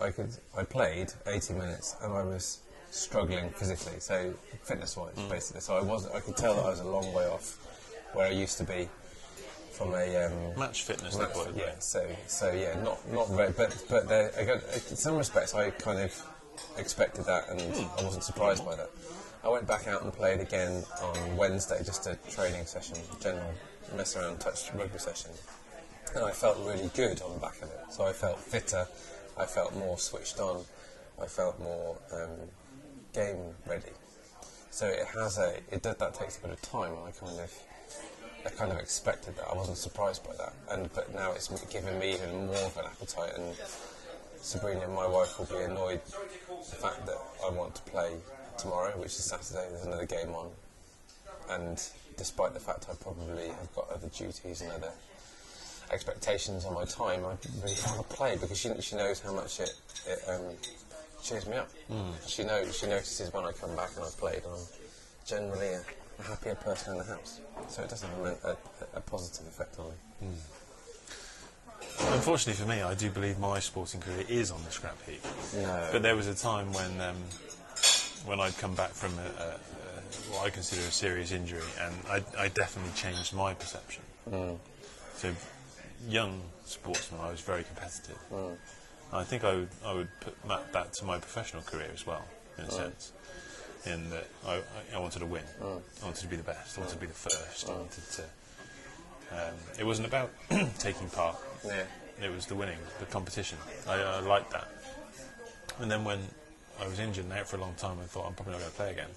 I 0.00 0.10
could. 0.10 0.30
I 0.56 0.64
played 0.64 1.12
80 1.26 1.54
minutes 1.54 1.96
and 2.02 2.12
I 2.12 2.22
was 2.22 2.58
struggling 2.90 3.50
physically. 3.50 3.98
So 4.00 4.34
fitness-wise, 4.62 5.14
basically. 5.28 5.60
So 5.60 5.76
I 5.76 5.82
wasn't. 5.82 6.14
I 6.14 6.20
could 6.20 6.36
tell 6.36 6.54
that 6.54 6.64
I 6.64 6.70
was 6.70 6.80
a 6.80 6.84
long 6.88 7.12
way 7.12 7.26
off 7.26 7.58
where 8.12 8.26
I 8.26 8.30
used 8.30 8.58
to 8.58 8.64
be 8.64 8.88
from 9.72 9.94
a. 9.94 10.26
Um, 10.26 10.58
Match 10.58 10.84
fitness, 10.84 11.16
Match 11.18 11.28
they 11.28 11.34
call 11.34 11.44
it. 11.44 11.54
yeah, 11.56 11.78
so 11.78 12.06
so 12.26 12.52
yeah, 12.52 12.80
not 12.82 12.98
not 13.12 13.28
very, 13.30 13.52
but 13.52 13.84
but 13.88 14.08
there, 14.08 14.30
got, 14.46 14.62
in 14.90 14.96
some 14.96 15.16
respects 15.16 15.54
I 15.54 15.70
kind 15.70 15.98
of 16.00 16.26
expected 16.78 17.24
that, 17.26 17.48
and 17.48 17.60
Hmm. 17.60 17.98
I 18.00 18.04
wasn't 18.04 18.22
surprised 18.24 18.64
by 18.64 18.76
that. 18.76 18.90
I 19.42 19.48
went 19.48 19.66
back 19.66 19.86
out 19.88 20.02
and 20.02 20.12
played 20.12 20.40
again 20.40 20.84
on 21.02 21.36
Wednesday, 21.36 21.82
just 21.84 22.06
a 22.06 22.16
training 22.30 22.64
session, 22.64 22.96
general 23.20 23.52
mess 23.94 24.16
around, 24.16 24.38
touch 24.40 24.72
rugby 24.72 24.98
session, 24.98 25.32
and 26.14 26.24
I 26.24 26.30
felt 26.30 26.58
really 26.58 26.90
good 26.94 27.20
on 27.22 27.34
the 27.34 27.40
back 27.40 27.56
of 27.62 27.70
it. 27.70 27.80
So 27.90 28.04
I 28.04 28.12
felt 28.12 28.38
fitter, 28.38 28.86
I 29.38 29.46
felt 29.46 29.74
more 29.74 29.98
switched 29.98 30.38
on, 30.38 30.64
I 31.20 31.26
felt 31.26 31.58
more 31.60 31.96
um, 32.12 32.30
game 33.12 33.54
ready. 33.66 33.92
So 34.70 34.86
it 34.86 35.06
has 35.14 35.38
a 35.38 35.56
it 35.70 35.82
did, 35.82 35.98
that 35.98 36.14
takes 36.14 36.38
a 36.38 36.40
bit 36.40 36.50
of 36.50 36.62
time, 36.62 36.92
and 36.92 37.06
I 37.06 37.10
kind 37.12 37.38
of 37.40 37.52
I 38.44 38.50
kind 38.50 38.72
of 38.72 38.78
expected 38.78 39.36
that. 39.36 39.46
I 39.50 39.54
wasn't 39.54 39.78
surprised 39.78 40.24
by 40.26 40.34
that, 40.36 40.52
and 40.70 40.92
but 40.92 41.14
now 41.14 41.32
it's 41.32 41.48
given 41.66 41.98
me 41.98 42.14
even 42.14 42.46
more 42.46 42.56
of 42.56 42.76
an 42.76 42.86
appetite. 42.86 43.34
And 43.36 43.54
Sabrina, 44.36 44.80
and 44.80 44.94
my 44.94 45.06
wife, 45.06 45.38
will 45.38 45.46
be 45.46 45.62
annoyed 45.64 46.00
the 46.04 46.76
fact 46.76 47.06
that 47.06 47.18
I 47.44 47.50
want 47.50 47.76
to 47.76 47.82
play 47.82 48.16
tomorrow, 48.58 48.90
which 48.98 49.12
is 49.12 49.24
Saturday. 49.24 49.66
There's 49.70 49.86
another 49.86 50.06
game 50.06 50.34
on, 50.34 50.50
and 51.50 51.80
despite 52.16 52.52
the 52.52 52.60
fact 52.60 52.86
I 52.90 52.94
probably 52.94 53.48
have 53.48 53.74
got 53.74 53.90
other 53.90 54.08
duties 54.08 54.60
and 54.60 54.72
other 54.72 54.90
expectations 55.92 56.64
on 56.64 56.74
my 56.74 56.84
time, 56.84 57.24
I 57.24 57.36
really 57.62 57.76
want 57.86 58.08
to 58.08 58.16
play 58.16 58.36
because 58.36 58.58
she, 58.58 58.70
she 58.80 58.96
knows 58.96 59.20
how 59.20 59.32
much 59.32 59.60
it, 59.60 59.74
it 60.06 60.18
um, 60.28 60.42
cheers 61.22 61.46
me 61.46 61.56
up. 61.56 61.68
She 62.26 62.44
knows 62.44 62.76
she 62.78 62.86
notices 62.86 63.32
when 63.32 63.44
I 63.44 63.52
come 63.52 63.74
back 63.76 63.90
and 63.96 64.04
I've 64.04 64.16
played, 64.18 64.42
and 64.44 64.52
I'm 64.54 64.66
generally 65.26 65.68
a, 65.68 65.82
a 66.18 66.22
happier 66.22 66.54
person 66.54 66.92
in 66.92 66.98
the 66.98 67.04
house. 67.04 67.40
So 67.68 67.82
it 67.82 67.88
does 67.90 68.02
have 68.02 68.18
a, 68.18 68.48
a, 68.50 68.56
a- 68.96 69.00
positive 69.00 69.46
effect 69.46 69.78
on 69.78 69.86
me. 69.86 70.28
Unfortunately 72.12 72.60
for 72.62 72.68
me, 72.68 72.82
I 72.82 72.94
do 72.94 73.10
believe 73.10 73.38
my 73.38 73.60
sporting 73.60 74.00
career 74.00 74.24
is 74.28 74.50
on 74.50 74.62
the 74.64 74.70
scrap 74.70 74.96
heap. 75.06 75.22
No. 75.54 75.88
But 75.92 76.02
there 76.02 76.16
was 76.16 76.26
a 76.26 76.34
time 76.34 76.72
when 76.72 77.00
um, 77.00 77.16
when 78.26 78.40
I'd 78.40 78.56
come 78.58 78.74
back 78.74 78.90
from 78.90 79.12
a, 79.18 79.42
a, 79.42 79.46
a, 79.46 79.56
what 80.32 80.46
I 80.46 80.50
consider 80.50 80.80
a 80.82 80.90
serious 80.90 81.30
injury, 81.30 81.62
and 81.80 81.94
I, 82.08 82.22
I 82.44 82.48
definitely 82.48 82.92
changed 82.96 83.34
my 83.34 83.54
perception. 83.54 84.02
So, 85.16 85.30
young 86.08 86.40
sportsman, 86.64 87.20
I 87.20 87.30
was 87.30 87.40
very 87.40 87.64
competitive. 87.64 88.16
Hmm. 88.30 88.54
I 89.12 89.22
think 89.22 89.44
I 89.44 89.54
would 89.54 89.68
I 89.84 89.94
would 89.94 90.08
put 90.20 90.46
map 90.46 90.72
that 90.72 90.92
to 90.94 91.04
my 91.04 91.18
professional 91.18 91.62
career 91.62 91.90
as 91.92 92.06
well, 92.06 92.24
in 92.58 92.64
a 92.64 92.66
hmm. 92.66 92.74
sense. 92.74 93.12
In 93.86 94.08
that 94.10 94.26
I, 94.46 94.62
I- 94.94 94.98
wanted 94.98 95.18
to 95.18 95.26
win. 95.26 95.42
Hmm. 95.60 95.78
I 96.02 96.04
wanted 96.04 96.22
to 96.22 96.26
be 96.26 96.36
the 96.36 96.42
best. 96.42 96.78
I 96.78 96.80
wanted 96.80 96.94
to 96.94 97.00
be 97.00 97.06
the 97.06 97.12
first. 97.12 97.68
I 97.68 97.72
wanted 97.72 98.10
to. 98.12 98.22
Um, 99.32 99.54
it 99.78 99.84
wasn't 99.84 100.08
about 100.08 100.30
taking 100.78 101.08
part. 101.10 101.36
Yeah. 101.64 101.84
It 102.22 102.32
was 102.32 102.46
the 102.46 102.54
winning, 102.54 102.78
the 103.00 103.06
competition. 103.06 103.58
I, 103.88 103.94
I 103.94 104.20
liked 104.20 104.52
that. 104.52 104.68
And 105.80 105.90
then 105.90 106.04
when 106.04 106.20
I 106.80 106.86
was 106.86 107.00
injured 107.00 107.24
and 107.24 107.32
out 107.32 107.48
for 107.48 107.56
a 107.56 107.60
long 107.60 107.74
time, 107.74 107.98
I 108.00 108.06
thought 108.06 108.26
I'm 108.26 108.34
probably 108.34 108.52
not 108.52 108.60
going 108.60 108.70
to 108.70 108.76
play 108.76 108.90
again. 108.92 109.10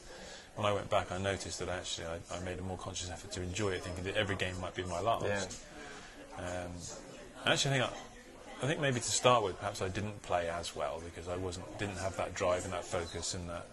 When 0.56 0.66
I 0.66 0.74
went 0.74 0.90
back, 0.90 1.12
I 1.12 1.20
noticed 1.20 1.60
that 1.60 1.70
actually 1.70 2.08
I, 2.08 2.36
I 2.36 2.40
made 2.40 2.58
a 2.58 2.64
more 2.64 2.78
conscious 2.78 3.12
effort 3.12 3.32
to 3.34 3.44
enjoy 3.44 3.70
it, 3.70 3.84
thinking 3.84 4.04
that 4.06 4.16
every 4.16 4.36
game 4.36 4.60
might 4.60 4.74
be 4.74 4.84
my 4.84 5.00
last. 5.00 5.26
Yeah. 5.26 5.46
Um, 6.40 6.72
actually, 7.46 7.76
I 7.76 7.80
think 7.80 7.92
I, 7.92 8.64
I 8.64 8.68
think 8.68 8.80
maybe 8.82 9.00
to 9.00 9.12
start 9.12 9.44
with, 9.44 9.58
perhaps 9.60 9.82
I 9.82 9.88
didn't 9.90 10.22
play 10.24 10.50
as 10.50 10.76
well 10.76 11.02
because 11.04 11.28
I 11.28 11.36
wasn't 11.38 11.66
didn't 11.78 11.98
have 11.98 12.16
that 12.18 12.34
drive 12.34 12.64
and 12.64 12.74
that 12.74 12.86
focus 12.86 13.34
and 13.34 13.50
that. 13.50 13.68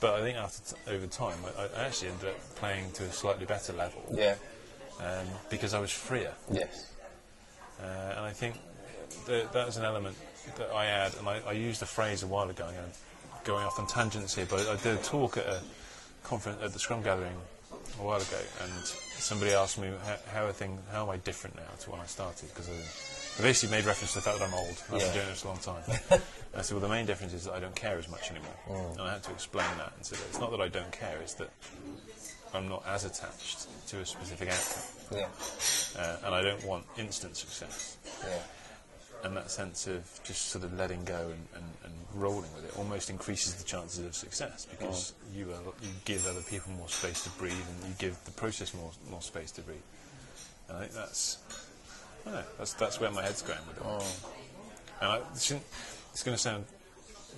But 0.00 0.14
I 0.14 0.20
think 0.22 0.36
after 0.36 0.74
t- 0.74 0.80
over 0.90 1.06
time, 1.06 1.38
I, 1.58 1.80
I 1.80 1.84
actually 1.86 2.08
ended 2.10 2.30
up 2.30 2.54
playing 2.56 2.90
to 2.92 3.04
a 3.04 3.12
slightly 3.12 3.46
better 3.46 3.72
level 3.72 4.02
Yeah. 4.12 4.34
um, 5.00 5.26
because 5.50 5.72
I 5.72 5.78
was 5.78 5.90
freer. 5.90 6.32
Yes. 6.50 6.90
Uh, 7.80 7.84
and 8.16 8.20
I 8.20 8.30
think 8.32 8.56
that 9.26 9.52
that's 9.52 9.76
an 9.76 9.84
element 9.84 10.16
that 10.58 10.70
I 10.72 10.86
add, 10.86 11.14
and 11.18 11.28
I, 11.28 11.40
I 11.46 11.52
used 11.52 11.80
a 11.82 11.86
phrase 11.86 12.22
a 12.22 12.26
while 12.26 12.50
ago, 12.50 12.66
know, 12.66 12.84
going 13.44 13.64
off 13.64 13.78
on 13.78 13.86
tangents 13.86 14.34
here, 14.34 14.46
but 14.48 14.66
I 14.68 14.76
did 14.76 14.98
a 14.98 15.02
talk 15.02 15.36
at 15.36 15.46
a 15.46 15.60
conference 16.22 16.62
at 16.62 16.72
the 16.72 16.78
Scrum 16.78 17.02
Gathering 17.02 17.36
a 17.98 18.02
while 18.02 18.20
ago, 18.20 18.38
and 18.62 18.72
somebody 18.84 19.52
asked 19.52 19.78
me 19.78 19.88
how, 20.04 20.16
how 20.32 20.46
are 20.46 20.52
things, 20.52 20.80
how 20.92 21.04
am 21.04 21.10
I 21.10 21.16
different 21.18 21.56
now 21.56 21.62
to 21.80 21.90
when 21.90 22.00
I 22.00 22.06
started? 22.06 22.48
Because 22.48 22.68
I 23.38 23.42
basically 23.42 23.76
made 23.76 23.84
reference 23.84 24.12
to 24.12 24.18
the 24.18 24.22
fact 24.22 24.38
that 24.38 24.48
I'm 24.48 24.54
old. 24.54 24.82
I've 24.92 25.00
Yeah. 25.00 25.06
been 25.06 25.14
doing 25.14 25.26
this 25.28 25.44
a 25.44 25.48
long 25.48 25.58
time. 25.58 25.82
I 26.56 26.62
said, 26.62 26.74
well, 26.74 26.80
the 26.80 26.88
main 26.88 27.06
difference 27.06 27.32
is 27.32 27.44
that 27.44 27.54
I 27.54 27.60
don't 27.60 27.74
care 27.74 27.98
as 27.98 28.08
much 28.08 28.30
anymore. 28.30 28.54
Mm. 28.68 28.92
And 28.92 29.02
I 29.02 29.12
had 29.14 29.22
to 29.24 29.32
explain 29.32 29.66
that 29.78 29.92
and 29.96 30.06
said, 30.06 30.18
it's 30.28 30.38
not 30.38 30.50
that 30.52 30.60
I 30.60 30.68
don't 30.68 30.92
care, 30.92 31.18
it's 31.20 31.34
that 31.34 31.50
I'm 32.52 32.68
not 32.68 32.84
as 32.86 33.04
attached 33.04 33.66
to 33.88 33.98
a 34.00 34.06
specific 34.06 34.48
outcome. 34.50 35.18
Yeah. 35.18 36.00
Uh, 36.00 36.16
and 36.26 36.34
I 36.34 36.42
don't 36.42 36.64
want 36.64 36.84
instant 36.96 37.36
success. 37.36 37.96
Yeah. 38.22 38.38
And 39.24 39.36
that 39.36 39.50
sense 39.50 39.86
of 39.86 40.20
just 40.22 40.48
sort 40.48 40.64
of 40.64 40.74
letting 40.74 41.02
go 41.04 41.16
and, 41.16 41.46
and, 41.54 41.64
and 41.84 41.94
rolling 42.14 42.52
with 42.54 42.66
it 42.66 42.78
almost 42.78 43.08
increases 43.08 43.54
the 43.54 43.64
chances 43.64 44.04
of 44.04 44.14
success 44.14 44.66
because 44.70 45.14
mm. 45.32 45.38
you, 45.38 45.50
are, 45.50 45.72
you 45.82 45.88
give 46.04 46.26
other 46.26 46.42
people 46.42 46.72
more 46.72 46.88
space 46.88 47.24
to 47.24 47.30
breathe 47.30 47.52
and 47.52 47.88
you 47.88 47.94
give 47.98 48.22
the 48.26 48.30
process 48.32 48.74
more, 48.74 48.90
more 49.10 49.22
space 49.22 49.50
to 49.52 49.62
breathe. 49.62 49.78
And 50.68 50.76
I 50.76 50.80
think 50.82 50.92
that's, 50.92 51.38
I 52.26 52.30
don't 52.30 52.34
know, 52.40 52.46
that's, 52.58 52.74
that's 52.74 53.00
where 53.00 53.10
my 53.10 53.22
head's 53.22 53.40
going 53.42 53.58
with 53.66 53.78
it. 53.78 53.82
Mm. 53.82 54.28
And 55.00 55.10
I, 55.10 55.16
it 55.16 55.60
it's 56.12 56.22
going 56.22 56.36
to 56.36 56.42
sound 56.42 56.64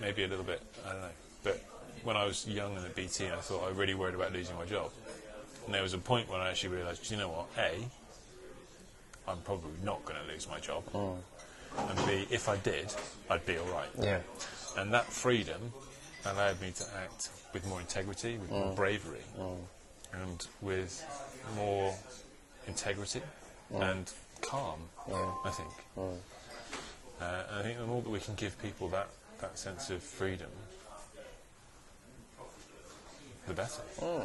maybe 0.01 0.25
a 0.25 0.29
little 0.29 0.45
bit, 0.45 0.61
I 0.85 0.93
don't 0.93 1.01
know, 1.01 1.09
but 1.45 1.65
when 2.03 2.17
I 2.17 2.25
was 2.25 2.47
young 2.47 2.77
and 2.77 2.85
at 2.85 2.95
BT, 2.95 3.29
I 3.29 3.37
thought 3.37 3.65
I 3.67 3.71
really 3.71 3.95
worried 3.95 4.15
about 4.15 4.33
losing 4.33 4.57
my 4.57 4.65
job. 4.65 4.91
And 5.65 5.75
there 5.75 5.83
was 5.83 5.95
a 5.95 5.99
point 5.99 6.29
when 6.29 6.41
I 6.41 6.51
actually 6.51 6.77
realised, 6.77 7.11
you 7.11 7.17
know 7.17 7.29
what, 7.29 7.47
A, 7.59 7.79
I'm 9.29 9.39
probably 9.39 9.73
not 9.83 10.05
going 10.05 10.19
to 10.25 10.33
lose 10.33 10.49
my 10.49 10.61
job. 10.61 10.85
Mm. 10.93 11.17
And 11.79 12.07
B, 12.07 12.27
if 12.31 12.49
I 12.49 12.57
did, 12.59 12.93
I'd 13.31 13.45
be 13.47 13.59
all 13.59 13.67
right. 13.67 13.89
Yeah. 14.01 14.21
And 14.77 14.93
that 14.93 15.07
freedom 15.07 15.73
allowed 16.25 16.61
me 16.61 16.73
to 16.73 16.85
act 16.97 17.31
with 17.53 17.67
more 17.67 17.81
integrity, 17.81 18.39
with 18.39 18.51
more 18.51 18.73
mm. 18.73 18.77
bravery, 18.77 19.25
mm. 19.39 19.57
and 20.13 20.47
with 20.61 21.05
more 21.55 21.95
integrity 22.67 23.23
mm. 23.73 23.91
and 23.91 24.13
calm, 24.43 24.81
Yeah. 25.09 25.33
I 25.45 25.51
think. 25.51 25.71
Uh, 25.97 26.03
and 27.21 27.59
I 27.59 27.63
think 27.63 27.79
the 27.79 27.87
more 27.87 28.03
that 28.03 28.11
we 28.11 28.21
can 28.21 28.35
give 28.35 28.61
people 28.61 28.89
that, 28.91 29.09
that 29.41 29.59
sense 29.59 29.89
of 29.91 30.03
freedom, 30.03 30.51
the 33.47 33.55
better. 33.55 33.83
Yeah, 34.03 34.25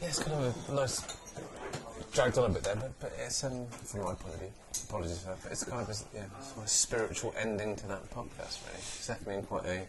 it's 0.00 0.18
kind 0.18 0.44
of 0.44 0.68
a 0.70 0.74
nice. 0.74 1.02
Dragged 2.12 2.36
on 2.38 2.50
a 2.50 2.54
bit 2.54 2.62
there, 2.64 2.76
but, 2.76 3.00
but 3.00 3.12
it's, 3.24 3.42
um, 3.44 3.66
from 3.84 4.00
my 4.00 4.14
point 4.14 4.34
of 4.34 4.40
view, 4.40 4.50
apologies 4.88 5.20
for 5.20 5.28
that, 5.30 5.42
but 5.42 5.52
it's 5.52 5.64
kind 5.64 5.80
of 5.80 5.88
a, 5.88 5.94
yeah, 6.14 6.24
it's 6.38 6.52
a 6.62 6.68
spiritual 6.68 7.34
ending 7.38 7.74
to 7.76 7.86
that 7.88 8.10
podcast, 8.10 8.58
really. 8.66 8.78
It's 8.78 9.08
left 9.08 9.26
me 9.26 9.34
in 9.36 9.42
quite 9.44 9.64
a, 9.64 9.86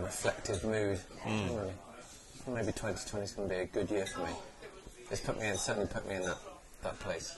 reflective 0.00 0.62
mood, 0.62 1.00
really. 1.26 1.72
Maybe 2.46 2.72
2020 2.72 3.24
is 3.24 3.32
going 3.32 3.48
to 3.48 3.54
be 3.54 3.60
a 3.60 3.66
good 3.66 3.90
year 3.90 4.06
for 4.06 4.20
me. 4.20 4.30
It's 5.10 5.20
put 5.20 5.40
me 5.40 5.48
in, 5.48 5.56
certainly 5.56 5.88
put 5.88 6.08
me 6.08 6.14
in 6.14 6.22
that, 6.22 6.38
that 6.82 6.98
place. 7.00 7.36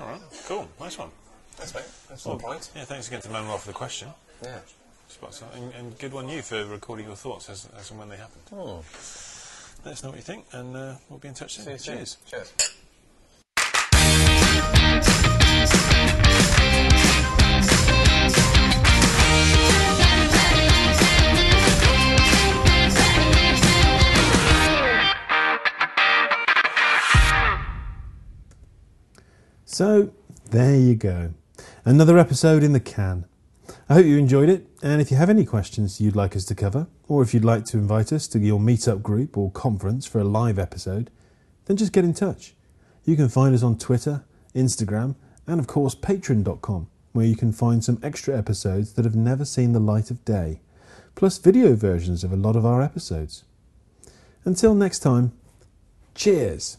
All 0.00 0.06
right, 0.06 0.20
cool, 0.46 0.68
nice 0.78 0.96
one. 0.96 1.10
That's 1.58 1.74
right, 1.74 1.84
that's 2.08 2.24
one 2.24 2.38
point. 2.38 2.70
Yeah, 2.76 2.84
thanks 2.84 3.08
again 3.08 3.20
to 3.22 3.30
Manuel 3.30 3.58
for 3.58 3.66
the 3.66 3.74
question. 3.74 4.08
Yeah. 4.44 4.60
Spot. 5.08 5.42
And, 5.54 5.74
and 5.74 5.98
good 5.98 6.14
one 6.14 6.28
you 6.28 6.40
for 6.40 6.64
recording 6.64 7.06
your 7.06 7.16
thoughts 7.16 7.50
as, 7.50 7.68
as 7.76 7.90
and 7.90 7.98
when 7.98 8.08
they 8.08 8.16
happened. 8.16 8.42
Hmm. 8.48 9.31
Let 9.84 9.94
us 9.94 10.04
know 10.04 10.10
what 10.10 10.16
you 10.16 10.22
think, 10.22 10.44
and 10.52 10.76
uh, 10.76 10.94
we'll 11.10 11.18
be 11.18 11.26
in 11.26 11.34
touch 11.34 11.54
soon. 11.56 11.64
See 11.64 11.72
you 11.72 11.78
soon. 11.78 11.96
Cheers. 11.96 12.16
Cheers. 12.24 12.52
So, 29.64 30.12
there 30.50 30.76
you 30.76 30.94
go. 30.94 31.32
Another 31.84 32.18
episode 32.18 32.62
in 32.62 32.72
the 32.72 32.78
can. 32.78 33.24
I 33.92 33.96
hope 33.96 34.06
you 34.06 34.16
enjoyed 34.16 34.48
it, 34.48 34.66
and 34.82 35.02
if 35.02 35.10
you 35.10 35.18
have 35.18 35.28
any 35.28 35.44
questions 35.44 36.00
you'd 36.00 36.16
like 36.16 36.34
us 36.34 36.46
to 36.46 36.54
cover, 36.54 36.86
or 37.08 37.22
if 37.22 37.34
you'd 37.34 37.44
like 37.44 37.66
to 37.66 37.76
invite 37.76 38.10
us 38.10 38.26
to 38.28 38.38
your 38.38 38.58
meetup 38.58 39.02
group 39.02 39.36
or 39.36 39.50
conference 39.50 40.06
for 40.06 40.18
a 40.18 40.24
live 40.24 40.58
episode, 40.58 41.10
then 41.66 41.76
just 41.76 41.92
get 41.92 42.02
in 42.02 42.14
touch. 42.14 42.54
You 43.04 43.16
can 43.16 43.28
find 43.28 43.54
us 43.54 43.62
on 43.62 43.76
Twitter, 43.76 44.24
Instagram, 44.54 45.14
and 45.46 45.60
of 45.60 45.66
course 45.66 45.94
patreon.com, 45.94 46.88
where 47.12 47.26
you 47.26 47.36
can 47.36 47.52
find 47.52 47.84
some 47.84 48.00
extra 48.02 48.34
episodes 48.34 48.94
that 48.94 49.04
have 49.04 49.14
never 49.14 49.44
seen 49.44 49.74
the 49.74 49.78
light 49.78 50.10
of 50.10 50.24
day, 50.24 50.62
plus 51.14 51.36
video 51.36 51.74
versions 51.74 52.24
of 52.24 52.32
a 52.32 52.36
lot 52.36 52.56
of 52.56 52.64
our 52.64 52.80
episodes. 52.80 53.44
Until 54.46 54.74
next 54.74 55.00
time, 55.00 55.32
cheers! 56.14 56.78